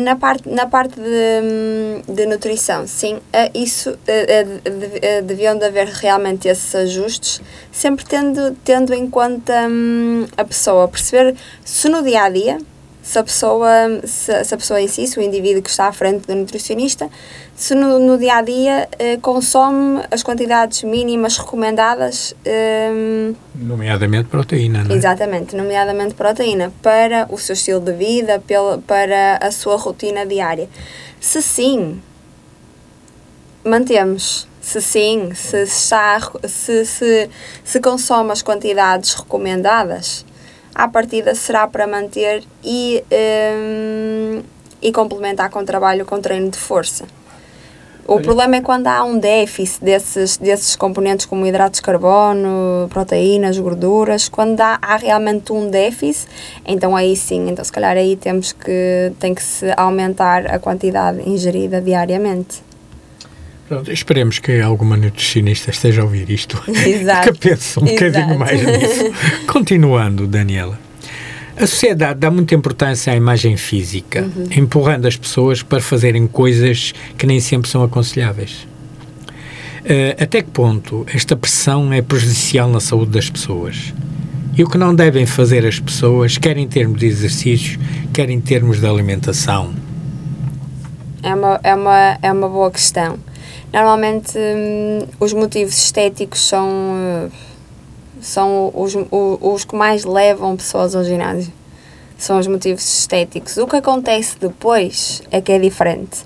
Na 0.00 0.16
parte, 0.16 0.46
na 0.50 0.66
parte 0.66 0.96
de, 1.00 1.02
hum, 1.42 2.02
de 2.14 2.26
nutrição, 2.26 2.86
sim, 2.86 3.18
isso 3.54 3.96
de- 4.04 5.22
deviam 5.22 5.56
de 5.56 5.64
haver 5.64 5.86
realmente 5.88 6.46
esses 6.46 6.74
ajustes, 6.74 7.40
sempre 7.70 8.04
tendo, 8.04 8.54
tendo 8.64 8.92
em 8.92 9.08
conta 9.08 9.66
hum, 9.70 10.26
a 10.36 10.44
pessoa, 10.44 10.86
perceber 10.88 11.34
se 11.64 11.88
no 11.88 12.02
dia 12.02 12.24
a 12.24 12.28
dia, 12.28 12.58
se 13.02 13.18
a 13.18 13.24
pessoa, 13.24 13.68
se, 14.04 14.44
se 14.44 14.54
a 14.54 14.56
pessoa 14.56 14.80
em 14.80 14.86
si, 14.86 15.06
se 15.08 15.18
o 15.18 15.22
indivíduo 15.22 15.60
que 15.60 15.68
está 15.68 15.88
à 15.88 15.92
frente 15.92 16.24
do 16.24 16.34
nutricionista, 16.36 17.10
se 17.54 17.74
no, 17.74 17.98
no 17.98 18.16
dia 18.16 18.36
a 18.36 18.42
dia 18.42 18.88
eh, 18.96 19.16
consome 19.16 20.02
as 20.08 20.22
quantidades 20.22 20.84
mínimas 20.84 21.36
recomendadas. 21.36 22.32
hum, 22.46 23.34
Nomeadamente 23.56 24.28
proteína, 24.28 24.84
não 24.84 24.94
é? 24.94 24.96
Exatamente, 24.96 25.56
nomeadamente 25.56 26.14
proteína, 26.14 26.72
para 26.80 27.26
o 27.28 27.36
seu 27.38 27.54
estilo 27.54 27.80
de 27.80 27.92
vida, 27.92 28.40
pela, 28.46 28.78
para 28.78 29.38
a 29.38 29.50
sua 29.50 29.76
rotina 29.76 30.24
diária. 30.24 30.68
Se 31.20 31.42
sim, 31.42 32.00
mantemos. 33.64 34.46
Se 34.60 34.80
sim, 34.80 35.32
se, 35.34 35.64
está, 35.64 36.20
se, 36.46 36.86
se, 36.86 37.28
se 37.64 37.80
consome 37.80 38.30
as 38.30 38.42
quantidades 38.42 39.12
recomendadas, 39.14 40.24
à 40.74 40.88
partida 40.88 41.34
será 41.34 41.66
para 41.66 41.86
manter 41.86 42.44
e, 42.64 43.02
hum, 43.12 44.42
e 44.80 44.92
complementar 44.92 45.50
com 45.50 45.64
trabalho 45.64 46.04
com 46.04 46.20
treino 46.20 46.50
de 46.50 46.58
força. 46.58 47.04
O 48.06 48.14
Olha. 48.14 48.22
problema 48.24 48.56
é 48.56 48.60
quando 48.60 48.88
há 48.88 49.04
um 49.04 49.16
déficit 49.16 49.84
desses, 49.84 50.36
desses 50.36 50.74
componentes 50.74 51.24
como 51.24 51.46
hidratos 51.46 51.78
de 51.78 51.84
carbono, 51.84 52.88
proteínas, 52.90 53.56
gorduras, 53.58 54.28
quando 54.28 54.60
há, 54.60 54.76
há 54.82 54.96
realmente 54.96 55.52
um 55.52 55.70
déficit, 55.70 56.28
então 56.66 56.96
aí 56.96 57.14
sim, 57.14 57.48
então 57.48 57.64
se 57.64 57.70
calhar 57.70 57.96
aí 57.96 58.16
temos 58.16 58.52
que, 58.52 59.12
tem 59.20 59.32
que 59.32 59.42
se 59.42 59.72
aumentar 59.76 60.46
a 60.46 60.58
quantidade 60.58 61.22
ingerida 61.28 61.80
diariamente. 61.80 62.71
Esperemos 63.88 64.38
que 64.38 64.60
alguma 64.60 64.96
nutricionista 64.96 65.70
esteja 65.70 66.02
a 66.02 66.04
ouvir 66.04 66.28
isto. 66.30 66.62
Exato. 66.68 67.32
que 67.32 67.38
pense 67.38 67.78
um 67.78 67.84
bocadinho 67.84 68.24
Exato. 68.24 68.38
mais 68.38 68.62
nisso. 68.66 69.12
Continuando, 69.46 70.26
Daniela. 70.26 70.78
A 71.56 71.66
sociedade 71.66 72.18
dá 72.18 72.30
muita 72.30 72.54
importância 72.54 73.12
à 73.12 73.16
imagem 73.16 73.56
física, 73.56 74.22
Uhum. 74.22 74.46
empurrando 74.56 75.06
as 75.06 75.16
pessoas 75.16 75.62
para 75.62 75.80
fazerem 75.80 76.26
coisas 76.26 76.92
que 77.16 77.26
nem 77.26 77.40
sempre 77.40 77.68
são 77.70 77.82
aconselháveis. 77.84 78.66
Eh, 79.84 80.16
até 80.18 80.42
que 80.42 80.50
ponto 80.50 81.04
esta 81.12 81.36
pressão 81.36 81.92
é 81.92 82.00
prejudicial 82.00 82.68
na 82.70 82.80
saúde 82.80 83.12
das 83.12 83.28
pessoas? 83.28 83.92
E 84.56 84.62
o 84.62 84.68
que 84.68 84.78
não 84.78 84.94
devem 84.94 85.26
fazer 85.26 85.66
as 85.66 85.78
pessoas, 85.80 86.38
quer 86.38 86.56
em 86.56 86.68
termos 86.68 87.00
de 87.00 87.06
exercícios, 87.06 87.78
quer 88.12 88.28
em 88.30 88.40
termos 88.40 88.80
de 88.80 88.86
alimentação? 88.86 89.72
É 91.22 91.34
uma, 91.34 91.60
é 91.62 91.74
uma, 91.74 92.18
é 92.22 92.32
uma 92.32 92.48
boa 92.48 92.70
questão. 92.70 93.18
Normalmente 93.72 94.38
hum, 94.38 95.06
os 95.18 95.32
motivos 95.32 95.74
estéticos 95.74 96.40
são, 96.40 96.68
eh, 96.68 97.28
são 98.20 98.70
os, 98.74 98.92
os 99.40 99.64
que 99.64 99.74
mais 99.74 100.04
levam 100.04 100.54
pessoas 100.56 100.94
ao 100.94 101.02
ginásio. 101.02 101.50
São 102.18 102.38
os 102.38 102.46
motivos 102.46 102.84
estéticos. 102.84 103.56
O 103.56 103.66
que 103.66 103.76
acontece 103.76 104.38
depois 104.38 105.22
é 105.30 105.40
que 105.40 105.52
é 105.52 105.58
diferente. 105.58 106.22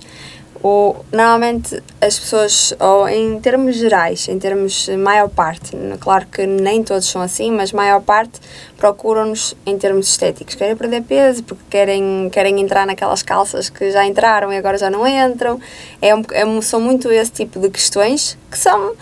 O, 0.69 0.97
normalmente 1.13 1.81
as 2.01 2.19
pessoas, 2.19 2.75
ou 2.81 3.09
em 3.09 3.39
termos 3.39 3.77
gerais, 3.77 4.27
em 4.27 4.37
termos 4.37 4.89
eh, 4.89 4.97
maior 4.97 5.29
parte, 5.29 5.77
claro 6.01 6.27
que 6.27 6.45
nem 6.45 6.83
todos 6.83 7.07
são 7.07 7.23
assim, 7.23 7.53
mas 7.53 7.71
maior 7.71 8.01
parte 8.01 8.41
procuram-nos 8.77 9.55
em 9.65 9.79
termos 9.79 10.09
estéticos. 10.09 10.57
Querem 10.57 10.75
perder 10.75 11.05
peso 11.05 11.45
porque 11.45 11.63
querem, 11.71 12.29
querem 12.33 12.61
entrar 12.61 12.85
naquelas 12.85 13.23
calças 13.23 13.71
que 13.71 13.93
já 13.93 14.05
entraram 14.05 14.53
e 14.53 14.57
agora 14.57 14.77
já 14.77 14.91
não 14.91 15.07
entram. 15.07 15.61
É 16.03 16.09
é 16.33 16.61
são 16.63 16.81
muito 16.81 17.13
esse 17.13 17.31
tipo 17.31 17.61
de 17.61 17.71
questões 17.71 18.37
que 18.51 18.59
são, 18.59 18.97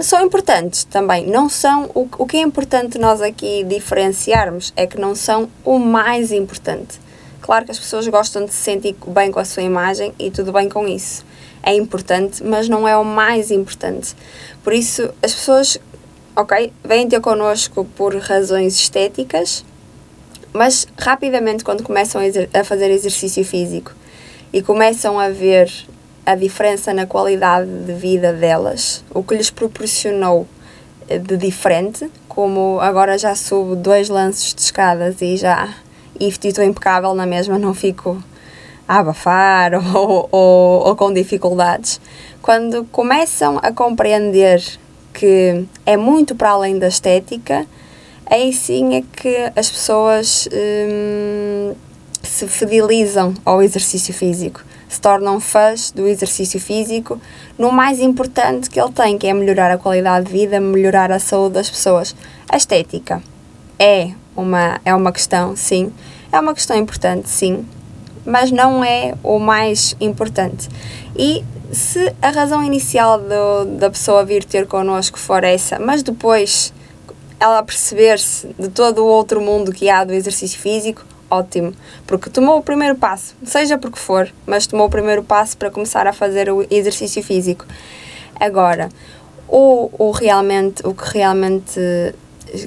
são 0.00 0.24
importantes 0.24 0.84
também. 0.84 1.26
Não 1.26 1.50
são, 1.50 1.90
o, 1.94 2.08
o 2.16 2.26
que 2.26 2.38
é 2.38 2.40
importante 2.40 2.98
nós 2.98 3.20
aqui 3.20 3.64
diferenciarmos 3.64 4.72
é 4.74 4.86
que 4.86 4.98
não 4.98 5.14
são 5.14 5.46
o 5.62 5.78
mais 5.78 6.32
importante. 6.32 7.04
Claro 7.46 7.64
que 7.64 7.70
as 7.70 7.78
pessoas 7.78 8.08
gostam 8.08 8.44
de 8.44 8.52
se 8.52 8.58
sentir 8.58 8.96
bem 9.06 9.30
com 9.30 9.38
a 9.38 9.44
sua 9.44 9.62
imagem 9.62 10.12
e 10.18 10.32
tudo 10.32 10.50
bem 10.50 10.68
com 10.68 10.88
isso. 10.88 11.24
É 11.62 11.72
importante, 11.72 12.42
mas 12.42 12.68
não 12.68 12.88
é 12.88 12.96
o 12.96 13.04
mais 13.04 13.52
importante. 13.52 14.16
Por 14.64 14.72
isso, 14.72 15.14
as 15.22 15.32
pessoas, 15.32 15.78
ok, 16.34 16.72
vêm 16.82 17.08
ter 17.08 17.20
connosco 17.20 17.84
por 17.96 18.16
razões 18.16 18.74
estéticas, 18.74 19.64
mas 20.52 20.88
rapidamente, 20.98 21.62
quando 21.62 21.84
começam 21.84 22.20
a, 22.20 22.60
a 22.60 22.64
fazer 22.64 22.90
exercício 22.90 23.44
físico 23.44 23.94
e 24.52 24.60
começam 24.60 25.16
a 25.16 25.28
ver 25.28 25.72
a 26.26 26.34
diferença 26.34 26.92
na 26.92 27.06
qualidade 27.06 27.70
de 27.70 27.92
vida 27.92 28.32
delas, 28.32 29.04
o 29.14 29.22
que 29.22 29.36
lhes 29.36 29.50
proporcionou 29.50 30.48
eh, 31.08 31.18
de 31.20 31.36
diferente, 31.36 32.10
como 32.26 32.80
agora 32.80 33.16
já 33.16 33.36
subo 33.36 33.76
dois 33.76 34.08
lances 34.08 34.52
de 34.52 34.62
escadas 34.62 35.22
e 35.22 35.36
já 35.36 35.72
e 36.20 36.28
estou 36.28 36.64
impecável 36.64 37.14
na 37.14 37.26
mesma, 37.26 37.58
não 37.58 37.74
fico 37.74 38.22
a 38.88 38.98
abafar 38.98 39.74
ou, 39.94 40.28
ou, 40.30 40.88
ou 40.88 40.96
com 40.96 41.12
dificuldades. 41.12 42.00
Quando 42.42 42.84
começam 42.84 43.58
a 43.62 43.72
compreender 43.72 44.62
que 45.12 45.64
é 45.84 45.96
muito 45.96 46.34
para 46.34 46.50
além 46.50 46.78
da 46.78 46.88
estética, 46.88 47.66
aí 48.26 48.52
sim 48.52 48.94
é 48.94 49.02
que 49.02 49.52
as 49.56 49.70
pessoas 49.70 50.48
hum, 50.52 51.74
se 52.22 52.46
fidelizam 52.46 53.34
ao 53.44 53.62
exercício 53.62 54.12
físico, 54.12 54.62
se 54.88 55.00
tornam 55.00 55.40
fãs 55.40 55.90
do 55.90 56.06
exercício 56.06 56.60
físico, 56.60 57.20
no 57.58 57.72
mais 57.72 57.98
importante 57.98 58.68
que 58.68 58.80
ele 58.80 58.92
tem, 58.92 59.16
que 59.18 59.26
é 59.26 59.32
melhorar 59.32 59.70
a 59.70 59.78
qualidade 59.78 60.26
de 60.26 60.32
vida, 60.32 60.60
melhorar 60.60 61.10
a 61.10 61.18
saúde 61.18 61.54
das 61.54 61.70
pessoas. 61.70 62.14
A 62.48 62.56
estética 62.56 63.22
é 63.78 64.10
uma, 64.36 64.80
é 64.84 64.94
uma 64.94 65.12
questão, 65.12 65.56
sim, 65.56 65.92
é 66.30 66.38
uma 66.38 66.54
questão 66.54 66.76
importante, 66.76 67.28
sim, 67.28 67.66
mas 68.24 68.50
não 68.50 68.84
é 68.84 69.14
o 69.22 69.38
mais 69.38 69.96
importante. 70.00 70.68
E 71.16 71.44
se 71.72 72.14
a 72.20 72.30
razão 72.30 72.62
inicial 72.62 73.18
do, 73.18 73.78
da 73.78 73.90
pessoa 73.90 74.24
vir 74.24 74.44
ter 74.44 74.66
connosco 74.66 75.18
for 75.18 75.42
essa, 75.44 75.78
mas 75.78 76.02
depois 76.02 76.72
ela 77.38 77.62
perceber-se 77.62 78.48
de 78.58 78.68
todo 78.68 79.04
o 79.04 79.06
outro 79.06 79.40
mundo 79.40 79.72
que 79.72 79.90
há 79.90 80.04
do 80.04 80.12
exercício 80.12 80.58
físico, 80.58 81.04
ótimo, 81.30 81.72
porque 82.06 82.30
tomou 82.30 82.58
o 82.58 82.62
primeiro 82.62 82.94
passo, 82.96 83.34
seja 83.44 83.76
porque 83.76 83.98
for, 83.98 84.32
mas 84.46 84.66
tomou 84.66 84.86
o 84.86 84.90
primeiro 84.90 85.22
passo 85.22 85.56
para 85.56 85.70
começar 85.70 86.06
a 86.06 86.12
fazer 86.12 86.50
o 86.50 86.66
exercício 86.70 87.22
físico. 87.22 87.66
Agora, 88.38 88.88
o, 89.48 89.90
o, 89.98 90.10
realmente, 90.10 90.86
o 90.86 90.94
que 90.94 91.18
realmente 91.18 91.80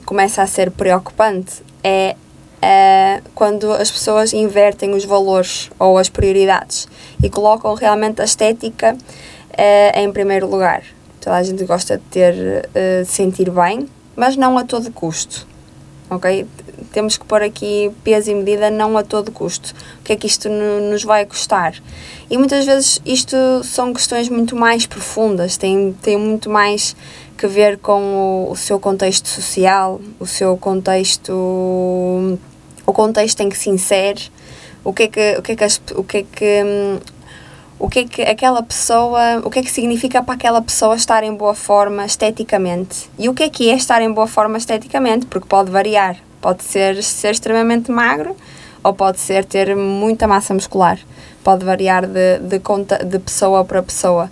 começa 0.06 0.42
a 0.42 0.48
ser 0.48 0.72
preocupante 0.72 1.64
é 1.84 2.16
é 2.62 3.22
quando 3.34 3.72
as 3.72 3.90
pessoas 3.90 4.34
invertem 4.34 4.94
os 4.94 5.06
valores 5.06 5.70
ou 5.80 5.98
as 5.98 6.10
prioridades 6.10 6.88
e 7.24 7.30
colocam 7.30 7.74
realmente 7.74 8.22
a 8.22 8.26
estética 8.26 8.98
é, 9.52 10.02
em 10.02 10.12
primeiro 10.12 10.48
lugar. 10.48 10.84
Toda 11.22 11.36
a 11.36 11.44
gente 11.44 11.64
gosta 11.66 11.98
de 11.98 12.04
ter, 12.06 12.34
uh, 12.34 13.04
de 13.04 13.10
sentir 13.10 13.50
bem, 13.50 13.88
mas 14.16 14.36
não 14.36 14.58
a 14.58 14.64
todo 14.64 14.92
custo. 14.92 15.48
Ok? 16.10 16.46
Temos 16.92 17.18
que 17.18 17.26
pôr 17.26 17.44
aqui 17.44 17.92
peso 18.04 18.32
e 18.32 18.36
medida, 18.36 18.70
não 18.70 18.98
a 18.98 19.04
todo 19.04 19.32
custo. 19.32 19.76
O 20.00 20.04
que 20.04 20.14
é 20.14 20.16
que 20.16 20.26
isto 20.26 20.50
nos 20.50 21.04
vai 21.04 21.26
custar? 21.26 21.76
E 22.30 22.38
muitas 22.38 22.66
vezes 22.66 23.02
isto 23.06 23.36
são 23.64 23.94
questões 23.94 24.28
muito 24.28 24.56
mais 24.56 24.88
profundas, 24.88 25.56
têm, 25.56 25.96
têm 26.02 26.18
muito 26.18 26.50
mais 26.50 26.96
que 27.40 27.48
ver 27.48 27.78
com 27.78 28.02
o, 28.02 28.52
o 28.52 28.56
seu 28.56 28.80
contexto 28.80 29.30
social, 29.30 30.02
o 30.20 30.26
seu 30.26 30.58
contexto 30.58 31.32
o 32.86 32.94
contexto 32.94 33.40
em 33.42 33.50
que 33.50 33.58
se 33.58 33.70
insere, 33.70 34.22
o 34.84 34.92
que 34.92 35.04
é 35.04 35.08
que, 35.08 35.36
o 35.38 35.42
que, 35.42 35.52
é 35.54 35.56
que, 35.56 35.64
as, 35.64 35.82
o 35.96 36.04
que, 36.04 36.18
é 36.18 36.24
que 36.24 36.64
o 37.80 37.88
que 37.88 38.00
é 38.00 38.04
que 38.04 38.22
aquela 38.24 38.62
pessoa, 38.62 39.40
o 39.44 39.50
que 39.50 39.60
é 39.60 39.64
que 39.64 39.72
significa 39.72 40.22
para 40.22 40.34
aquela 40.34 40.62
pessoa 40.62 40.96
estar 40.96 41.24
em 41.24 41.34
boa 41.34 41.56
forma 41.56 42.06
esteticamente? 42.06 43.10
E 43.18 43.30
o 43.30 43.34
que 43.34 43.44
é 43.44 43.50
que 43.50 43.70
é 43.70 43.76
estar 43.76 44.02
em 44.02 44.12
boa 44.12 44.28
forma 44.28 44.58
esteticamente, 44.58 45.26
porque 45.28 45.48
pode 45.48 45.72
variar, 45.72 46.18
pode 46.42 46.64
ser 46.64 47.02
ser 47.04 47.32
extremamente 47.32 47.90
magro 47.90 48.36
ou 48.84 48.94
pode 48.94 49.20
ser 49.20 49.46
ter 49.46 49.76
muita 49.76 50.28
massa 50.28 50.54
muscular, 50.54 51.00
pode 51.44 51.64
variar 51.64 52.06
de, 52.06 52.40
de, 52.40 52.60
conta, 52.60 52.98
de 53.04 53.20
pessoa 53.20 53.64
para 53.64 53.82
pessoa. 53.82 54.30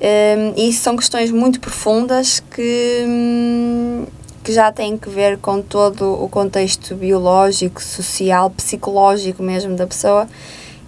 Um, 0.00 0.54
e 0.56 0.72
são 0.72 0.96
questões 0.96 1.30
muito 1.30 1.60
profundas 1.60 2.42
que, 2.50 3.04
hum, 3.06 4.06
que 4.42 4.50
já 4.50 4.72
têm 4.72 4.96
que 4.96 5.10
ver 5.10 5.36
com 5.36 5.60
todo 5.60 6.14
o 6.22 6.26
contexto 6.26 6.94
biológico, 6.94 7.82
social, 7.82 8.48
psicológico 8.48 9.42
mesmo 9.42 9.76
da 9.76 9.86
pessoa 9.86 10.26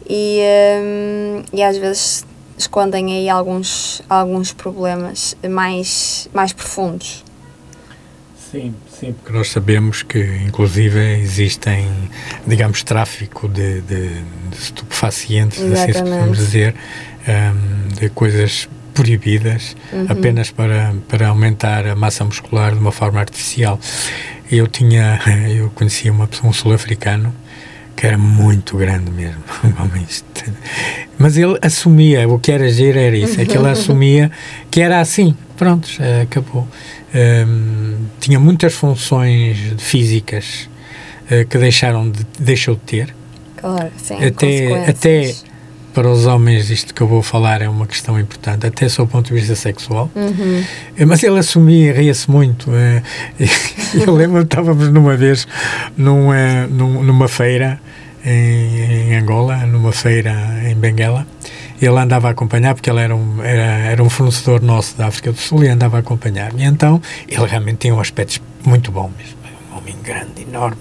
e, 0.08 0.40
um, 0.80 1.42
e 1.52 1.62
às 1.62 1.76
vezes 1.76 2.24
escondem 2.56 3.12
aí 3.12 3.28
alguns, 3.28 4.00
alguns 4.08 4.52
problemas 4.54 5.36
mais, 5.46 6.26
mais 6.32 6.54
profundos. 6.54 7.22
Sim, 8.50 8.74
sim, 8.98 9.12
porque 9.12 9.36
nós 9.36 9.50
sabemos 9.50 10.02
que, 10.02 10.18
inclusive, 10.46 11.20
existem, 11.20 11.86
digamos, 12.46 12.82
tráfico 12.82 13.48
de, 13.48 13.80
de, 13.82 14.08
de 14.08 14.56
estupefacientes, 14.58 15.58
Exatamente. 15.58 15.90
assim 15.90 15.92
se 15.92 16.10
podemos 16.10 16.38
dizer, 16.38 16.74
um, 17.28 17.88
de 17.94 18.08
coisas 18.10 18.68
proibidas 18.94 19.76
uhum. 19.92 20.06
apenas 20.08 20.50
para, 20.50 20.94
para 21.08 21.28
aumentar 21.28 21.86
a 21.86 21.94
massa 21.94 22.24
muscular 22.24 22.72
de 22.72 22.78
uma 22.78 22.92
forma 22.92 23.20
artificial. 23.20 23.78
Eu 24.50 24.66
tinha, 24.66 25.20
eu 25.48 25.70
conhecia 25.70 26.12
uma 26.12 26.26
pessoa, 26.26 26.50
um 26.50 26.52
sul-africano, 26.52 27.34
que 27.96 28.06
era 28.06 28.18
muito 28.18 28.76
grande 28.76 29.10
mesmo, 29.10 29.42
mas 31.18 31.36
ele 31.36 31.58
assumia, 31.60 32.26
o 32.28 32.38
que 32.38 32.50
era 32.50 32.64
agir 32.64 32.96
era 32.96 33.16
isso, 33.16 33.40
é 33.40 33.44
que 33.44 33.56
ele 33.56 33.68
assumia 33.70 34.30
que 34.70 34.80
era 34.80 35.00
assim, 35.00 35.36
pronto, 35.56 35.88
acabou. 36.22 36.66
Um, 37.14 38.06
tinha 38.18 38.40
muitas 38.40 38.72
funções 38.72 39.74
físicas 39.78 40.68
uh, 41.30 41.46
que 41.46 41.58
deixaram 41.58 42.10
de, 42.10 42.26
deixou 42.38 42.74
de 42.74 42.80
ter. 42.80 43.14
Claro, 43.56 43.92
sim, 44.02 44.16
até, 44.24 44.88
até 44.88 45.34
para 45.92 46.08
os 46.08 46.26
homens 46.26 46.70
isto 46.70 46.94
que 46.94 47.00
eu 47.00 47.06
vou 47.06 47.22
falar 47.22 47.62
é 47.62 47.68
uma 47.68 47.86
questão 47.86 48.18
importante, 48.18 48.66
até 48.66 48.88
sob 48.88 49.08
o 49.08 49.12
ponto 49.12 49.28
de 49.28 49.34
vista 49.34 49.54
sexual. 49.54 50.10
Uhum. 50.14 50.64
Eh, 50.96 51.04
mas 51.04 51.22
ele 51.22 51.38
assumia, 51.38 51.92
ria-se 51.92 52.30
muito. 52.30 52.70
Eh, 52.74 53.02
eu 53.94 54.14
lembro 54.14 54.42
estávamos 54.42 54.88
numa 54.88 55.16
vez 55.16 55.46
num, 55.96 56.32
eh, 56.32 56.66
numa 56.68 57.28
feira 57.28 57.80
em, 58.24 59.10
em, 59.10 59.16
Angola, 59.16 59.58
numa 59.66 59.92
feira 59.92 60.34
em 60.64 60.74
Benguela. 60.74 61.26
Ele 61.80 61.98
andava 61.98 62.28
a 62.28 62.30
acompanhar, 62.30 62.74
porque 62.74 62.88
ele 62.88 63.00
era 63.00 63.14
um, 63.14 63.42
era, 63.42 63.90
era 63.90 64.02
um 64.02 64.08
fornecedor 64.08 64.62
nosso 64.62 64.96
da 64.96 65.08
África 65.08 65.32
do 65.32 65.38
Sul 65.38 65.64
e 65.64 65.68
andava 65.68 65.96
a 65.96 66.00
acompanhar. 66.00 66.52
E 66.56 66.62
então 66.62 67.02
ele 67.28 67.46
realmente 67.46 67.78
tinha 67.78 67.94
um 67.94 68.00
aspecto 68.00 68.40
muito 68.64 68.92
bom 68.92 69.10
mesmo. 69.18 69.42
Um 69.72 69.78
homem 69.78 69.96
grande, 70.02 70.42
enorme 70.42 70.76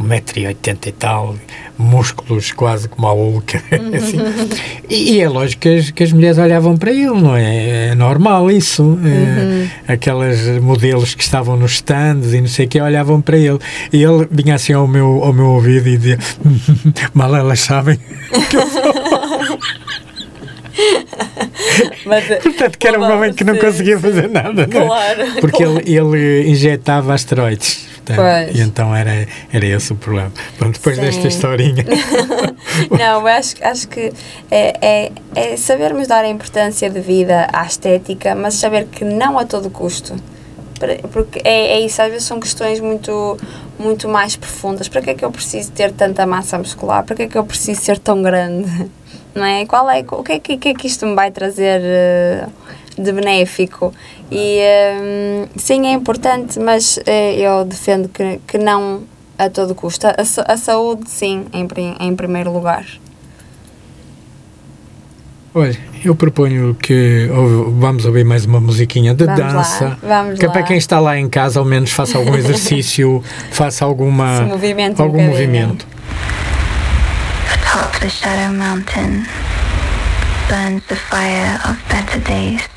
1,80m 0.00 0.86
e 0.86 0.92
tal, 0.92 1.36
músculos 1.78 2.52
quase 2.52 2.88
como 2.88 3.06
a 3.06 3.12
Hulk. 3.12 3.56
assim. 3.96 4.18
e, 4.88 5.14
e, 5.14 5.20
é 5.20 5.28
lógico 5.28 5.62
que 5.62 5.68
as, 5.68 5.90
que 5.90 6.02
as, 6.02 6.12
mulheres 6.12 6.38
olhavam 6.38 6.76
para 6.76 6.90
ele, 6.90 7.20
não 7.20 7.36
é? 7.36 7.90
É 7.90 7.94
normal 7.94 8.50
isso. 8.50 8.82
É, 8.82 9.06
uhum. 9.06 9.68
É, 9.88 9.92
aquelas 9.92 10.46
modelos 10.60 11.14
que 11.14 11.22
estavam 11.22 11.56
nos 11.56 11.72
stands 11.72 12.32
e 12.32 12.40
não 12.40 12.48
sei 12.48 12.66
o 12.66 12.68
que 12.68 12.80
olhavam 12.80 13.20
para 13.20 13.36
ele. 13.36 13.58
E 13.92 14.02
ele 14.02 14.26
vinha 14.30 14.54
assim 14.54 14.72
ao 14.72 14.86
meu, 14.86 15.22
ao 15.22 15.32
meu 15.32 15.46
ouvido 15.46 15.88
e 15.88 15.96
dizia: 15.96 16.18
Mal 17.12 17.34
elas 17.34 17.60
sabem 17.60 17.98
que 18.50 18.56
eu 18.56 18.66
sou. 18.66 19.35
Mas, 22.04 22.26
Portanto, 22.42 22.78
que 22.78 22.86
era 22.86 22.98
um 22.98 23.04
homem 23.04 23.32
que 23.32 23.44
não 23.44 23.56
conseguia 23.56 23.98
fazer 23.98 24.28
nada, 24.28 24.66
claro, 24.66 25.26
não 25.26 25.36
é? 25.36 25.40
Porque 25.40 25.64
claro. 25.64 25.80
ele, 25.84 26.14
ele 26.14 26.50
injetava 26.50 27.14
asteroides. 27.14 27.86
E 28.54 28.60
então 28.60 28.94
era, 28.94 29.26
era 29.52 29.66
esse 29.66 29.92
o 29.92 29.96
problema. 29.96 30.32
Bom, 30.60 30.70
depois 30.70 30.96
Sim. 30.96 31.02
desta 31.02 31.26
historinha. 31.26 31.84
não, 32.90 33.20
eu 33.20 33.26
acho, 33.26 33.54
acho 33.62 33.88
que 33.88 34.12
é, 34.50 34.76
é, 34.80 35.12
é 35.34 35.56
sabermos 35.56 36.06
dar 36.06 36.24
a 36.24 36.28
importância 36.28 36.88
de 36.88 37.00
vida 37.00 37.48
à 37.52 37.64
estética, 37.64 38.34
mas 38.34 38.54
saber 38.54 38.86
que 38.86 39.04
não 39.04 39.38
a 39.38 39.44
todo 39.44 39.68
custo. 39.70 40.14
Porque 41.10 41.40
é, 41.42 41.78
é 41.78 41.80
isso, 41.80 42.00
às 42.02 42.10
vezes 42.10 42.24
são 42.24 42.38
questões 42.38 42.80
muito, 42.80 43.38
muito 43.78 44.08
mais 44.08 44.36
profundas. 44.36 44.88
Para 44.88 45.00
que 45.00 45.10
é 45.10 45.14
que 45.14 45.24
eu 45.24 45.32
preciso 45.32 45.72
ter 45.72 45.90
tanta 45.90 46.26
massa 46.26 46.58
muscular? 46.58 47.02
Para 47.02 47.16
que 47.16 47.22
é 47.22 47.28
que 47.28 47.38
eu 47.38 47.44
preciso 47.44 47.80
ser 47.80 47.98
tão 47.98 48.22
grande? 48.22 48.88
Não 49.36 49.44
é? 49.44 49.66
Qual 49.66 49.88
é, 49.90 50.04
o 50.10 50.22
que 50.22 50.32
é 50.32 50.38
que, 50.40 50.56
que, 50.56 50.68
é 50.70 50.74
que 50.74 50.86
isto 50.86 51.06
me 51.06 51.14
vai 51.14 51.30
trazer? 51.30 51.80
Uh, 51.80 52.50
de 52.98 53.12
benéfico. 53.12 53.92
E 54.30 54.60
um, 55.02 55.46
sim, 55.56 55.86
é 55.86 55.92
importante, 55.92 56.58
mas 56.58 56.98
eh, 57.06 57.38
eu 57.38 57.64
defendo 57.64 58.08
que, 58.08 58.40
que 58.46 58.58
não 58.58 59.02
a 59.38 59.50
todo 59.50 59.74
custo. 59.74 60.06
A, 60.06 60.14
a 60.46 60.56
saúde, 60.56 61.08
sim, 61.08 61.44
em, 61.52 61.68
em 62.00 62.16
primeiro 62.16 62.50
lugar. 62.52 62.86
Olha, 65.54 65.78
eu 66.04 66.14
proponho 66.14 66.74
que 66.74 67.30
vamos 67.78 68.04
ouvir 68.04 68.24
mais 68.24 68.44
uma 68.44 68.60
musiquinha 68.60 69.14
de 69.14 69.24
vamos 69.24 69.40
dança. 69.40 69.98
Lá, 70.02 70.22
vamos 70.22 70.38
que 70.38 70.44
é 70.44 70.48
lá. 70.48 70.52
para 70.52 70.62
quem 70.64 70.76
está 70.76 71.00
lá 71.00 71.18
em 71.18 71.28
casa, 71.30 71.58
ao 71.58 71.64
menos 71.64 71.92
faça 71.92 72.18
algum 72.18 72.34
exercício, 72.36 73.22
faça 73.52 73.84
alguma, 73.84 74.50
algum 74.98 75.18
um 75.18 75.28
movimento. 75.28 75.86
Atop 77.76 78.00
the 78.00 78.08
Shadow 78.08 78.56
Mountain 78.56 79.26
burns 80.48 80.86
the 80.86 80.96
fire 80.96 81.60
of 81.68 81.76
better 81.90 82.20
days. 82.20 82.75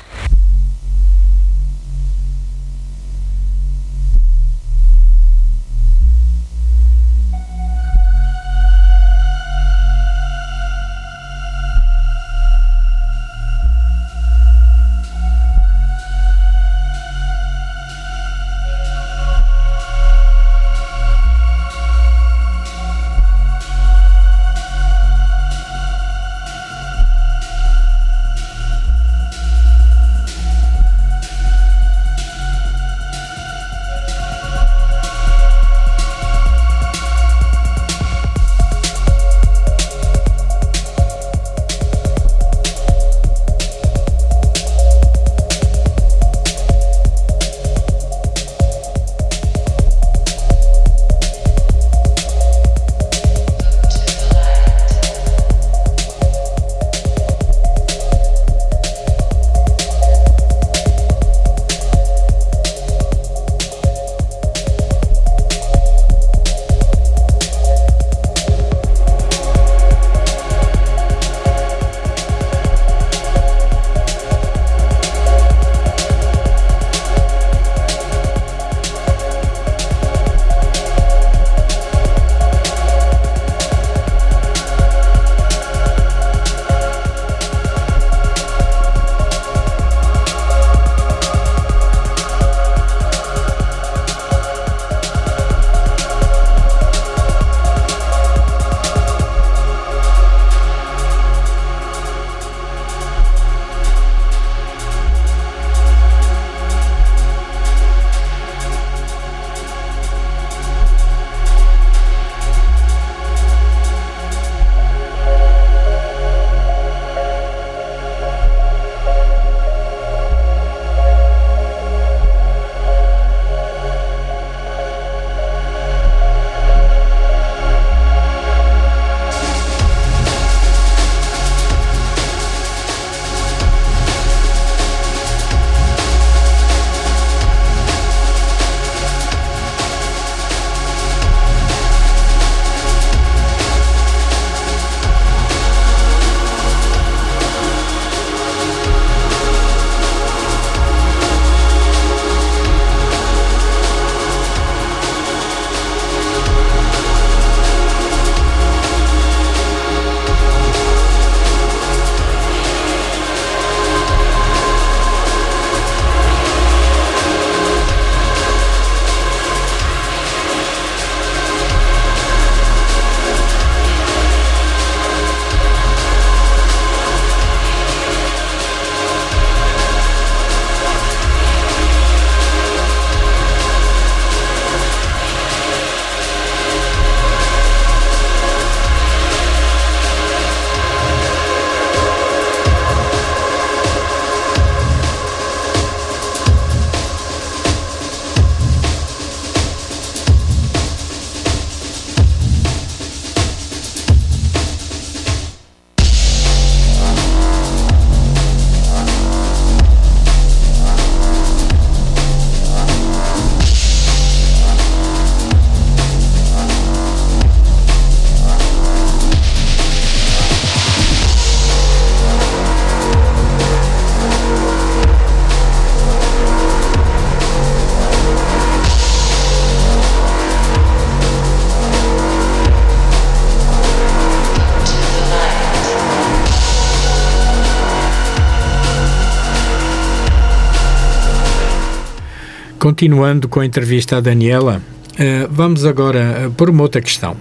Continuando 242.90 243.48
com 243.48 243.60
a 243.60 243.64
entrevista 243.64 244.16
à 244.16 244.20
Daniela, 244.20 244.82
eh, 245.16 245.46
vamos 245.48 245.84
agora 245.84 246.18
eh, 246.18 246.50
por 246.56 246.68
uma 246.68 246.82
outra 246.82 247.00
questão. 247.00 247.36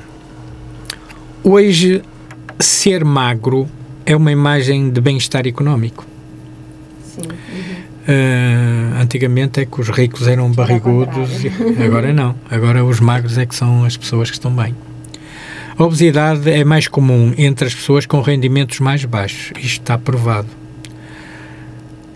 Hoje, 1.44 2.04
ser 2.60 3.04
magro 3.04 3.68
é 4.06 4.16
uma 4.16 4.32
imagem 4.32 4.92
de 4.92 5.02
bem-estar 5.02 5.48
económico. 5.48 6.06
Sim. 7.04 7.24
Eh, 8.08 9.02
antigamente 9.02 9.62
é 9.62 9.66
que 9.66 9.82
os 9.82 9.90
ricos 9.90 10.28
eram 10.28 10.52
barrigudos, 10.52 11.32
agora 11.84 12.14
não. 12.14 12.36
Agora 12.48 12.86
os 12.86 13.00
magros 13.00 13.40
é 13.40 13.46
que 13.48 13.56
são 13.56 13.84
as 13.84 13.98
pessoas 13.98 14.30
que 14.30 14.36
estão 14.36 14.52
bem. 14.52 14.76
A 15.76 15.84
obesidade 15.84 16.48
é 16.48 16.64
mais 16.64 16.88
comum 16.88 17.34
entre 17.36 17.66
as 17.66 17.74
pessoas 17.74 18.06
com 18.06 18.22
rendimentos 18.22 18.80
mais 18.80 19.04
baixos. 19.04 19.52
Isto 19.58 19.82
está 19.82 19.98
provado. 19.98 20.59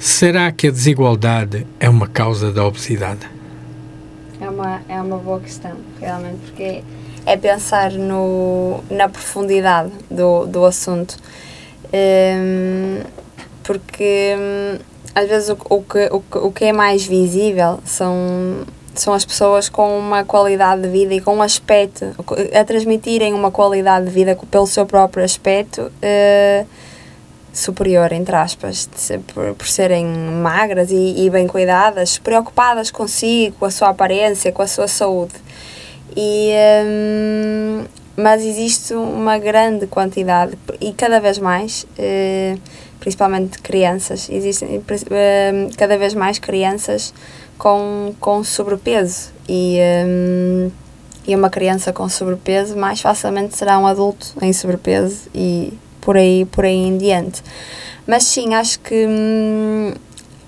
Será 0.04 0.52
que 0.52 0.68
a 0.68 0.70
desigualdade 0.70 1.66
é 1.80 1.88
uma 1.88 2.10
causa 2.10 2.52
da 2.52 2.66
obesidade? 2.66 3.22
É 4.42 4.50
uma, 4.50 4.82
é 4.90 5.02
uma 5.02 5.16
boa 5.16 5.40
questão, 5.40 5.78
realmente, 5.98 6.40
porque 6.42 6.84
é 7.26 7.38
pensar 7.38 7.94
no, 7.94 8.84
na 8.92 9.08
profundidade 9.08 9.94
do, 10.12 10.46
do 10.46 10.66
assunto. 10.66 11.18
Hum, 11.86 13.00
porque 13.64 14.36
hum, 14.38 14.80
às 15.16 15.30
vezes 15.30 15.48
o, 15.48 15.58
o, 15.70 15.82
que, 15.82 16.10
o, 16.12 16.48
o 16.48 16.52
que 16.52 16.66
é 16.66 16.74
mais 16.74 17.06
visível 17.06 17.80
são, 17.86 18.66
são 18.94 19.14
as 19.14 19.24
pessoas 19.24 19.70
com 19.70 19.98
uma 19.98 20.26
qualidade 20.26 20.82
de 20.82 20.90
vida 20.90 21.14
e 21.14 21.22
com 21.22 21.38
um 21.38 21.42
aspecto, 21.42 22.14
a 22.54 22.64
transmitirem 22.66 23.34
uma 23.34 23.52
qualidade 23.52 24.08
de 24.08 24.12
vida 24.12 24.38
pelo 24.52 24.68
seu 24.68 24.86
próprio 24.86 25.24
aspecto 25.24 25.90
eh, 26.02 26.66
superior, 27.54 28.12
entre 28.12 28.36
aspas, 28.36 28.90
por, 29.34 29.54
por 29.54 29.68
serem 29.68 30.06
magras 30.06 30.90
e, 30.92 31.26
e 31.26 31.30
bem 31.30 31.48
cuidadas, 31.48 32.18
preocupadas 32.18 32.90
consigo, 32.90 33.56
com 33.60 33.66
a 33.66 33.72
sua 33.72 33.90
aparência, 33.90 34.52
com 34.52 34.64
a 34.64 34.68
sua 34.68 34.88
saúde. 34.88 35.34
E, 36.18 36.52
hum, 36.86 37.86
mas 38.18 38.44
existe 38.44 38.94
uma 38.96 39.38
grande 39.38 39.86
quantidade, 39.88 40.58
e 40.82 40.92
cada 40.94 41.20
vez 41.20 41.38
mais, 41.38 41.86
eh, 41.98 42.58
principalmente 43.00 43.60
crianças, 43.60 44.30
existem 44.30 44.82
eh, 45.12 45.68
cada 45.78 45.98
vez 45.98 46.14
mais 46.14 46.40
crianças 46.40 47.14
com, 47.58 48.14
com 48.20 48.44
sobrepeso. 48.44 49.32
E, 49.48 49.80
hum, 50.06 50.72
e 51.26 51.36
uma 51.36 51.50
criança 51.50 51.94
com 51.94 52.10
sobrepeso 52.10 52.76
mais 52.76 53.00
facilmente 53.00 53.56
será 53.56 53.80
um 53.80 53.88
adulto 53.88 54.34
em 54.42 54.52
sobrepeso 54.52 55.30
e 55.34 55.74
por 56.04 56.18
aí, 56.18 56.46
por 56.46 56.66
aí 56.66 56.76
em 56.88 56.98
diante. 56.98 57.42
Mas 58.06 58.24
sim, 58.24 58.54
acho 58.54 58.80
que 58.80 59.06
hum, 59.08 59.94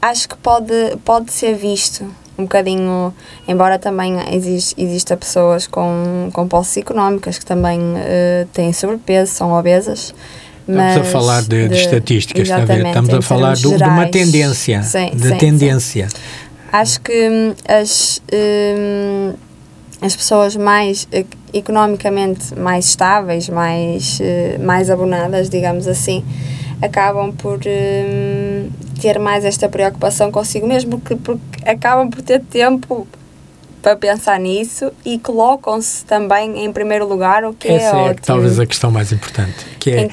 acho 0.02 0.28
que 0.30 0.36
pode, 0.38 0.74
pode 1.06 1.32
ser 1.32 1.56
visto 1.56 2.04
um 2.38 2.44
bocadinho, 2.44 3.14
embora 3.48 3.80
também 3.80 4.18
exis- 4.36 4.74
exista 4.78 5.16
pessoas 5.16 5.68
com, 5.68 6.30
com 6.34 6.48
posses 6.50 6.76
económicas 6.78 7.40
que 7.40 7.46
também 7.46 7.80
eh, 7.96 8.46
têm 8.52 8.74
sobrepeso, 8.74 9.32
são 9.34 9.54
obesas. 9.54 10.14
Estamos 10.68 10.98
a 10.98 11.04
falar 11.04 11.44
de, 11.44 11.70
de 11.70 11.76
estatísticas, 11.76 12.42
está 12.44 12.58
a 12.58 12.66
ver? 12.66 12.86
Estamos 12.86 13.14
a 13.14 13.22
falar 13.22 13.56
do- 13.56 13.78
de 13.78 13.84
uma 13.84 14.08
tendência. 14.08 14.84
Sim, 14.84 15.12
de 15.14 15.22
sim, 15.22 15.30
sim. 15.30 15.38
tendência. 15.38 16.08
Acho 16.72 17.00
que 17.00 17.30
hum, 17.30 17.54
as, 17.70 18.22
hum, 18.34 19.34
as 20.02 20.16
pessoas 20.16 20.56
mais 20.56 21.08
eh, 21.12 21.26
economicamente 21.54 22.54
mais 22.58 22.86
estáveis, 22.90 23.50
mais, 23.50 24.20
eh, 24.22 24.58
mais 24.60 24.90
abonadas, 24.90 25.50
digamos 25.50 25.88
assim, 25.88 26.24
acabam 26.82 27.32
por 27.32 27.60
hum, 27.66 28.70
ter 29.02 29.20
mais 29.20 29.46
esta 29.46 29.70
preocupação 29.70 30.32
consigo 30.32 30.68
mesmo, 30.68 31.00
porque, 31.00 31.16
porque 31.16 31.70
acabam 31.70 32.10
por 32.10 32.22
ter 32.22 32.42
tempo 32.42 33.08
para 33.82 33.96
pensar 33.96 34.40
nisso 34.40 34.92
e 35.06 35.20
colocam-se 35.20 36.04
também 36.06 36.66
em 36.66 36.72
primeiro 36.74 37.08
lugar, 37.08 37.46
o 37.46 37.54
que 37.54 37.68
é 37.68 37.76
Essa 37.76 37.96
é, 37.96 38.00
ótimo. 38.10 38.26
talvez 38.26 38.60
a 38.60 38.66
questão 38.66 38.90
mais 38.92 39.12
importante, 39.12 39.66
que 39.80 39.92
é, 39.92 40.02
Em- 40.06 40.12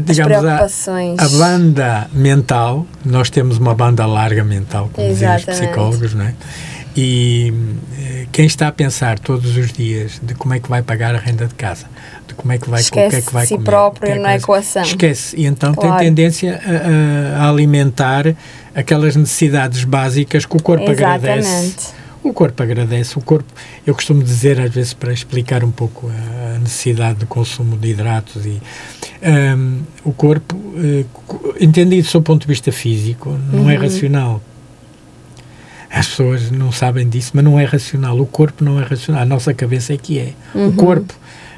digamos, 0.00 0.44
a, 0.44 0.64
a 0.64 1.28
banda 1.28 2.10
mental, 2.12 2.86
nós 3.04 3.30
temos 3.30 3.58
uma 3.58 3.74
banda 3.74 4.06
larga 4.06 4.42
mental, 4.42 4.90
como 4.92 5.06
dizem 5.06 5.34
os 5.36 5.44
psicólogos, 5.44 6.14
não 6.14 6.24
é? 6.24 6.34
E 6.94 7.52
eh, 7.98 8.26
quem 8.32 8.44
está 8.44 8.68
a 8.68 8.72
pensar 8.72 9.18
todos 9.18 9.56
os 9.56 9.72
dias 9.72 10.20
de 10.22 10.34
como 10.34 10.52
é 10.52 10.60
que 10.60 10.68
vai 10.68 10.82
pagar 10.82 11.14
a 11.14 11.18
renda 11.18 11.46
de 11.46 11.54
casa, 11.54 11.86
de 12.28 12.34
como 12.34 12.52
é 12.52 12.58
que 12.58 12.68
vai, 12.68 12.82
o 12.82 12.84
que 12.90 12.98
é 12.98 13.06
Esquece 13.06 13.26
que 13.26 13.32
vai 13.32 13.46
si 13.46 13.54
comer, 13.54 13.64
próprio 13.64 14.12
é 14.12 14.18
na 14.18 14.36
equação. 14.36 14.82
Esquece. 14.82 15.34
E 15.36 15.46
então 15.46 15.72
Claro. 15.74 15.96
tem 15.98 16.08
tendência 16.08 16.60
a, 16.62 17.44
a- 17.44 17.48
alimentar 17.48 18.34
aquelas 18.74 19.16
necessidades 19.16 19.84
básicas 19.84 20.44
que 20.44 20.56
o 20.56 20.62
corpo 20.62 20.90
agradece. 20.90 21.48
Exatamente. 21.48 22.02
O 22.22 22.32
corpo 22.32 22.62
agradece, 22.62 23.18
o 23.18 23.20
corpo, 23.20 23.52
eu 23.84 23.94
costumo 23.94 24.22
dizer 24.22 24.60
às 24.60 24.70
vezes 24.72 24.92
para 24.94 25.12
explicar 25.12 25.64
um 25.64 25.72
pouco 25.72 26.08
a, 26.08 26.54
a 26.54 26.58
necessidade 26.60 27.18
de 27.20 27.26
consumo 27.26 27.76
de 27.76 27.88
hidratos 27.88 28.46
e 28.46 28.60
hum, 29.56 29.80
o 30.04 30.12
corpo, 30.12 30.56
eh, 30.76 31.04
entendido 31.60 32.02
do 32.02 32.08
seu 32.08 32.22
ponto 32.22 32.42
de 32.42 32.46
vista 32.48 32.70
físico, 32.70 33.36
não 33.52 33.68
é 33.68 33.74
racional. 33.76 34.40
As 35.92 36.06
pessoas 36.08 36.50
não 36.50 36.72
sabem 36.72 37.06
disso, 37.08 37.32
mas 37.34 37.44
não 37.44 37.60
é 37.60 37.64
racional. 37.64 38.18
O 38.18 38.24
corpo 38.26 38.64
não 38.64 38.80
é 38.80 38.84
racional. 38.84 39.22
A 39.22 39.26
nossa 39.26 39.52
cabeça 39.52 39.92
é 39.92 39.96
que 39.98 40.18
é. 40.18 40.32
O 40.54 40.72
corpo, 40.72 41.12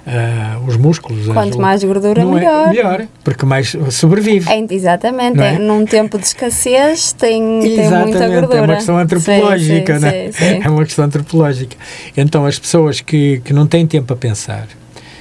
ah, 0.06 0.58
os 0.66 0.76
músculos. 0.76 1.28
as- 1.28 1.34
Quanto 1.34 1.58
mais 1.60 1.84
gordura, 1.84 2.24
não 2.24 2.32
melhor. 2.32 2.66
É 2.66 2.70
melhor, 2.70 3.06
porque 3.22 3.46
mais 3.46 3.76
sobrevive. 3.90 4.50
É, 4.50 4.64
exatamente, 4.74 5.36
Não 5.36 5.44
é? 5.44 5.54
é, 5.54 5.58
num 5.58 5.84
tempo 5.86 6.18
de 6.18 6.26
escassez 6.26 7.12
tem, 7.12 7.60
tem 7.60 7.90
muita 7.90 8.28
gordura. 8.28 8.56
é 8.58 8.60
uma 8.62 8.74
questão 8.74 8.98
antropológica, 8.98 10.00
sim, 10.00 10.06
é? 10.06 10.32
sim, 10.32 10.32
sim. 10.32 10.60
É 10.64 10.68
uma 10.68 10.84
questão 10.84 11.04
antropológica. 11.04 11.76
Então, 12.16 12.44
as 12.44 12.58
pessoas 12.58 13.00
que, 13.00 13.40
que 13.44 13.52
não 13.52 13.66
têm 13.68 13.86
tempo 13.86 14.12
a 14.12 14.16
pensar, 14.16 14.66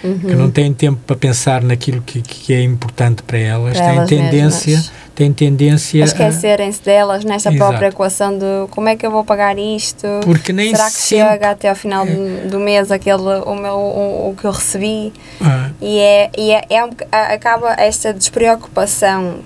Uhum. 0.03 0.19
que 0.19 0.35
não 0.35 0.51
têm 0.51 0.73
tempo 0.73 0.99
para 1.07 1.15
pensar 1.15 1.63
naquilo 1.63 2.01
que, 2.01 2.21
que 2.21 2.51
é 2.53 2.61
importante 2.61 3.23
para 3.23 3.37
elas, 3.37 3.77
Para 3.77 3.85
têm 3.87 3.95
elas 3.95 4.09
tendência, 4.09 4.75
mesmas. 4.75 4.91
Têm 5.15 5.31
tendência 5.31 6.03
a, 6.03 6.05
esquecerem-se 6.05 6.81
delas 6.81 7.23
nesta 7.23 7.49
Exato. 7.49 7.57
própria 7.57 7.87
equação 7.87 8.37
de 8.37 8.45
como 8.71 8.89
é 8.89 8.95
que 8.95 9.05
eu 9.05 9.11
vou 9.11 9.23
pagar 9.23 9.57
isto? 9.57 10.07
porque 10.23 10.51
nem 10.51 10.71
Será 10.71 10.85
que 10.85 10.91
sempre, 10.91 11.31
chega 11.31 11.51
até 11.51 11.69
ao 11.69 11.75
final 11.75 12.05
do, 12.05 12.49
do 12.49 12.59
mês 12.59 12.91
aquele, 12.91 13.21
o, 13.21 13.55
meu, 13.55 13.75
o, 13.75 14.29
o 14.31 14.35
que 14.35 14.45
eu 14.45 14.51
recebi? 14.51 15.13
Ah, 15.41 15.69
E, 15.81 15.99
é, 15.99 16.31
e 16.37 16.51
é, 16.51 16.65
é 16.69 16.85
um, 16.85 16.89
acaba 17.11 17.73
esta 17.73 18.13
despreocupação, 18.13 19.39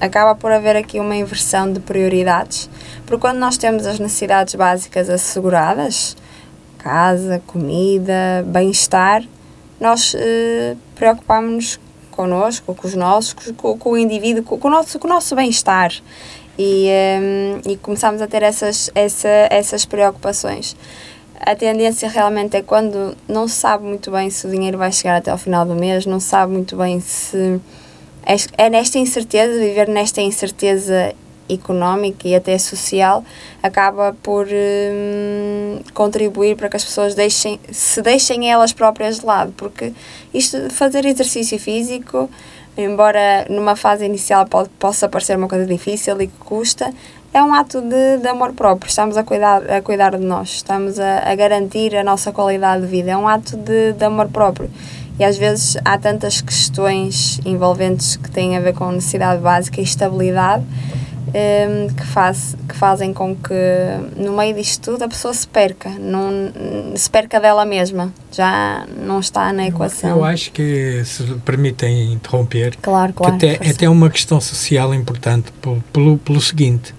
acaba 0.00 0.34
por 0.34 0.50
haver 0.50 0.76
aqui 0.76 0.98
uma 0.98 1.16
inversão 1.16 1.72
de 1.72 1.80
prioridades, 1.80 2.68
porque 3.04 3.20
quando 3.20 3.38
nós 3.38 3.56
temos 3.56 3.86
as 3.86 3.98
necessidades 3.98 4.54
básicas 4.54 5.10
asseguradas, 5.10 6.16
casa, 6.78 7.42
comida, 7.46 8.44
bem-estar, 8.46 9.22
nós 9.80 10.14
eh, 10.16 10.74
preocupamos-nos 10.94 11.78
connosco, 12.16 12.74
com 12.74 12.88
os 12.88 12.94
nossos, 12.94 13.34
com, 13.56 13.78
com 13.78 13.90
o 13.90 13.98
indivíduo, 13.98 14.42
com, 14.42 14.58
com 14.58 14.68
o 14.68 14.70
nosso, 14.70 14.98
com 14.98 15.06
o 15.06 15.10
nosso 15.10 15.36
bem-estar. 15.36 15.92
E, 16.58 16.88
eh, 16.88 17.60
e 17.68 17.76
começamos 17.76 18.22
a 18.22 18.26
ter 18.26 18.42
essas, 18.42 18.90
essa, 18.94 19.28
essas 19.50 19.84
preocupações. 19.84 20.74
A 21.38 21.54
tendência 21.54 22.08
realmente 22.08 22.56
é 22.56 22.62
quando 22.62 23.14
não 23.28 23.46
se 23.46 23.56
sabe 23.56 23.84
muito 23.84 24.10
bem 24.10 24.30
se 24.30 24.46
o 24.46 24.50
dinheiro 24.50 24.78
vai 24.78 24.90
chegar 24.90 25.16
até 25.16 25.30
ao 25.30 25.36
final 25.36 25.66
do 25.66 25.74
mês, 25.74 26.06
não 26.06 26.18
se 26.18 26.28
sabe 26.28 26.52
muito 26.52 26.76
bem 26.76 26.98
se. 26.98 27.60
É, 28.24 28.64
é 28.64 28.70
nesta 28.70 28.98
incerteza, 28.98 29.52
viver 29.60 29.86
nesta 29.86 30.22
incerteza 30.22 31.14
económica 31.48 32.26
e 32.28 32.34
até 32.34 32.56
social, 32.58 33.24
acaba 33.62 34.16
por 34.22 34.46
hum, 34.46 35.80
contribuir 35.94 36.56
para 36.56 36.68
que 36.68 36.76
as 36.76 36.84
pessoas 36.84 37.14
deixem, 37.14 37.60
se 37.70 38.02
deixem 38.02 38.50
elas 38.50 38.72
próprias 38.72 39.20
de 39.20 39.26
lado, 39.26 39.52
porque 39.56 39.92
isto 40.32 40.70
fazer 40.70 41.04
exercício 41.04 41.58
físico, 41.58 42.30
embora 42.76 43.46
numa 43.48 43.76
fase 43.76 44.04
inicial 44.04 44.46
possa 44.78 45.08
parecer 45.08 45.36
uma 45.36 45.48
coisa 45.48 45.66
difícil 45.66 46.20
e 46.20 46.26
que 46.26 46.38
custa, 46.38 46.92
é 47.32 47.42
um 47.42 47.52
ato 47.52 47.82
de, 47.82 48.18
de 48.18 48.28
amor 48.28 48.54
próprio. 48.54 48.88
Estamos 48.88 49.16
a 49.16 49.22
cuidar, 49.22 49.70
a 49.70 49.82
cuidar 49.82 50.16
de 50.16 50.24
nós, 50.24 50.48
estamos 50.54 50.98
a, 50.98 51.30
a 51.30 51.34
garantir 51.34 51.94
a 51.94 52.02
nossa 52.02 52.32
qualidade 52.32 52.82
de 52.82 52.88
vida. 52.88 53.10
É 53.10 53.16
um 53.16 53.28
ato 53.28 53.56
de, 53.56 53.92
de 53.92 54.04
amor 54.04 54.28
próprio. 54.28 54.70
E 55.18 55.24
às 55.24 55.36
vezes 55.36 55.76
há 55.84 55.98
tantas 55.98 56.40
questões 56.40 57.40
envolventes 57.44 58.16
que 58.16 58.30
têm 58.30 58.56
a 58.56 58.60
ver 58.60 58.74
com 58.74 58.90
necessidade 58.90 59.40
básica 59.40 59.80
e 59.80 59.84
estabilidade 59.84 60.64
hum, 61.36 61.88
que, 61.94 62.06
faz, 62.06 62.56
que 62.68 62.76
fazem 62.76 63.12
com 63.12 63.34
que 63.36 63.54
no 64.16 64.36
meio 64.36 64.54
disto 64.54 64.92
tudo 64.92 65.04
a 65.04 65.08
pessoa 65.08 65.34
se 65.34 65.46
perca, 65.46 65.90
não, 65.90 66.30
se 66.94 67.08
perca 67.10 67.38
dela 67.38 67.64
mesma, 67.64 68.12
já 68.32 68.86
não 68.98 69.20
está 69.20 69.52
na 69.52 69.66
equação. 69.66 70.10
eu 70.10 70.24
acho 70.24 70.50
que, 70.52 71.02
se 71.04 71.22
permitem 71.44 72.12
interromper, 72.12 72.76
Claro, 72.80 73.12
que 73.12 73.18
claro. 73.18 73.34
até, 73.36 73.56
força. 73.56 73.72
até 73.72 73.88
uma 73.88 74.10
questão 74.10 74.40
social 74.40 74.94
importante 74.94 75.52
pelo, 75.60 75.82
pelo, 75.92 76.18
pelo 76.18 76.40
seguinte. 76.40 76.94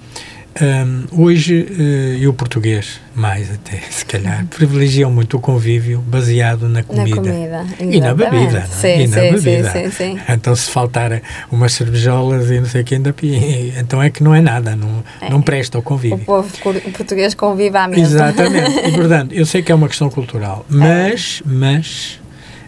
Hum, 0.61 1.03
hoje, 1.11 1.67
eh, 1.79 2.17
e 2.19 2.27
o 2.27 2.33
português, 2.33 2.99
mais 3.15 3.51
até, 3.51 3.79
se 3.89 4.05
calhar, 4.05 4.45
privilegiam 4.47 5.11
muito 5.11 5.37
o 5.37 5.39
convívio 5.39 5.99
baseado 6.01 6.67
na 6.69 6.83
comida. 6.83 7.21
Na 7.21 7.21
comida. 7.21 7.65
E 7.79 7.99
na 7.99 8.13
bebida, 8.13 8.59
é? 8.59 8.65
Sim, 8.65 9.01
e 9.03 9.07
na 9.07 9.21
sim, 9.21 9.31
bebida. 9.33 9.71
sim, 9.71 9.91
sim. 9.91 10.19
Então, 10.29 10.55
se 10.55 10.69
faltar 10.69 11.21
umas 11.51 11.73
cervejolas 11.73 12.49
e 12.51 12.59
não 12.59 12.65
sei 12.67 12.81
o 12.81 12.85
que, 12.85 12.95
ainda 12.95 13.13
então 13.79 14.01
é 14.01 14.09
que 14.09 14.23
não 14.23 14.33
é 14.33 14.41
nada, 14.41 14.75
não, 14.75 15.03
É. 15.21 15.29
não 15.29 15.41
presta 15.41 15.77
o 15.77 15.81
O 15.81 15.83
convívio. 15.83 16.19
povo 16.19 16.49
cur- 16.59 16.81
português 16.95 17.33
convive 17.33 17.77
à 17.77 17.87
mesa. 17.87 18.01
Exatamente. 18.01 18.79
E, 18.87 18.91
portanto, 18.91 19.31
eu 19.35 19.45
sei 19.45 19.61
que 19.61 19.71
é 19.71 19.75
uma 19.75 19.87
questão 19.87 20.09
cultural, 20.09 20.65
mas, 20.69 21.41
mas 21.45 22.19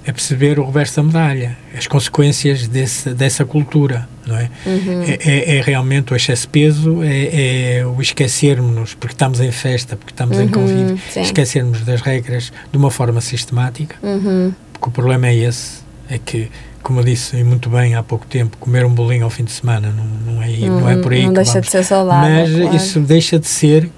é 0.09 0.11
perceber 0.11 0.59
o 0.59 0.65
reverso 0.65 0.95
da 0.97 1.03
medalha, 1.03 1.57
as 1.77 1.85
consequências 1.85 2.67
desse, 2.67 3.11
dessa 3.13 3.45
cultura, 3.45 4.09
não 4.25 4.35
é? 4.37 4.49
Uhum. 4.65 5.03
É, 5.03 5.19
é- 5.23 5.57
é 5.57 5.61
realmente 5.61 6.11
o 6.11 6.15
excesso 6.15 6.43
de 6.43 6.47
peso, 6.49 7.03
é, 7.03 7.77
é 7.79 7.85
o 7.85 8.01
esquecermos-nos, 8.01 8.95
porque 8.95 9.13
estamos 9.13 9.39
em 9.39 9.51
festa, 9.51 9.95
porque 9.95 10.11
estamos 10.11 10.37
em 10.37 10.43
Uhum, 10.43 10.49
convívio, 10.49 10.99
sim. 11.11 11.21
esquecermos 11.21 11.81
das 11.81 12.01
regras 12.01 12.51
de 12.71 12.77
uma 12.77 12.89
forma 12.89 13.21
sistemática, 13.21 13.95
Uhum. 14.01 14.51
porque 14.73 14.89
o 14.89 14.91
problema 14.91 15.27
é 15.27 15.35
esse, 15.35 15.81
é 16.09 16.17
que, 16.17 16.49
como 16.81 17.01
eu 17.01 17.03
disse 17.03 17.43
muito 17.43 17.69
bem 17.69 17.93
há 17.93 18.01
pouco 18.01 18.25
tempo, 18.25 18.57
comer 18.57 18.85
um 18.85 18.93
bolinho 18.93 19.25
ao 19.25 19.29
fim 19.29 19.43
de 19.43 19.51
semana 19.51 19.93
não, 19.95 20.33
não, 20.33 20.41
é, 20.41 20.47
não 20.57 20.89
é 20.89 20.95
por 20.97 21.13
aí 21.13 21.25
Não 21.25 21.33
deixa 21.33 21.51
vamos 21.53 21.65
de 21.67 21.71
ser 21.71 21.83
saudável. 21.83 22.47
mas 22.47 22.55
claro. 22.61 22.75
isso 22.75 22.99
deixa 23.01 23.37
de 23.37 23.47
ser 23.47 23.89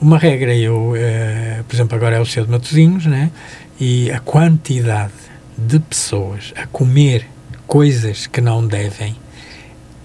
uma 0.00 0.18
regra. 0.18 0.52
Eu, 0.56 0.94
eh, 0.96 1.60
por 1.68 1.76
exemplo, 1.76 1.94
agora 1.96 2.16
é 2.16 2.20
o 2.20 2.26
seu 2.26 2.44
de 2.44 2.50
Matosinhos, 2.50 3.06
né? 3.06 3.30
E 3.78 4.10
a 4.10 4.18
quantidade 4.18 5.12
de 5.56 5.78
pessoas 5.78 6.52
a 6.56 6.66
comer 6.66 7.26
coisas 7.66 8.26
que 8.26 8.40
não 8.40 8.66
devem 8.66 9.16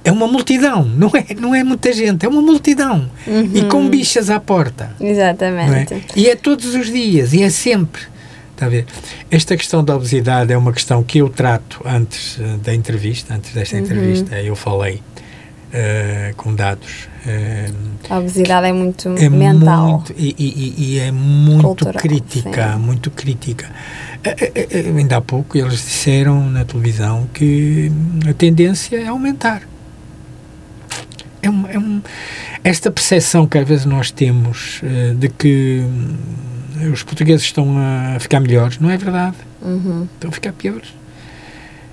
é 0.03 0.11
uma 0.11 0.25
multidão, 0.27 0.85
não 0.85 1.11
é, 1.13 1.33
não 1.33 1.53
é 1.53 1.63
muita 1.65 1.91
gente, 1.91 2.25
é 2.25 2.29
uma 2.29 2.41
multidão. 2.41 3.09
E 3.27 3.59
Uhum. 3.61 3.67
com 3.69 3.89
bichas 3.89 4.29
à 4.29 4.39
porta. 4.39 4.91
Não 5.01 5.07
é? 5.07 5.11
Exatamente. 5.11 6.01
E 6.15 6.29
é 6.29 6.35
todos 6.35 6.73
os 6.75 6.87
dias, 6.89 7.33
e 7.33 7.43
é 7.43 7.49
sempre. 7.49 8.03
Está 8.53 8.67
a 8.67 8.69
ver? 8.69 8.85
Esta 9.29 9.57
questão 9.57 9.83
da 9.83 9.95
obesidade 9.95 10.53
é 10.53 10.57
uma 10.57 10.71
questão 10.71 11.03
que 11.03 11.17
eu 11.17 11.27
trato 11.27 11.81
antes 11.85 12.39
eh, 12.39 12.57
da 12.63 12.73
entrevista, 12.73 13.33
antes 13.33 13.53
desta 13.53 13.75
Uhum. 13.75 13.81
entrevista, 13.83 14.41
eu 14.41 14.55
falei 14.55 15.01
eh, 15.73 16.33
com 16.37 16.55
dados. 16.55 17.09
eh, 17.25 17.69
A 18.09 18.17
obesidade 18.19 18.67
é 18.67 18.71
muito 18.73 19.09
é 19.09 19.29
mental. 19.29 19.89
muito 19.89 20.13
e, 20.17 20.33
e- 20.39 20.73
e- 20.77 20.83
e 20.95 20.99
é 20.99 21.11
muito 21.11 21.63
Cultural, 21.65 21.93
crítica, 22.01 22.73
sim. 22.73 22.79
muito 22.79 23.11
crítica. 23.11 23.69
Eh, 24.23 24.51
eh, 24.55 24.67
eh, 24.71 24.93
ainda 24.97 25.17
há 25.17 25.21
pouco 25.21 25.57
eles 25.57 25.73
disseram 25.73 26.49
na 26.49 26.65
televisão 26.65 27.27
que 27.33 27.91
a 28.29 28.33
tendência 28.33 28.97
é 28.97 29.07
aumentar. 29.07 29.61
É 31.41 31.49
um- 31.49 31.67
é 31.67 31.77
um- 31.77 32.01
esta 32.63 32.91
percepção 32.91 33.47
que 33.47 33.57
às 33.57 33.67
vezes 33.67 33.85
nós 33.85 34.11
temos 34.11 34.81
eh, 34.83 35.13
de 35.17 35.29
que 35.29 35.81
hum, 35.83 36.91
os 36.91 37.03
portugueses 37.03 37.45
estão 37.45 37.75
a 37.77 38.19
ficar 38.19 38.39
melhores, 38.39 38.79
não 38.79 38.89
é 38.89 38.97
verdade. 38.97 39.35
Uhum. 39.61 40.07
Estão 40.15 40.29
a 40.29 40.33
ficar 40.33 40.51
piores. 40.53 40.89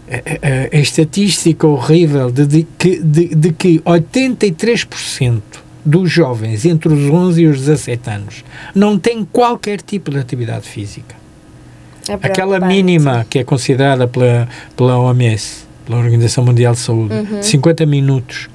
A, 0.08 0.16
a- 0.16 0.76
a 0.76 0.80
estatística 0.80 1.66
horrível 1.66 2.30
de, 2.30 2.46
de 2.46 2.66
que, 2.78 3.02
de, 3.02 3.34
de 3.34 3.52
que 3.52 3.78
83% 3.80 5.40
dos 5.84 6.10
jovens 6.10 6.64
entre 6.64 6.88
os 6.92 7.10
11 7.10 7.42
e 7.42 7.46
os 7.46 7.58
17 7.60 8.10
anos 8.10 8.44
não 8.74 8.98
têm 8.98 9.24
qualquer 9.24 9.80
tipo 9.82 10.10
de 10.10 10.18
atividade 10.18 10.66
física. 10.66 11.14
É 12.08 12.14
Aquela 12.14 12.60
mínima 12.60 13.26
que 13.28 13.38
é 13.38 13.44
considerada 13.44 14.06
pela, 14.06 14.48
pela 14.76 14.98
OMS, 14.98 15.64
pela 15.86 15.98
Organização 15.98 16.44
Mundial 16.44 16.72
de 16.74 16.80
Saúde, 16.80 17.14
Uhum. 17.14 17.40
de 17.40 17.46
50 17.46 17.86
minutos. 17.86 18.48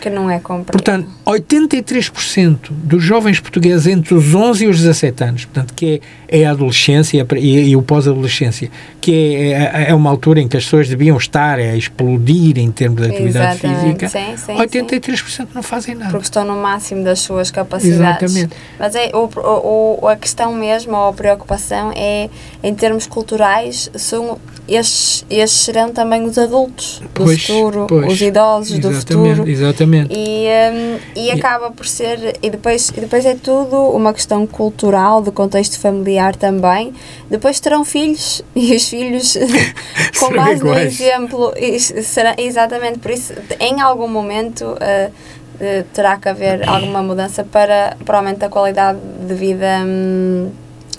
Que 0.00 0.08
não 0.08 0.30
é 0.30 0.38
cumprido. 0.38 0.72
Portanto, 0.72 1.08
83% 1.26 2.58
dos 2.70 3.02
jovens 3.02 3.40
portugueses 3.40 3.86
entre 3.86 4.14
os 4.14 4.34
11 4.34 4.64
e 4.64 4.68
os 4.68 4.78
17 4.78 5.24
anos, 5.24 5.44
portanto, 5.44 5.74
que 5.74 6.00
é, 6.28 6.40
é 6.40 6.46
a 6.46 6.52
adolescência 6.52 7.26
e, 7.36 7.70
e, 7.70 7.76
o 7.76 7.82
pós-adolescência, 7.82 8.70
que 9.00 9.12
é, 9.12 9.84
é, 9.84 9.90
é 9.90 9.94
uma 9.94 10.08
altura 10.10 10.40
em 10.40 10.48
que 10.48 10.56
as 10.56 10.64
pessoas 10.64 10.88
deviam 10.88 11.16
estar 11.16 11.58
a 11.58 11.76
explodir 11.76 12.58
em 12.58 12.70
termos 12.70 13.02
de 13.02 13.08
atividade 13.08 13.58
Exatamente. 13.66 14.06
física, 14.06 14.08
Sim, 14.08 14.36
sim, 14.36 14.54
83% 14.54 15.48
não 15.54 15.62
fazem 15.62 15.94
nada. 15.94 16.10
porque 16.10 16.24
estão 16.24 16.44
no 16.44 16.56
máximo 16.56 17.04
das 17.04 17.20
suas 17.20 17.50
capacidades. 17.50 18.22
Exatamente. 18.34 18.56
Mas 18.78 18.94
é, 18.94 19.10
o, 19.14 19.28
o, 20.02 20.08
a 20.08 20.16
questão 20.16 20.54
mesmo, 20.54 20.96
ou 20.96 21.08
a 21.08 21.12
preocupação 21.12 21.92
é, 21.94 22.30
em 22.62 22.74
termos 22.74 23.06
culturais, 23.06 23.90
são 23.94 24.38
estes, 24.68 25.26
estes 25.28 25.60
serão 25.60 25.92
também 25.92 26.22
os 26.24 26.38
adultos 26.38 27.00
do 27.00 27.08
Pois, 27.24 27.44
futuro, 27.44 27.86
pois. 27.88 28.12
os 28.12 28.20
idosos 28.20 28.78
do 28.78 28.92
futuro. 28.92 29.48
Exatamente. 29.48 29.89
E, 30.10 30.46
hum, 30.72 30.98
e 31.16 31.30
acaba 31.30 31.70
por 31.70 31.86
ser, 31.86 32.36
e 32.42 32.50
depois, 32.50 32.90
e 32.90 33.00
depois 33.00 33.24
é 33.24 33.34
tudo 33.34 33.76
uma 33.90 34.12
questão 34.12 34.46
cultural, 34.46 35.22
de 35.22 35.30
contexto 35.30 35.78
familiar 35.78 36.34
também. 36.36 36.92
Depois 37.28 37.60
terão 37.60 37.84
filhos 37.84 38.42
e 38.54 38.74
os 38.74 38.88
filhos, 38.88 39.36
com 40.18 40.34
base 40.34 40.62
no 40.62 40.78
exemplo, 40.78 41.52
será, 42.02 42.34
exatamente 42.38 42.98
por 42.98 43.10
isso, 43.10 43.32
em 43.58 43.80
algum 43.80 44.08
momento 44.08 44.64
uh, 44.64 45.10
uh, 45.10 45.84
terá 45.92 46.16
que 46.16 46.28
haver 46.28 46.68
alguma 46.68 47.02
mudança 47.02 47.44
para, 47.44 47.96
para 48.04 48.14
o 48.14 48.18
aumento 48.18 48.38
da 48.38 48.48
qualidade 48.48 48.98
de 49.26 49.34
vida 49.34 49.82
hum, 49.84 50.50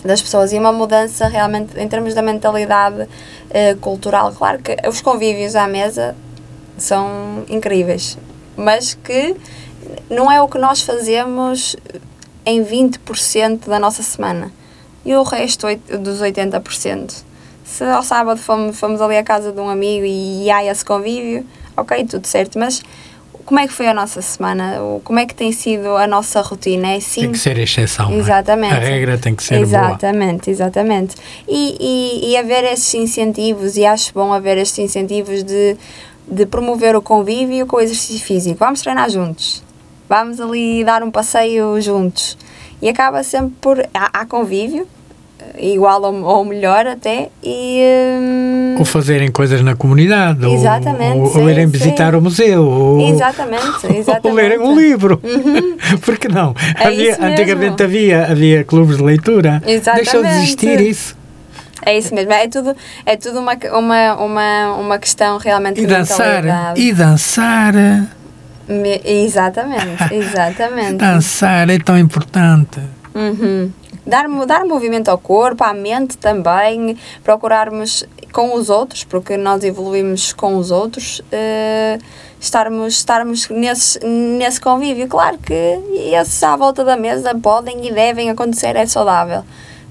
das 0.04 0.22
pessoas 0.22 0.52
e 0.52 0.58
uma 0.58 0.72
mudança 0.72 1.28
realmente 1.28 1.80
em 1.80 1.88
termos 1.88 2.14
da 2.14 2.22
mentalidade 2.22 3.04
uh, 3.04 3.78
cultural. 3.80 4.32
Claro 4.32 4.60
que 4.60 4.76
os 4.88 5.02
convívios 5.02 5.56
à 5.56 5.68
mesa 5.68 6.16
são 6.78 7.44
incríveis, 7.48 8.18
mas 8.56 8.94
que 8.94 9.36
não 10.10 10.32
é 10.32 10.42
o 10.42 10.48
que 10.48 10.58
nós 10.58 10.82
fazemos 10.82 11.76
em 12.46 12.64
20% 12.64 13.68
da 13.68 13.80
nossa 13.80 14.04
semana. 14.04 14.52
E 15.06 15.16
o 15.16 15.24
resto 15.24 15.68
dos 16.00 16.22
80%. 16.22 17.24
Se 17.64 17.84
ao 17.84 18.04
sábado 18.04 18.40
fomos, 18.40 18.80
fomos 18.80 19.02
ali 19.02 19.18
à 19.18 19.24
casa 19.24 19.52
de 19.52 19.60
um 19.60 19.70
amigo 19.70 20.06
e 20.06 20.50
há 20.52 20.64
esse 20.64 20.84
convívio, 20.84 21.46
ok, 21.76 22.06
tudo 22.06 22.28
certo, 22.28 22.60
mas 22.60 22.84
como 23.46 23.60
é 23.60 23.68
que 23.68 23.74
foi 23.74 23.88
a 23.88 23.94
nossa 23.94 24.22
semana? 24.22 24.78
Como 25.04 25.20
é 25.20 25.26
que 25.26 25.34
tem 25.34 25.52
sido 25.52 25.98
a 25.98 26.06
nossa 26.06 26.42
rotina? 26.42 26.90
É 26.90 27.00
sim, 27.00 27.22
Tem 27.22 27.32
que 27.32 27.40
ser 27.40 27.58
exceção. 27.58 28.12
é? 28.12 28.16
Exatamente. 28.16 28.74
A 28.74 28.80
regra 28.80 29.18
tem 29.18 29.36
que 29.36 29.44
ser 29.44 29.56
boa. 29.56 29.64
Exatamente, 29.64 30.50
exatamente. 30.50 31.16
E, 31.48 31.76
e, 31.80 32.32
e 32.32 32.38
haver 32.38 32.64
esses 32.66 32.94
incentivos, 32.94 33.78
e 33.78 33.86
acho 33.86 34.14
bom 34.14 34.32
haver 34.32 34.58
estes 34.58 34.80
incentivos 34.80 35.44
de, 35.44 35.76
de 36.28 36.46
promover 36.46 36.96
o 36.96 37.02
convívio 37.02 37.66
com 37.66 37.78
o 37.78 37.82
exercício 37.82 38.26
físico. 38.26 38.58
Vamos 38.60 38.82
treinar 38.82 39.10
juntos, 39.10 39.64
vamos 40.10 40.40
ali 40.40 40.84
dar 40.84 41.04
um 41.04 41.12
passeio 41.12 41.80
juntos. 41.82 42.38
E 42.82 42.90
acaba 42.90 43.24
sempre 43.24 43.54
por. 43.62 43.80
Há, 43.94 44.22
há 44.22 44.26
convívio, 44.26 44.88
igual 45.60 46.02
ou, 46.02 46.24
ou 46.24 46.46
melhor 46.46 46.88
até, 46.88 47.30
e. 47.44 47.80
hum, 48.20 48.76
Ou 48.80 48.86
fazerem 48.86 49.30
coisas 49.32 49.62
na 49.62 49.76
comunidade, 49.76 50.44
ou- 50.46 50.56
Exatamente, 50.56 51.18
ou, 51.18 51.22
ou 51.26 51.32
sim, 51.32 51.48
irem 51.50 51.66
sim. 51.68 51.72
visitar 51.72 52.16
o 52.16 52.22
museu, 52.22 52.66
ou, 52.66 53.02
Exatamente, 53.10 53.86
ou 53.86 53.96
exatamente. 53.96 54.34
lerem 54.36 54.60
um 54.60 54.76
livro. 54.76 55.22
Porque 56.04 56.28
não? 56.28 56.56
É 56.80 56.88
Havia- 56.88 57.18
antigamente 57.22 57.84
havia, 57.84 58.26
havia 58.32 58.64
clubes 58.64 58.98
de 58.98 59.04
leitura. 59.04 59.62
Exatamente. 59.66 60.04
Deixou 60.06 60.24
de 60.24 60.30
existir 60.30 60.80
isso. 60.82 61.16
É 61.84 61.98
isso 61.98 62.14
mesmo, 62.14 62.32
é 62.32 62.48
tudo, 62.48 62.76
é 63.06 63.16
tudo 63.18 63.40
uma, 63.40 63.54
uma, 63.74 64.14
uma, 64.16 64.74
uma 64.76 65.00
questão 65.00 65.38
realmente 65.38 65.80
E 65.82 65.86
de 65.86 65.94
dançar. 65.94 66.78
E 66.78 66.94
dançar. 66.94 67.74
Me- 68.68 69.02
Exatamente, 69.04 70.14
exatamente. 70.14 70.94
Dançar 70.96 71.70
é 71.70 71.80
tão 71.80 71.98
importante. 71.98 72.80
Uhum. 73.14 73.72
Dar, 74.06 74.26
dar 74.48 74.66
movimento 74.66 75.10
ao 75.10 75.18
corpo, 75.18 75.64
à 75.64 75.74
mente 75.74 76.18
também, 76.18 76.98
procurarmos 77.24 78.06
com 78.32 78.56
os 78.56 78.70
outros, 78.70 79.04
porque 79.04 79.38
nós 79.38 79.64
evoluímos 79.64 80.34
com 80.34 80.56
os 80.56 80.72
outros, 80.72 81.22
eh, 81.32 82.00
estarmos, 82.40 82.94
estarmos 82.96 83.50
nesse, 83.50 84.00
nesse 84.06 84.60
convívio. 84.60 85.08
Claro 85.08 85.38
que 85.38 85.54
esses 86.14 86.42
à 86.42 86.56
volta 86.56 86.84
da 86.84 86.96
mesa 86.96 87.36
podem 87.36 87.86
e 87.86 87.92
devem 87.92 88.30
acontecer, 88.30 88.76
é 88.76 88.86
saudável. 88.86 89.44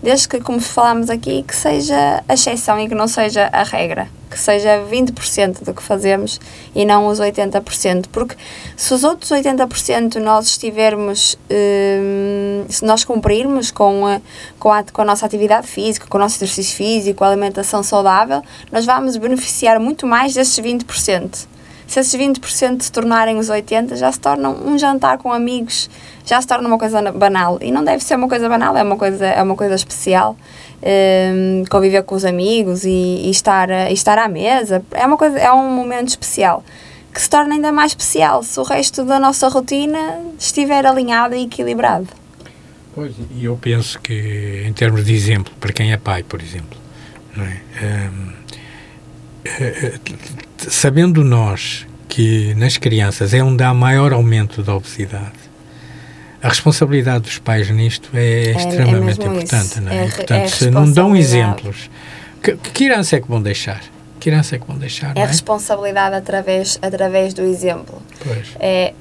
Desde 0.03 0.29
que, 0.29 0.41
como 0.41 0.61
falámos 0.61 1.11
aqui, 1.11 1.43
que 1.43 1.55
seja 1.55 2.25
a 2.27 2.35
exceção 2.35 2.81
e 2.81 2.89
que 2.89 2.95
não 2.95 3.07
seja 3.07 3.51
a 3.53 3.63
regra. 3.63 4.09
Que 4.31 4.39
seja 4.39 4.83
20% 4.91 5.63
do 5.63 5.75
que 5.75 5.83
fazemos 5.83 6.41
e 6.75 6.87
não 6.87 7.07
os 7.09 7.21
80%. 7.21 8.07
Porque 8.11 8.35
se 8.77 8.95
os 8.95 9.05
outros 9.05 9.31
80% 9.31 10.17
nós 10.17 10.47
estivermos, 10.47 11.37
hum, 11.51 12.65
se 12.69 12.85
nós 12.85 13.05
cumprirmos 13.05 13.71
com 13.71 14.07
a, 14.07 14.21
com, 14.59 14.73
a, 14.73 14.83
com 14.85 15.03
a 15.03 15.05
nossa 15.05 15.27
atividade 15.27 15.67
física, 15.67 16.07
com 16.09 16.17
o 16.17 16.21
nosso 16.21 16.37
exercício 16.37 16.77
físico, 16.77 17.23
a 17.23 17.29
alimentação 17.29 17.83
saudável, 17.83 18.43
nós 18.73 18.87
vamos 18.87 19.17
beneficiar 19.19 19.79
muito 19.79 20.07
mais 20.07 20.33
desses 20.33 20.59
20%. 20.59 21.47
Se 21.91 21.99
esses 21.99 22.15
20% 22.15 22.83
se 22.83 22.93
tornarem 22.93 23.37
os 23.37 23.49
80%, 23.51 23.97
já 23.97 24.13
se 24.13 24.21
tornam 24.21 24.53
um 24.65 24.79
jantar 24.79 25.19
com 25.19 25.33
amigos, 25.33 25.91
já 26.25 26.41
se 26.41 26.47
torna 26.47 26.69
uma 26.69 26.79
coisa 26.79 27.03
na- 27.03 27.11
banal. 27.11 27.59
E 27.61 27.73
não 27.73 27.83
deve 27.83 28.05
ser 28.05 28.15
uma 28.15 28.29
coisa 28.29 28.49
banal, 28.49 28.77
é 28.77 28.83
uma 28.85 28.97
coisa, 28.97 29.27
é 29.27 29.43
uma 29.43 29.57
coisa 29.57 29.75
especial. 29.75 30.37
Hum, 30.81 31.65
conviver 31.69 32.05
com 32.05 32.15
os 32.15 32.25
amigos 32.25 32.85
e, 32.85 32.91
e 32.91 33.31
estar, 33.31 33.69
e 33.91 33.93
estar 33.93 34.17
à 34.19 34.29
mesa 34.29 34.85
é, 34.93 35.05
uma 35.05 35.17
coisa, 35.17 35.37
é 35.37 35.51
um 35.53 35.69
momento 35.69 36.09
especial. 36.11 36.63
que 37.13 37.21
se 37.21 37.29
torna 37.29 37.55
ainda 37.57 37.73
mais 37.73 37.91
especial 37.91 38.45
se 38.45 38.61
o 38.61 38.63
resto 38.63 39.05
da 39.05 39.19
nossa 39.19 39.49
rotina 39.49 40.21
estiver 40.39 40.87
alinhado 40.87 41.35
e 41.35 41.43
equilibrado. 41.43 42.07
Pois, 42.95 43.13
e 43.37 43.45
eu 43.47 43.57
penso 43.61 43.99
que, 44.01 44.63
em 44.65 44.73
termos 44.73 45.05
de 45.05 45.13
exemplo, 45.13 45.53
para 45.59 45.73
quem 45.73 45.93
é 45.93 45.97
pai, 45.97 46.23
por 46.23 46.41
exemplo, 46.41 46.79
não 47.37 47.45
é? 47.45 47.61
Hum, 47.83 48.33
eh, 49.45 49.91
eh, 50.07 50.50
sabendo 50.69 51.25
nós 51.25 51.87
que 52.09 52.55
nas 52.55 52.77
crianças 52.77 53.33
é 53.35 53.43
onde 53.43 53.63
há 53.63 53.73
maior 53.73 54.13
aumento 54.13 54.63
da 54.63 54.75
obesidade, 54.75 55.33
a 56.43 56.49
responsabilidade 56.49 57.25
dos 57.25 57.39
pais 57.39 57.71
nisto 57.71 58.11
é, 58.15 58.53
extremamente 58.53 59.05
mesmo 59.19 59.25
importante, 59.25 59.67
isso. 59.67 59.81
não 59.81 59.93
é? 59.93 59.97
É 59.97 60.05
re- 60.05 60.11
Portanto, 60.13 60.43
é 60.45 60.49
se 60.49 60.71
não 60.71 60.91
dão 60.91 61.15
exemplos, 61.15 61.91
que, 62.43 62.57
que 62.57 62.71
é 63.17 63.21
que 63.21 63.29
vão 63.29 63.41
deixar? 63.43 63.81
Que 64.19 64.29
criança 64.31 64.57
é 64.57 64.59
que 64.59 64.67
vão 64.67 64.77
deixar, 64.77 65.17
É 65.17 65.21
é? 65.21 65.27
responsabilidade 65.27 66.15
através, 66.17 66.79
através 66.83 67.33
do 67.35 67.43
exemplo. 67.43 68.03
Pois. 68.25 68.49
É, 68.59 68.93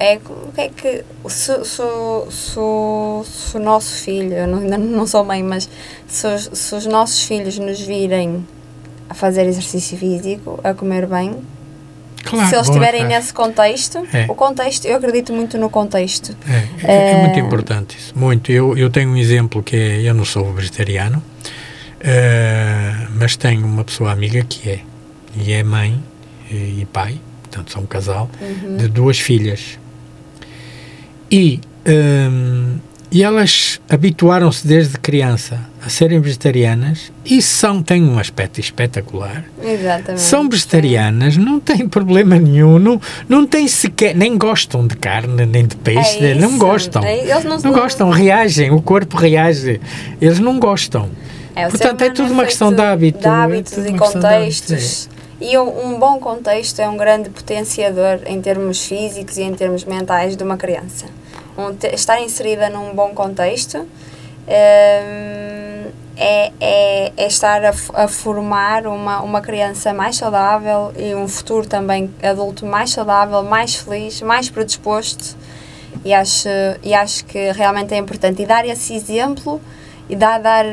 é 0.00 0.18
é 0.56 0.68
que 0.68 1.04
se, 1.28 1.64
se, 1.64 1.82
se, 2.30 2.58
o- 2.58 3.24
nosso 3.60 3.94
filho, 4.02 4.32
eu 4.34 4.46
não, 4.48 4.60
não 4.78 5.06
sou 5.06 5.24
mãe, 5.24 5.42
mas 5.42 5.68
se 6.08 6.26
os, 6.26 6.50
se 6.52 6.74
os 6.74 6.86
nossos 6.86 7.22
filhos 7.22 7.58
nos 7.58 7.80
virem 7.80 8.44
a 9.08 9.14
fazer 9.14 9.46
exercício 9.46 9.96
físico, 9.96 10.60
a 10.62 10.74
comer 10.74 11.06
bem, 11.06 11.36
Claro, 12.24 12.48
se 12.48 12.54
eles 12.56 12.66
estiverem 12.66 13.04
nesse 13.06 13.32
contexto, 13.32 14.06
É. 14.12 14.26
o 14.28 14.34
contexto, 14.34 14.84
eu 14.86 14.96
acredito 14.96 15.32
muito 15.32 15.56
no 15.56 15.70
contexto. 15.70 16.36
É, 16.82 16.92
é, 16.92 17.10
é 17.12 17.20
muito 17.24 17.38
Eh, 17.38 17.40
importante 17.40 17.96
isso, 17.96 18.12
muito. 18.18 18.50
Eu, 18.52 18.76
eu 18.76 18.90
tenho 18.90 19.08
um 19.10 19.16
exemplo 19.16 19.62
que 19.62 19.76
é, 19.76 20.02
eu 20.02 20.12
não 20.12 20.24
sou 20.24 20.52
vegetariano, 20.52 21.22
eh, 22.00 23.06
mas 23.14 23.36
tenho 23.36 23.64
uma 23.64 23.84
pessoa 23.84 24.12
amiga 24.12 24.44
que 24.44 24.68
é, 24.68 24.80
e 25.36 25.52
é 25.52 25.62
mãe 25.62 26.02
e, 26.50 26.80
e 26.82 26.88
pai, 26.92 27.18
portanto 27.42 27.72
são 27.72 27.82
um 27.82 27.86
casal, 27.86 28.28
de 28.76 28.88
duas 28.88 29.18
filhas. 29.18 29.78
E, 31.30 31.60
ehm, 31.86 32.78
e 33.10 33.22
elas 33.22 33.80
habituaram-se 33.88 34.66
desde 34.66 34.98
criança 34.98 35.58
a 35.84 35.88
serem 35.88 36.20
vegetarianas 36.20 37.10
e 37.24 37.40
são, 37.40 37.82
têm 37.82 38.02
um 38.04 38.18
aspecto 38.18 38.60
espetacular. 38.60 39.44
Exatamente. 39.62 40.20
São 40.20 40.48
vegetarianas, 40.48 41.36
não 41.36 41.58
têm 41.58 41.88
problema 41.88 42.38
nenhum, 42.38 42.78
não, 42.78 43.00
não 43.28 43.46
têm 43.46 43.66
sequer, 43.66 44.14
nem 44.14 44.36
gostam 44.36 44.86
de 44.86 44.96
carne, 44.96 45.46
nem 45.46 45.66
de 45.66 45.76
peixe, 45.76 46.22
É 46.24 46.34
não 46.34 46.58
gostam. 46.58 47.02
É, 47.02 47.18
eles 47.30 47.44
não- 47.44 47.58
não 47.58 47.72
gostam, 47.72 48.10
reagem, 48.10 48.70
o 48.70 48.82
corpo 48.82 49.16
reage. 49.16 49.80
Eles 50.20 50.38
não 50.38 50.58
gostam. 50.58 51.08
É, 51.54 51.68
Portanto, 51.68 52.02
é 52.02 52.10
tudo 52.10 52.20
humano 52.26 52.34
uma 52.34 52.42
feito 52.42 52.48
questão 52.50 52.72
de 52.72 52.80
hábito, 52.82 53.18
De 53.20 53.26
é 53.26 53.30
hábitos 53.30 53.72
e 53.78 53.88
uma 53.88 53.98
contextos. 53.98 55.08
E 55.40 55.56
um 55.56 55.98
bom 55.98 56.18
contexto 56.18 56.80
é 56.80 56.88
um 56.88 56.96
grande 56.96 57.30
potenciador 57.30 58.20
em 58.26 58.40
termos 58.40 58.84
físicos 58.84 59.38
e 59.38 59.42
em 59.42 59.54
termos 59.54 59.84
mentais 59.84 60.36
de 60.36 60.42
uma 60.42 60.56
criança. 60.56 61.06
Estar 61.92 62.20
inserida 62.20 62.68
num 62.70 62.94
bom 62.94 63.10
contexto 63.10 63.78
hum, 63.78 63.88
é, 66.16 66.52
é, 66.60 67.12
é 67.16 67.26
estar 67.26 67.64
a, 67.64 67.72
a 67.94 68.08
formar 68.08 68.86
uma, 68.86 69.20
uma 69.20 69.40
criança 69.40 69.92
mais 69.92 70.16
saudável 70.16 70.92
e 70.96 71.14
um 71.14 71.28
futuro 71.28 71.66
também 71.66 72.12
adulto 72.22 72.66
mais 72.66 72.90
saudável, 72.90 73.42
mais 73.42 73.76
feliz, 73.76 74.20
mais 74.22 74.50
predisposto. 74.50 75.36
E 76.04 76.12
acho, 76.12 76.48
e 76.82 76.94
acho 76.94 77.24
que 77.24 77.52
realmente 77.52 77.94
é 77.94 77.98
importante. 77.98 78.42
E 78.42 78.46
dar 78.46 78.64
esse 78.64 78.94
exemplo 78.94 79.60
e 80.08 80.16
dar, 80.16 80.38
dar 80.38 80.64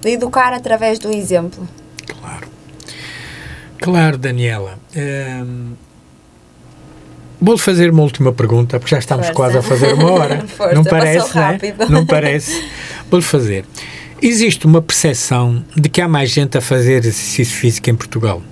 de 0.00 0.10
educar 0.10 0.52
através 0.52 0.98
do 0.98 1.12
exemplo. 1.12 1.66
Claro. 2.20 2.48
Claro, 3.78 4.18
Daniela. 4.18 4.78
Hum, 4.96 5.74
Vou-lhe 7.40 7.60
fazer 7.60 7.90
uma 7.90 8.02
última 8.02 8.32
pergunta, 8.32 8.80
porque 8.80 8.94
já 8.94 8.98
estamos 8.98 9.26
Força. 9.26 9.36
quase 9.36 9.58
a 9.58 9.62
fazer 9.62 9.94
uma 9.94 10.10
hora. 10.10 10.44
Força, 10.48 10.74
não 10.74 10.84
parece, 10.84 11.38
é? 11.38 11.40
rápido. 11.40 11.88
Não 11.88 12.04
parece. 12.04 12.64
Vou-lhe 13.10 13.24
fazer. 13.24 13.64
Existe 14.20 14.66
uma 14.66 14.82
percepção 14.82 15.64
de 15.76 15.88
que 15.88 16.00
há 16.00 16.08
mais 16.08 16.30
gente 16.30 16.58
a 16.58 16.60
fazer 16.60 16.98
exercício 16.98 17.56
físico 17.56 17.88
em 17.88 17.94
Portugal. 17.94 18.42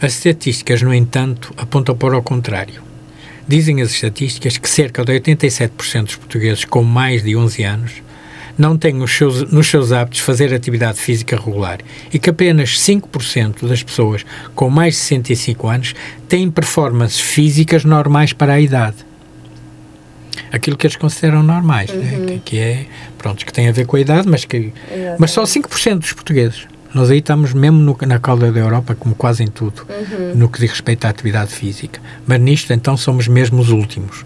As 0.00 0.14
estatísticas, 0.14 0.82
no 0.82 0.92
entanto, 0.92 1.54
apontam 1.56 1.96
para 1.96 2.18
o 2.18 2.22
contrário. 2.22 2.82
Dizem 3.48 3.80
as 3.80 3.90
estatísticas 3.90 4.58
que 4.58 4.68
cerca 4.68 5.04
de 5.04 5.12
87% 5.12 6.04
dos 6.04 6.16
portugueses 6.16 6.64
com 6.64 6.82
mais 6.82 7.22
de 7.22 7.34
11 7.34 7.62
anos 7.62 7.92
não 8.58 8.76
têm 8.76 9.02
os 9.02 9.10
seus, 9.10 9.50
nos 9.50 9.66
seus 9.66 9.92
hábitos 9.92 10.20
fazer 10.20 10.52
atividade 10.52 10.98
física 10.98 11.36
regular 11.36 11.78
e 12.12 12.18
que 12.18 12.30
apenas 12.30 12.78
5% 12.78 13.66
das 13.66 13.82
pessoas 13.82 14.24
com 14.54 14.68
mais 14.68 14.94
de 14.94 15.00
65 15.00 15.68
anos 15.68 15.94
têm 16.28 16.50
performances 16.50 17.20
físicas 17.20 17.84
normais 17.84 18.32
para 18.32 18.54
a 18.54 18.60
idade. 18.60 18.96
Aquilo 20.50 20.76
que 20.76 20.86
eles 20.86 20.96
consideram 20.96 21.42
normais, 21.42 21.90
né? 21.90 22.26
que, 22.26 22.38
que 22.40 22.58
é, 22.58 22.86
pronto, 23.16 23.44
que 23.44 23.52
tem 23.52 23.68
a 23.68 23.72
ver 23.72 23.86
com 23.86 23.96
a 23.96 24.00
idade, 24.00 24.28
mas 24.28 24.44
que 24.44 24.72
mas 25.18 25.30
só 25.30 25.44
5% 25.44 25.98
dos 25.98 26.12
portugueses. 26.12 26.66
Nós 26.94 27.10
aí 27.10 27.18
estamos 27.18 27.52
mesmo 27.54 27.78
no- 27.78 27.96
na 28.06 28.18
cauda 28.18 28.52
da 28.52 28.60
Europa, 28.60 28.94
como 28.94 29.14
quase 29.14 29.42
em 29.42 29.46
tudo, 29.48 29.86
no 30.34 30.48
que 30.48 30.60
diz 30.60 30.70
respeito 30.70 31.04
à 31.06 31.08
atividade 31.10 31.50
física. 31.52 32.00
Mas 32.26 32.38
nisto, 32.40 32.72
então, 32.72 32.96
somos 32.96 33.26
mesmo 33.28 33.60
os 33.60 33.70
últimos. 33.70 34.24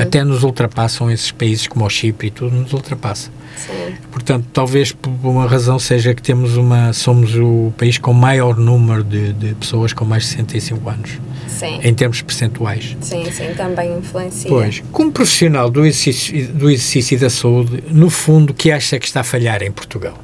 Até 0.00 0.24
nos 0.24 0.42
ultrapassam 0.42 1.10
esses 1.10 1.30
países 1.30 1.66
como 1.68 1.84
o 1.84 1.90
Chipre 1.90 2.28
e 2.28 2.30
tudo, 2.30 2.54
nos 2.56 2.72
ultrapassa. 2.72 3.30
Sim. 3.56 3.94
Portanto, 4.10 4.46
talvez 4.52 4.90
por 4.92 5.10
uma 5.22 5.46
razão 5.46 5.78
seja 5.78 6.14
que 6.14 6.22
temos 6.22 6.56
uma, 6.56 6.92
somos 6.92 7.34
o 7.36 7.72
país 7.76 7.98
com 7.98 8.12
maior 8.12 8.56
número 8.56 9.04
de, 9.04 9.32
de 9.32 9.54
pessoas 9.54 9.92
com 9.92 10.04
mais 10.04 10.22
de 10.22 10.28
65 10.30 10.88
anos, 10.88 11.10
Sim. 11.46 11.78
em 11.82 11.92
termos 11.94 12.22
percentuais. 12.22 12.96
Sim, 13.02 13.30
sim, 13.30 13.52
também 13.56 13.98
influencia. 13.98 14.48
Pois, 14.48 14.82
como 14.92 15.12
profissional 15.12 15.68
do 15.70 15.84
exercício, 15.84 16.48
do 16.48 16.70
exercício 16.70 17.16
e 17.16 17.18
da 17.18 17.28
saúde, 17.30 17.84
no 17.90 18.08
fundo, 18.08 18.50
o 18.50 18.54
que 18.54 18.70
acha 18.72 18.98
que 18.98 19.06
está 19.06 19.20
a 19.20 19.24
falhar 19.24 19.62
em 19.62 19.70
Portugal? 19.70 20.14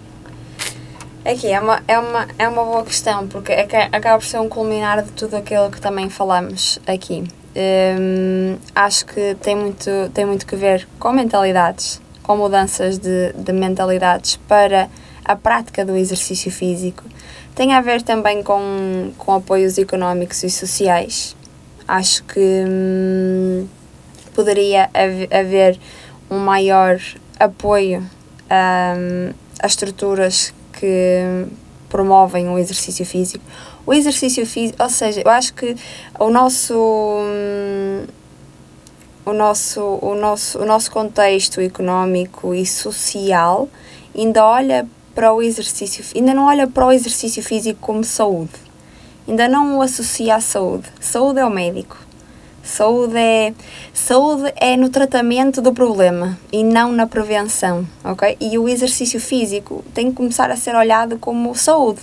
Aqui 1.26 1.48
é 1.48 1.58
uma, 1.58 1.82
é, 1.88 1.98
uma, 1.98 2.28
é 2.38 2.46
uma 2.46 2.62
boa 2.64 2.84
questão, 2.84 3.26
porque 3.26 3.50
é 3.50 3.64
que 3.66 3.74
acaba 3.74 4.16
por 4.16 4.24
ser 4.24 4.38
um 4.38 4.48
culminar 4.48 5.02
de 5.02 5.10
tudo 5.10 5.34
aquilo 5.34 5.68
que 5.72 5.80
também 5.80 6.08
falamos 6.08 6.78
aqui. 6.86 7.24
Hum, 7.56 8.56
acho 8.72 9.04
que 9.06 9.34
tem 9.40 9.56
muito, 9.56 9.90
tem 10.14 10.24
muito 10.24 10.46
que 10.46 10.54
ver 10.54 10.86
com 11.00 11.10
mentalidades, 11.10 12.00
com 12.22 12.36
mudanças 12.36 12.96
de, 12.98 13.32
de 13.32 13.52
mentalidades 13.52 14.36
para 14.46 14.88
a 15.24 15.34
prática 15.34 15.84
do 15.84 15.96
exercício 15.96 16.48
físico. 16.52 17.02
Tem 17.56 17.74
a 17.74 17.80
ver 17.80 18.02
também 18.02 18.40
com, 18.44 19.10
com 19.18 19.34
apoios 19.34 19.78
económicos 19.78 20.44
e 20.44 20.48
sociais. 20.48 21.34
Acho 21.88 22.22
que 22.22 22.64
hum, 22.68 23.66
poderia 24.32 24.88
haver, 24.94 25.34
haver 25.34 25.80
um 26.30 26.38
maior 26.38 27.00
apoio 27.40 28.08
hum, 28.48 29.32
a 29.60 29.66
estruturas 29.66 30.54
que 30.78 31.46
promovem 31.88 32.48
o 32.48 32.58
exercício 32.58 33.04
físico. 33.04 33.44
O 33.86 33.92
exercício 33.92 34.46
físico, 34.46 34.82
ou 34.82 34.90
seja, 34.90 35.22
eu 35.24 35.30
acho 35.30 35.54
que 35.54 35.76
o 36.18 36.30
nosso 36.30 36.74
hum, 36.74 38.04
o 39.24 39.32
nosso 39.32 39.98
o 40.02 40.14
nosso 40.14 40.58
o 40.58 40.64
nosso 40.64 40.90
contexto 40.90 41.60
económico 41.60 42.54
e 42.54 42.64
social 42.66 43.68
ainda 44.16 44.44
olha 44.44 44.86
para 45.14 45.32
o 45.32 45.40
exercício, 45.40 46.04
ainda 46.14 46.34
não 46.34 46.46
olha 46.46 46.66
para 46.66 46.86
o 46.86 46.92
exercício 46.92 47.42
físico 47.42 47.78
como 47.80 48.04
saúde. 48.04 48.52
Ainda 49.26 49.48
não 49.48 49.78
o 49.78 49.82
associa 49.82 50.36
à 50.36 50.40
saúde. 50.40 50.84
Saúde 51.00 51.40
é 51.40 51.44
o 51.44 51.50
médico. 51.50 51.96
Saúde 52.66 53.16
é, 53.16 53.55
saúde 53.94 54.52
é 54.56 54.76
no 54.76 54.88
tratamento 54.88 55.62
do 55.62 55.72
problema 55.72 56.36
e 56.52 56.64
não 56.64 56.90
na 56.90 57.06
prevenção, 57.06 57.86
ok? 58.02 58.36
E 58.40 58.59
o 58.59 58.68
exercício 58.68 59.20
físico 59.20 59.84
tem 59.94 60.10
que 60.10 60.16
começar 60.16 60.51
a 60.51 60.56
ser 60.56 60.74
olhado 60.74 61.16
como 61.16 61.55
saúde. 61.55 62.01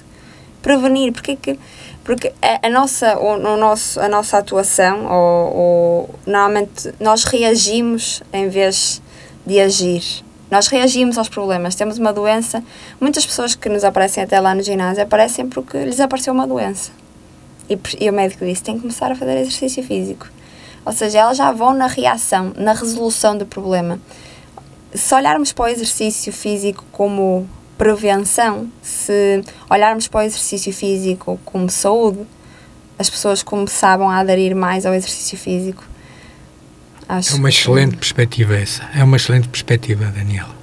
Prevenir, 0.62 1.12
porque 1.12 1.32
é 1.32 1.36
que 1.36 1.60
porque 2.06 2.32
a, 2.42 2.66
a 2.66 2.70
nossa 2.70 3.20
o, 3.20 3.34
o 3.34 3.58
nosso 3.58 4.00
a 4.00 4.08
nossa 4.08 4.38
atuação 4.38 5.06
ou, 5.06 5.54
ou 5.54 6.10
normalmente 6.26 6.94
nós 6.98 7.26
reagimos 7.26 8.24
em 8.32 8.48
vez 8.48 9.02
de 9.46 9.60
agir. 9.60 10.24
Nós 10.50 10.68
reagimos 10.68 11.18
aos 11.18 11.28
problemas. 11.28 11.76
Temos 11.76 11.98
uma 11.98 12.14
doença. 12.14 12.64
Muitas 13.02 13.26
pessoas 13.26 13.54
que 13.54 13.68
nos 13.68 13.84
aparecem 13.84 14.24
até 14.24 14.40
lá 14.40 14.56
no 14.56 14.64
ginásio 14.64 15.04
aparecem 15.04 15.50
porque 15.50 15.78
lhes 15.84 16.00
apareceu 16.00 16.34
uma 16.34 16.48
doença. 16.48 16.90
E, 17.70 17.78
e 18.00 18.10
o 18.10 18.14
médico 18.14 18.46
disse: 18.46 18.64
tem 18.64 18.76
que 18.76 18.82
começar 18.82 19.12
a 19.12 19.16
fazer 19.16 19.38
exercício 19.40 19.84
físico. 19.84 20.26
Ou 20.86 20.92
seja, 20.94 21.20
elas 21.20 21.38
já 21.38 21.52
vão 21.52 21.74
na 21.74 21.88
reação, 21.88 22.52
na 22.56 22.74
resolução 22.74 23.38
do 23.38 23.46
problema. 23.46 24.00
Se 24.94 25.14
olharmos 25.16 25.52
para 25.54 25.66
o 25.66 25.68
exercício 25.68 26.32
físico 26.34 26.84
como 26.92 27.48
prevenção, 27.78 28.68
se 28.82 29.42
olharmos 29.70 30.08
para 30.08 30.20
o 30.20 30.24
exercício 30.24 30.72
físico 30.74 31.40
como 31.46 31.70
saúde, 31.70 32.20
as 33.00 33.10
pessoas 33.10 33.42
começavam 33.42 34.10
a 34.10 34.18
aderir 34.18 34.56
mais 34.56 34.86
ao 34.86 34.94
exercício 34.94 35.38
físico. 35.38 35.84
Acho 37.08 37.34
É 37.34 37.36
uma 37.38 37.50
que- 37.50 37.56
excelente 37.56 37.96
perspectiva 37.98 38.56
essa. 38.56 38.84
É 38.96 39.04
uma 39.04 39.18
excelente 39.18 39.48
perspectiva, 39.50 40.06
Daniela. 40.06 40.54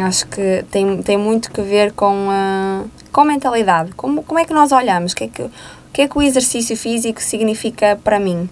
Acho 0.00 0.26
que 0.26 0.64
tem, 0.70 1.02
tem 1.02 1.18
muito 1.18 1.50
que 1.50 1.60
ver 1.60 1.92
com 1.92 2.28
a 2.30 2.84
com 3.12 3.20
a 3.20 3.24
mentalidade. 3.26 3.92
Como, 3.92 4.22
como 4.22 4.40
é 4.40 4.44
que 4.46 4.54
nós 4.54 4.72
olhamos? 4.72 5.12
Que 5.12 5.24
é 5.24 5.28
que, 5.28 5.42
O 5.42 5.50
que 5.92 6.00
é 6.02 6.08
que 6.08 6.16
o 6.16 6.22
exercício 6.22 6.74
físico 6.78 7.20
significa 7.22 7.98
para 8.02 8.18
mim? 8.18 8.48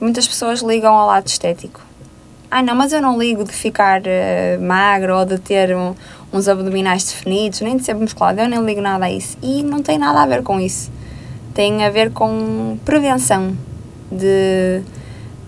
Muitas 0.00 0.26
pessoas 0.26 0.60
ligam 0.60 0.94
ao 0.94 1.06
lado 1.06 1.26
estético. 1.26 1.80
Ai 2.50 2.62
não, 2.62 2.74
mas 2.74 2.92
eu 2.92 3.00
não 3.00 3.18
ligo 3.18 3.44
de 3.44 3.52
ficar 3.52 4.02
eh, 4.04 4.58
magro 4.60 5.18
ou 5.18 5.24
de 5.24 5.38
ter 5.38 5.76
um- 5.76 5.94
uns 6.32 6.48
abdominais 6.48 7.04
definidos, 7.04 7.60
nem 7.60 7.76
de 7.76 7.84
ser 7.84 7.94
musculado, 7.94 8.40
eu 8.40 8.48
nem 8.48 8.60
ligo 8.64 8.80
nada 8.80 9.04
a 9.04 9.10
isso. 9.10 9.36
E 9.42 9.62
não 9.62 9.82
tem 9.82 9.98
nada 9.98 10.22
a 10.22 10.26
ver 10.26 10.42
com 10.42 10.58
isso. 10.58 10.90
Tem 11.54 11.84
a 11.84 11.90
ver 11.90 12.10
com 12.12 12.76
prevenção 12.84 13.56
de, 14.10 14.82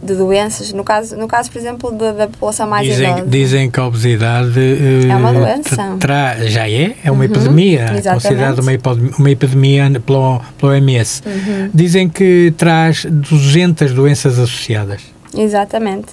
de 0.02 0.14
doenças. 0.14 0.72
No 0.72 0.82
caso, 0.82 1.16
no 1.16 1.28
caso, 1.28 1.50
por 1.50 1.58
exemplo, 1.58 1.92
da, 1.92 2.12
da 2.12 2.26
população 2.26 2.66
mais 2.68 2.86
Dizem, 2.88 3.08
idosa. 3.10 3.26
dizem 3.26 3.70
que 3.70 3.78
a 3.80 3.86
obesidade 3.86 4.58
eh, 4.58 5.08
É 5.08 5.16
uma 5.16 5.32
doença. 5.32 5.96
tra- 6.00 6.36
já 6.46 6.68
é, 6.68 6.96
é 7.04 7.10
uma 7.10 7.20
Uhum, 7.24 7.30
epidemia, 7.30 7.80
é 8.04 8.12
considerada 8.12 8.60
uma, 8.60 8.72
epidemia- 8.72 9.12
uma 9.18 9.30
epidemia 9.30 9.90
pelo, 10.04 10.40
pelo 10.58 10.72
OMS. 10.72 11.22
Uhum. 11.24 11.70
Dizem 11.72 12.08
que 12.08 12.52
traz 12.56 13.04
200 13.08 13.92
doenças 13.92 14.38
associadas. 14.38 15.00
Exatamente. 15.36 16.08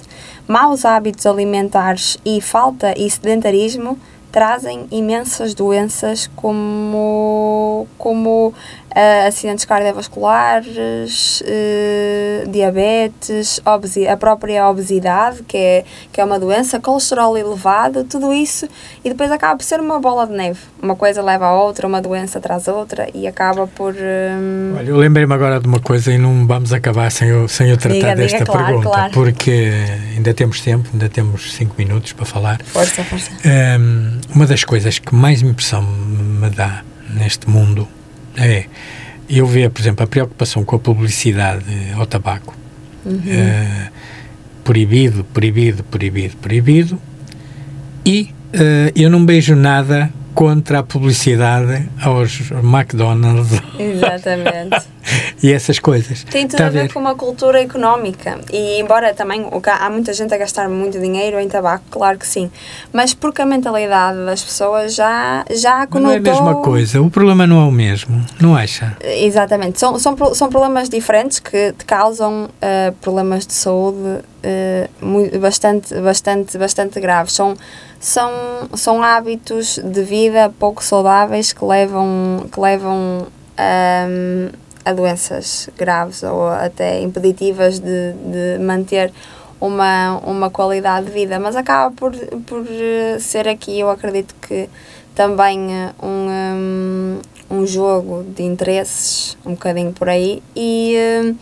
Maus 0.46 0.84
hábitos 0.84 1.26
alimentares 1.26 2.16
e 2.24 2.40
falta 2.40 2.94
e 2.96 3.08
sedentarismo 3.10 3.98
trazem 4.32 4.86
imensas 4.92 5.54
doenças 5.54 6.30
como, 6.36 7.86
como 7.98 8.54
ah, 8.94 9.26
acidentes 9.28 9.64
cardiovasculares, 9.64 11.42
eh, 11.46 12.44
diabetes, 12.48 13.60
a 13.64 14.16
própria 14.16 14.68
obesidade, 14.68 15.44
que 15.44 15.56
é, 15.56 15.84
que 16.12 16.20
é 16.20 16.24
uma 16.24 16.40
doença, 16.40 16.80
colesterol 16.80 17.38
elevado, 17.38 18.02
tudo 18.02 18.32
isso, 18.32 18.68
e 19.04 19.08
depois 19.08 19.30
acaba 19.30 19.56
por 19.56 19.64
ser 19.64 19.78
uma 19.78 20.00
bola 20.00 20.26
de 20.26 20.32
neve. 20.32 20.58
Uma 20.82 20.96
coisa 20.96 21.22
leva 21.22 21.46
a 21.46 21.54
outra, 21.54 21.86
uma 21.86 22.02
doença 22.02 22.40
traz 22.40 22.66
outra, 22.66 23.08
e 23.14 23.28
acaba 23.28 23.66
por... 23.68 23.94
hum, 23.94 24.74
Olha, 24.76 24.88
eu 24.88 24.96
lembrei-me 24.96 25.34
agora 25.34 25.60
de 25.60 25.68
uma 25.68 25.80
coisa 25.80 26.12
e 26.12 26.18
não 26.18 26.46
vamos 26.46 26.72
acabar 26.72 27.10
sem 27.12 27.28
eu, 27.28 27.46
sem 27.46 27.70
eu 27.70 27.76
tratar 27.76 27.94
Diga, 27.94 28.08
diga, 28.08 28.22
desta 28.22 28.44
claro, 28.44 28.66
pergunta, 28.66 28.88
claro. 28.88 29.12
porque 29.12 29.70
ainda 30.16 30.34
temos 30.34 30.60
tempo, 30.60 30.88
ainda 30.92 31.08
temos 31.08 31.52
5 31.54 31.74
minutos 31.78 32.12
para 32.12 32.24
falar. 32.26 32.60
força, 32.64 33.04
força. 33.04 33.30
Hum, 33.44 34.18
uma 34.34 34.46
das 34.46 34.64
coisas 34.64 34.98
que 34.98 35.14
mais 35.14 35.42
impressão 35.42 35.82
me 35.82 36.50
dá 36.50 36.82
neste 37.14 37.48
mundo 37.48 37.86
é 38.36 38.66
eu 39.28 39.46
ver, 39.46 39.70
por 39.70 39.80
exemplo, 39.80 40.04
a 40.04 40.08
preocupação 40.08 40.64
com 40.64 40.76
a 40.76 40.78
publicidade 40.78 41.64
ao 41.94 42.04
tabaco. 42.04 42.56
Eh, 43.06 43.88
proibido, 44.64 45.24
proibido, 45.24 45.84
proibido, 45.84 46.36
proibido. 46.36 47.00
E 48.04 48.34
eu 48.94 49.10
não 49.10 49.24
vejo 49.26 49.54
nada 49.56 50.10
contra 50.34 50.78
a 50.78 50.82
publicidade 50.82 51.88
aos 52.02 52.50
McDonald's 52.62 53.60
Exatamente. 53.78 54.86
e 55.42 55.52
essas 55.52 55.78
coisas. 55.78 56.22
Tem 56.24 56.42
tudo 56.46 56.52
Está 56.54 56.66
a 56.66 56.70
ver, 56.70 56.90
com 56.92 57.00
uma 57.00 57.14
cultura 57.14 57.60
económica. 57.60 58.38
E 58.50 58.80
embora 58.80 59.12
também 59.12 59.44
há 59.66 59.90
muita 59.90 60.12
gente 60.14 60.32
a 60.32 60.38
gastar 60.38 60.68
muito 60.68 60.98
dinheiro 61.00 61.38
em 61.40 61.48
tabaco, 61.48 61.84
claro 61.90 62.16
que 62.18 62.26
sim. 62.26 62.50
Mas 62.92 63.12
porque 63.12 63.42
a 63.42 63.46
mentalidade 63.46 64.24
das 64.24 64.42
pessoas 64.42 64.94
já, 64.94 65.44
já 65.50 65.86
Mas 65.90 66.02
não 66.02 66.10
é 66.10 66.16
a 66.16 66.20
conotou... 66.20 66.32
mesma 66.44 66.62
coisa, 66.62 67.02
o 67.02 67.10
problema 67.10 67.46
não 67.46 67.60
é 67.60 67.64
o 67.64 67.72
mesmo, 67.72 68.24
não 68.40 68.56
acha? 68.56 68.96
Exatamente. 69.02 69.80
São, 69.80 69.98
são, 69.98 70.16
são 70.34 70.48
problemas 70.48 70.88
diferentes 70.88 71.40
que 71.40 71.72
te 71.72 71.84
causam 71.84 72.48
eh, 72.62 72.92
problemas 73.00 73.46
de 73.46 73.52
saúde 73.52 74.20
eh, 74.42 74.88
mui- 75.02 75.36
bastante, 75.38 75.92
bastante, 76.00 76.56
bastante 76.56 77.00
graves. 77.00 77.32
São, 77.34 77.56
são, 78.00 78.30
são 78.74 79.02
hábitos 79.02 79.78
de 79.78 80.02
vida 80.02 80.52
pouco 80.58 80.82
saudáveis 80.82 81.52
que 81.52 81.62
levam, 81.62 82.46
que 82.50 82.58
levam 82.58 83.26
ahm, 83.58 84.48
a 84.82 84.92
doenças 84.94 85.68
graves 85.76 86.22
ou 86.22 86.48
até 86.48 87.02
impeditivas 87.02 87.78
de, 87.78 88.12
de 88.14 88.58
manter 88.58 89.12
uma, 89.60 90.18
uma 90.24 90.48
qualidade 90.48 91.06
de 91.06 91.12
vida. 91.12 91.38
Mas 91.38 91.54
acaba 91.54 91.94
por, 91.94 92.16
por 92.46 92.66
eh, 92.70 93.18
ser 93.20 93.46
aqui, 93.46 93.78
eu 93.78 93.90
acredito 93.90 94.34
que 94.40 94.66
também 95.14 95.70
eh, 95.70 95.92
um, 96.02 96.28
hum, 96.30 97.20
um 97.50 97.66
jogo 97.66 98.24
de 98.24 98.42
interesses, 98.42 99.36
um 99.44 99.50
bocadinho 99.50 99.92
por 99.92 100.08
aí, 100.08 100.42
e, 100.56 100.96
hum, 101.22 101.36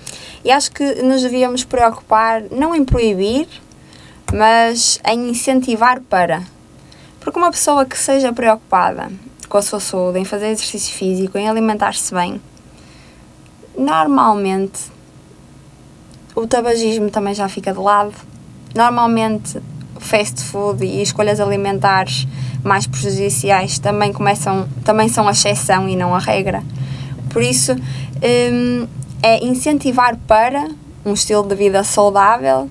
e 0.44 0.50
acho 0.50 0.72
que 0.72 1.02
nos 1.02 1.22
devíamos 1.22 1.62
preocupar 1.62 2.42
não 2.50 2.74
em 2.74 2.84
proibir, 2.84 3.46
mas 4.32 5.00
em 5.06 5.30
incentivar 5.30 6.00
para. 6.00 6.42
Porque 7.20 7.38
uma 7.38 7.50
pessoa 7.50 7.84
que 7.84 7.98
seja 7.98 8.32
preocupada 8.32 9.10
com 9.48 9.58
a 9.58 9.62
sua 9.62 9.80
saúde, 9.80 10.18
em 10.18 10.24
fazer 10.24 10.48
exercício 10.48 10.94
físico, 10.94 11.38
em 11.38 11.48
alimentar-se 11.48 12.14
bem, 12.14 12.40
normalmente 13.76 14.80
o 16.34 16.46
tabagismo 16.46 17.10
também 17.10 17.34
já 17.34 17.48
fica 17.48 17.72
de 17.72 17.78
lado. 17.78 18.14
Normalmente 18.74 19.60
fast 19.98 20.42
food 20.44 20.84
e 20.84 21.02
escolhas 21.02 21.40
alimentares 21.40 22.26
mais 22.62 22.86
prejudiciais 22.86 23.78
também 23.78 24.12
começam 24.12 24.68
também 24.84 25.08
são 25.08 25.26
a 25.26 25.32
exceção 25.32 25.88
e 25.88 25.96
não 25.96 26.14
a 26.14 26.18
regra. 26.18 26.62
Por 27.30 27.42
isso 27.42 27.72
hum, 27.72 28.86
é 29.22 29.44
incentivar 29.44 30.16
para 30.26 30.68
um 31.04 31.14
estilo 31.14 31.42
de 31.42 31.54
vida 31.54 31.82
saudável 31.82 32.70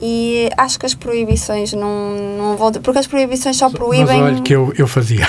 e 0.00 0.48
acho 0.56 0.78
que 0.78 0.86
as 0.86 0.94
proibições 0.94 1.72
não, 1.72 2.14
não 2.38 2.56
vão 2.56 2.70
ter, 2.70 2.80
porque 2.80 2.98
as 3.00 3.06
proibições 3.06 3.56
só 3.56 3.68
proíbem 3.68 4.06
Mas 4.20 4.32
olha 4.34 4.42
que 4.42 4.54
eu, 4.54 4.72
eu 4.78 4.86
fazia. 4.86 5.26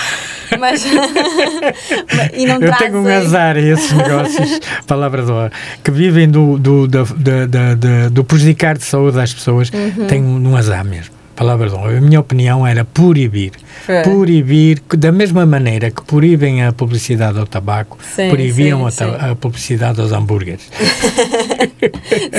mas, 0.59 0.85
e 2.33 2.45
não 2.45 2.61
Eu 2.61 2.75
tenho 2.77 2.97
um 3.01 3.07
azar 3.07 3.55
a 3.55 3.59
esses 3.59 3.91
negócios, 3.91 4.59
palavra 4.85 5.23
de 5.23 5.31
honra, 5.31 5.51
que 5.83 5.91
vivem 5.91 6.29
do, 6.29 6.57
do, 6.57 6.87
da, 6.87 7.03
da, 7.03 7.75
da- 7.75 8.09
do 8.09 8.23
prejudicar 8.23 8.77
de 8.77 8.83
saúde 8.83 9.15
das 9.17 9.33
pessoas, 9.33 9.69
Uhum. 9.71 10.07
têm 10.07 10.23
um, 10.23 10.49
um 10.51 10.55
azar 10.55 10.83
mesmo. 10.85 11.18
Palavra 11.39 11.69
de 11.69 11.75
honra. 11.75 11.97
A 11.97 12.01
minha 12.01 12.19
opinião 12.19 12.67
era 12.67 12.83
proibir. 12.83 13.51
Foi. 13.85 14.01
Proibir, 14.01 14.81
da 14.97 15.09
mesma 15.09 15.45
maneira 15.45 15.89
que 15.89 16.01
proíbem 16.03 16.65
a 16.65 16.73
publicidade 16.73 17.39
ao 17.39 17.47
tabaco, 17.47 17.97
Sim, 18.03 18.27
proibiam 18.27 18.91
sim, 18.91 19.05
a, 19.05 19.07
ta- 19.07 19.31
a 19.31 19.35
publicidade 19.37 20.01
aos 20.01 20.11
hambúrgueres. 20.11 20.63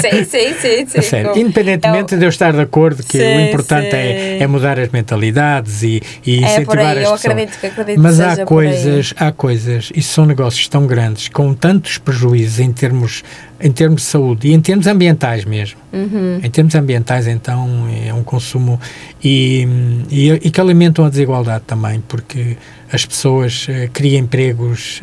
sim, 0.02 0.24
sim, 0.24 0.54
sim, 0.60 0.86
sim. 0.86 1.00
Sério, 1.00 1.32
independentemente 1.34 2.12
é 2.12 2.16
o- 2.16 2.20
de 2.20 2.26
eu 2.26 2.28
estar 2.28 2.52
de 2.52 2.60
acordo 2.60 3.02
que 3.02 3.16
o 3.16 3.20
Sim, 3.20 3.48
importante 3.48 3.94
é, 3.96 4.36
é 4.42 4.46
mudar 4.46 4.78
as 4.78 4.90
mentalidades 4.90 5.82
e, 5.82 6.02
e 6.26 6.44
É 6.44 6.52
incentivar 6.52 6.78
aí, 6.96 7.04
as 7.04 7.10
pessoas. 7.10 7.24
acredito 7.24 7.66
acredito 7.66 8.00
Mas 8.02 8.20
há 8.20 8.44
coisas, 8.44 9.14
há 9.16 9.32
coisas, 9.32 9.90
e 9.94 10.02
são 10.02 10.26
negócios 10.26 10.68
tão 10.68 10.86
grandes, 10.86 11.28
com 11.28 11.54
tantos 11.54 11.96
prejuízos 11.96 12.60
em 12.60 12.70
termos, 12.70 13.24
em 13.60 13.70
termos 13.70 14.02
de 14.02 14.08
saúde 14.08 14.48
e 14.48 14.52
em 14.52 14.60
termos 14.60 14.86
ambientais 14.86 15.44
mesmo. 15.44 15.78
Uhum. 15.92 16.40
Em 16.42 16.50
termos 16.50 16.74
ambientais, 16.74 17.26
então, 17.26 17.86
é 18.04 18.12
um 18.12 18.22
consumo 18.22 18.80
e, 19.22 19.66
e, 20.10 20.30
e 20.30 20.50
que 20.50 20.60
alimentam 20.60 21.04
a 21.04 21.10
desigualdade 21.10 21.64
também, 21.66 22.02
porque 22.08 22.56
as 22.92 23.04
pessoas 23.04 23.66
eh, 23.68 23.88
criam 23.92 24.20
empregos, 24.20 25.02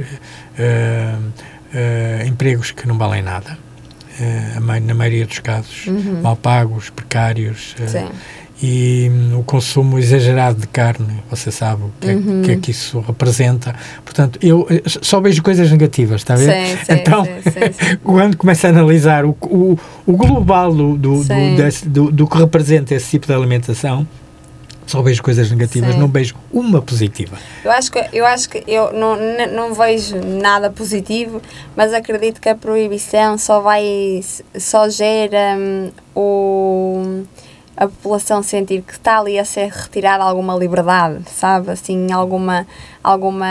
eh, 0.57 1.15
eh, 1.73 2.25
empregos 2.27 2.71
que 2.71 2.87
não 2.87 2.97
valem 2.97 3.21
nada. 3.21 3.57
Na 4.59 4.95
maioria 4.95 5.27
dos 5.27 5.37
casos, 5.37 5.85
mal 6.23 6.35
pagos, 6.35 6.89
precários. 6.89 7.75
Uhum. 7.79 7.87
Sim. 7.87 8.09
E 8.61 9.07
hum, 9.11 9.39
o 9.39 9.43
consumo 9.43 9.99
exagerado 9.99 10.59
de 10.59 10.67
carne, 10.67 11.21
você 11.29 11.51
sabe 11.51 11.83
o 11.83 11.91
que, 12.01 12.09
é, 12.09 12.13
Uhum. 12.15 12.41
que 12.43 12.51
é 12.51 12.55
que 12.57 12.71
isso 12.71 12.99
representa. 13.01 13.75
Portanto, 14.03 14.39
eu 14.41 14.65
eh, 14.69 14.81
só 15.01 15.19
vejo 15.21 15.43
coisas 15.43 15.69
negativas, 15.71 16.21
está 16.21 16.33
a 16.33 16.37
ver? 16.37 16.67
Sim, 16.67 16.77
sim, 16.77 16.93
então, 16.93 17.23
sim, 17.25 17.97
quando 18.03 18.35
começa 18.35 18.67
a 18.67 18.69
analisar 18.71 19.25
o, 19.25 19.37
o, 19.43 19.77
o 20.07 20.13
global 20.17 20.73
do, 20.73 20.97
do, 20.97 21.23
desse- 21.55 21.87
do, 21.87 22.11
do 22.11 22.27
que 22.27 22.37
representa 22.37 22.95
esse 22.95 23.11
tipo 23.11 23.27
de 23.27 23.33
alimentação, 23.33 24.07
só 24.87 25.01
vejo 25.01 25.21
coisas 25.21 25.51
negativas, 25.51 25.95
não 25.97 26.07
vejo 26.07 26.33
uma 26.51 26.81
positiva. 26.81 27.37
Eu 27.63 27.71
acho 27.71 27.91
que 27.91 27.99
eu 28.13 28.25
acho 28.25 28.49
que 28.49 28.63
eu 28.65 28.93
não, 28.93 29.17
não 29.53 29.73
vejo 29.73 30.15
nada 30.15 30.69
positivo, 30.69 31.41
mas 31.75 31.93
acredito 31.93 32.39
que 32.39 32.47
a 32.47 32.55
proibição 32.55 33.37
só 33.37 33.59
vai 33.59 34.21
só 34.57 34.87
gera 34.89 35.57
hum, 35.59 35.91
o 36.15 37.23
a 37.77 37.87
população 37.87 38.41
sentir 38.41 38.81
que 38.81 38.93
está 38.93 39.19
ali 39.19 39.37
a 39.37 39.45
ser 39.45 39.69
retirada 39.69 40.23
alguma 40.23 40.55
liberdade, 40.55 41.23
sabe? 41.29 41.69
Assim, 41.69 42.11
alguma 42.11 42.65
alguma 43.03 43.45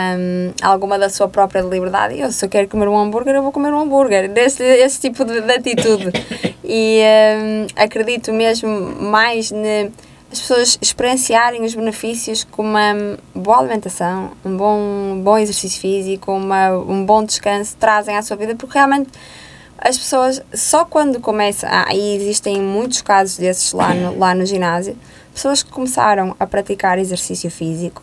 alguma 0.61 0.99
da 0.99 1.09
sua 1.09 1.29
própria 1.29 1.61
liberdade. 1.61 2.19
Eu 2.19 2.29
se 2.31 2.45
eu 2.45 2.49
quero 2.49 2.67
comer 2.67 2.89
um 2.89 2.97
hambúrguer, 2.97 3.35
eu 3.35 3.41
vou 3.41 3.53
comer 3.53 3.73
um 3.73 3.79
hambúrguer. 3.79 4.29
Desse 4.29 4.61
esse 4.61 4.99
tipo 4.99 5.23
de, 5.23 5.41
de 5.41 5.51
atitude. 5.51 6.11
E 6.69 7.01
hum, 7.01 7.67
acredito 7.77 8.33
mesmo 8.33 8.67
mais 9.01 9.51
ne, 9.51 9.89
as 10.29 10.41
pessoas 10.41 10.77
experienciarem 10.81 11.63
os 11.63 11.73
benefícios 11.73 12.43
com 12.43 12.61
uma 12.61 12.93
boa 13.33 13.59
alimentação, 13.59 14.31
um 14.43 14.57
bom, 14.57 15.21
bom 15.23 15.37
exercício 15.37 15.79
físico, 15.79 16.33
uma, 16.33 16.71
um 16.71 17.05
bom 17.05 17.23
descanso 17.23 17.77
trazem 17.79 18.17
à 18.17 18.21
sua 18.21 18.35
vida, 18.35 18.53
porque 18.53 18.77
realmente 18.77 19.09
as 19.77 19.97
pessoas 19.97 20.41
só 20.53 20.83
quando 20.85 21.19
começam, 21.19 21.69
ah, 21.71 21.93
e 21.93 22.15
existem 22.15 22.61
muitos 22.61 23.01
casos 23.01 23.37
desses 23.37 23.73
lá 23.73 23.93
no, 23.93 24.17
lá 24.17 24.33
no 24.33 24.45
ginásio, 24.45 24.97
pessoas 25.33 25.61
que 25.61 25.71
começaram 25.71 26.35
a 26.39 26.47
praticar 26.47 26.97
exercício 26.97 27.51
físico, 27.51 28.01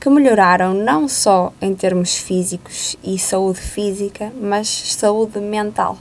que 0.00 0.10
melhoraram 0.10 0.74
não 0.74 1.06
só 1.08 1.52
em 1.60 1.74
termos 1.74 2.16
físicos 2.16 2.96
e 3.04 3.16
saúde 3.18 3.60
física, 3.60 4.32
mas 4.40 4.68
saúde 4.68 5.38
mental. 5.38 5.96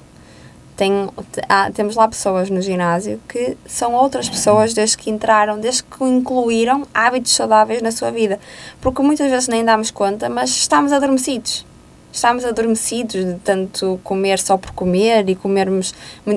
Tem, 0.75 1.07
há, 1.47 1.69
temos 1.69 1.95
lá 1.95 2.07
pessoas 2.07 2.49
no 2.49 2.59
ginásio 2.59 3.21
que 3.29 3.55
são 3.67 3.93
outras 3.93 4.27
pessoas 4.27 4.73
desde 4.73 4.97
que 4.97 5.11
entraram, 5.11 5.59
desde 5.59 5.83
que 5.83 6.03
incluíram 6.03 6.87
hábitos 6.91 7.33
saudáveis 7.33 7.83
na 7.83 7.91
sua 7.91 8.09
vida. 8.09 8.39
Porque 8.81 9.03
muitas 9.03 9.29
vezes 9.29 9.47
nem 9.47 9.63
damos 9.63 9.91
conta, 9.91 10.27
mas 10.27 10.49
estamos 10.49 10.91
adormecidos. 10.91 11.63
Estamos 12.11 12.43
adormecidos 12.43 13.25
de 13.25 13.35
tanto 13.39 13.99
comer 14.03 14.39
só 14.39 14.57
por 14.57 14.71
comer 14.71 15.29
e 15.29 15.35
comermos, 15.35 15.93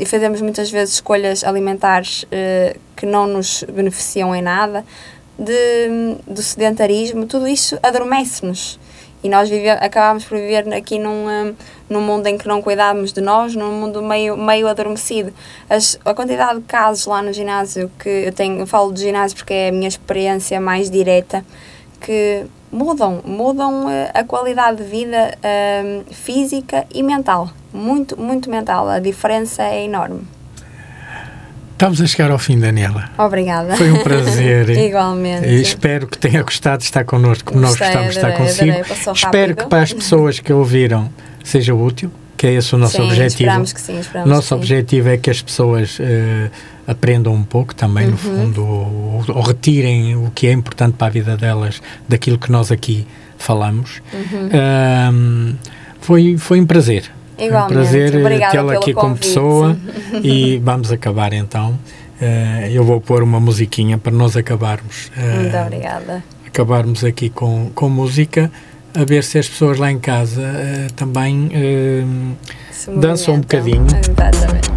fazemos 0.07 0.41
muitas 0.41 0.71
vezes 0.71 0.95
escolhas 0.95 1.43
alimentares 1.43 2.25
eh, 2.31 2.77
que 2.97 3.05
não 3.05 3.27
nos 3.27 3.65
beneficiam 3.65 4.35
em 4.35 4.43
nada, 4.43 4.85
de, 5.39 6.17
do 6.27 6.41
sedentarismo, 6.41 7.27
tudo 7.27 7.49
isso 7.49 7.77
adormece-nos 7.83 8.79
e 9.25 9.29
nós 9.31 9.49
vive, 9.49 9.71
acabámos 9.71 10.27
por 10.27 10.37
viver 10.37 10.71
aqui 10.75 10.99
num, 10.99 11.27
um, 11.27 11.55
num 11.89 12.03
mundo 12.03 12.27
em 12.27 12.37
que 12.37 12.47
não 12.47 12.61
cuidávamos 12.61 13.11
de 13.11 13.23
nós, 13.23 13.57
num 13.57 13.73
mundo 13.73 14.03
meio, 14.03 14.37
meio 14.37 14.69
adormecido. 14.69 15.33
As, 15.69 15.99
a 16.05 16.13
quantidade 16.13 16.61
de 16.61 16.67
casos 16.67 17.07
lá 17.07 17.23
no 17.23 17.33
ginásio, 17.33 17.91
que 17.99 18.09
eu 18.09 18.33
tenho, 18.33 18.61
eu 18.61 18.67
falo 18.67 18.93
de 18.93 19.01
ginásio 19.01 19.39
porque 19.39 19.55
é 19.55 19.69
a 19.71 19.73
minha 19.73 19.89
experiência 19.89 20.61
mais 20.61 20.91
direta, 20.91 21.43
que 22.03 22.45
mudam, 22.75 23.21
mudam 23.25 23.87
uh, 23.87 24.11
a 24.13 24.25
qualidade 24.25 24.79
de 24.79 24.85
vida 24.85 25.39
uh, 25.39 26.13
física 26.13 26.85
e 26.93 27.03
mental. 27.03 27.51
Muito, 27.73 28.21
muito 28.21 28.51
mental. 28.51 28.89
A 28.89 28.99
diferença 28.99 29.63
é 29.63 29.85
enorme. 29.85 30.23
Estamos 31.73 32.01
a 32.01 32.07
chegar 32.07 32.31
ao 32.31 32.39
fim, 32.39 32.59
Daniela. 32.59 33.11
Obrigada. 33.19 33.77
Foi 33.77 33.91
um 33.91 34.03
prazer. 34.03 34.71
Igualmente. 34.79 35.47
E 35.49 35.61
espero 35.61 36.07
que 36.07 36.17
tenha 36.19 36.43
gostado 36.43 36.79
de 36.79 36.85
estar 36.85 37.05
connosco, 37.05 37.53
como 37.53 37.67
Gostei, 37.67 37.87
nós 37.87 37.97
gostamos 37.97 38.13
de 38.13 38.19
estar 38.19 38.33
consigo. 38.37 38.71
adorei, 38.71 38.93
espero 38.93 39.23
rápido. 39.23 39.57
que 39.57 39.67
para 39.67 39.83
as 39.83 39.93
pessoas 39.93 40.41
que 40.41 40.53
ouviram 40.53 41.11
seja 41.43 41.75
útil, 41.75 42.11
que 42.45 42.49
é 42.49 42.53
esse 42.53 42.75
o 42.75 42.79
nosso 42.79 42.97
sim, 42.97 43.03
objetivo. 43.03 43.27
Esperamos 43.49 43.73
que 43.73 43.81
sim, 43.81 43.99
esperamos 43.99 44.31
Nosso 44.31 44.43
que 44.43 44.49
sim. 44.49 44.55
objetivo 44.57 45.09
é 45.09 45.17
que 45.17 45.31
as 45.31 45.41
pessoas 45.41 45.97
eh, 45.99 46.51
aprendam 46.87 47.33
um 47.33 47.43
pouco 47.43 47.75
também, 47.75 48.05
Uhum. 48.05 48.11
no 48.11 48.17
fundo, 48.19 48.67
ou, 48.67 49.25
ou 49.29 49.41
retirem 49.41 50.15
o 50.15 50.31
que 50.35 50.47
é 50.47 50.53
importante 50.53 50.95
para 50.99 51.07
a 51.07 51.11
vida 51.11 51.39
delas 51.39 51.81
daquilo 52.07 52.37
que 52.39 52.53
nós 52.53 52.71
aqui 52.71 53.07
falamos. 53.39 54.03
Uhum. 54.13 54.49
Ahm, 54.53 55.55
foi, 56.03 56.37
foi 56.37 56.61
um 56.61 56.67
prazer. 56.67 57.05
Foi 57.35 57.45
um 57.45 57.49
Igualmente. 57.49 57.73
prazer 57.73 58.15
eh, 58.15 58.51
tê-la 58.51 58.75
aqui 58.75 58.93
como 58.93 59.09
convite. 59.15 59.27
pessoa 59.27 59.77
e 60.23 60.59
vamos 60.63 60.93
acabar 60.93 61.33
então. 61.33 61.79
Eh, 62.21 62.69
eu 62.75 62.85
vou 62.85 63.01
pôr 63.01 63.23
uma 63.23 63.41
musiquinha 63.41 63.97
para 63.97 64.13
nós 64.13 64.37
acabarmos. 64.37 65.11
Muito 65.17 65.57
obrigada. 65.57 66.23
acabarmos 66.47 67.03
aqui 67.05 67.31
com, 67.31 67.71
com 67.75 67.89
música, 67.89 68.53
a 68.95 69.05
ver 69.05 69.25
se 69.25 69.39
as 69.39 69.49
pessoas 69.49 69.79
lá 69.79 69.91
em 69.91 69.99
casa 69.99 70.43
eh, 70.43 70.89
também 70.95 71.51
eh, 71.53 72.05
Se 72.71 72.91
Dança 72.93 73.33
um 73.33 73.41
bocadinho. 73.41 73.87
Exatamente. 73.87 74.74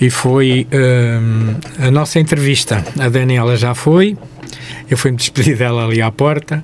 E 0.00 0.10
foi 0.10 0.66
hum, 0.72 1.54
a 1.78 1.90
nossa 1.90 2.18
entrevista. 2.18 2.84
A 2.98 3.08
Daniela 3.08 3.56
já 3.56 3.74
foi, 3.74 4.16
eu 4.90 4.96
fui-me 4.96 5.16
despedir 5.16 5.56
dela 5.56 5.84
ali 5.84 6.00
à 6.00 6.10
porta 6.10 6.62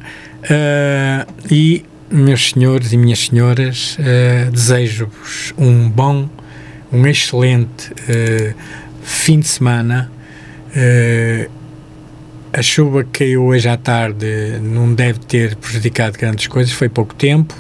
ah, 0.51 1.27
e, 1.51 1.85
meus 2.11 2.51
senhores 2.51 2.93
e 2.93 2.97
minhas 2.97 3.27
senhoras, 3.27 3.97
ah, 4.01 4.51
desejo-vos 4.51 5.53
um 5.59 5.89
bom, 5.89 6.29
um 6.93 7.07
excelente 7.07 7.93
ah, 8.09 8.55
fim 9.03 9.41
de 9.41 9.49
semana. 9.49 10.11
A 12.53 12.63
chuva 12.63 13.05
que 13.05 13.21
caiu 13.21 13.45
hoje 13.45 13.69
à 13.69 13.77
tarde 13.77 14.59
não 14.61 14.93
deve 14.93 15.21
ter 15.21 15.57
prejudicado 15.57 16.19
grandes 16.19 16.47
coisas, 16.47 16.73
foi 16.73 16.89
pouco 16.89 17.15
tempo 17.15 17.55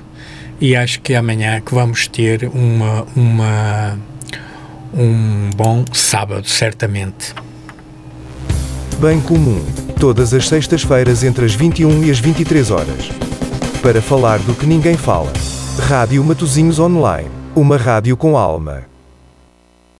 e 0.61 0.75
acho 0.75 1.01
que 1.01 1.15
amanhã 1.15 1.61
que 1.61 1.75
vamos 1.75 2.09
ter 2.09 2.49
uma, 2.53 3.07
uma 3.15 3.99
um 4.97 5.51
bom 5.57 5.85
sábado, 5.93 6.49
certamente. 6.49 7.35
Bem 9.01 9.21
comum, 9.21 9.65
todas 9.99 10.33
as 10.33 10.49
sextas-feiras 10.49 11.25
entre 11.25 11.45
as 11.45 11.55
21 11.55 12.05
e 12.05 12.11
as 12.11 12.19
23 12.19 12.71
horas. 12.71 13.11
Para 13.83 14.01
falar 14.01 14.39
do 14.41 14.55
que 14.55 14.67
ninguém 14.67 14.97
fala. 14.97 15.33
Rádio 15.89 16.23
Matozinhos 16.23 16.79
Online, 16.79 17.29
uma 17.57 17.77
rádio 17.77 18.17
com 18.17 18.39
alma. 18.39 18.94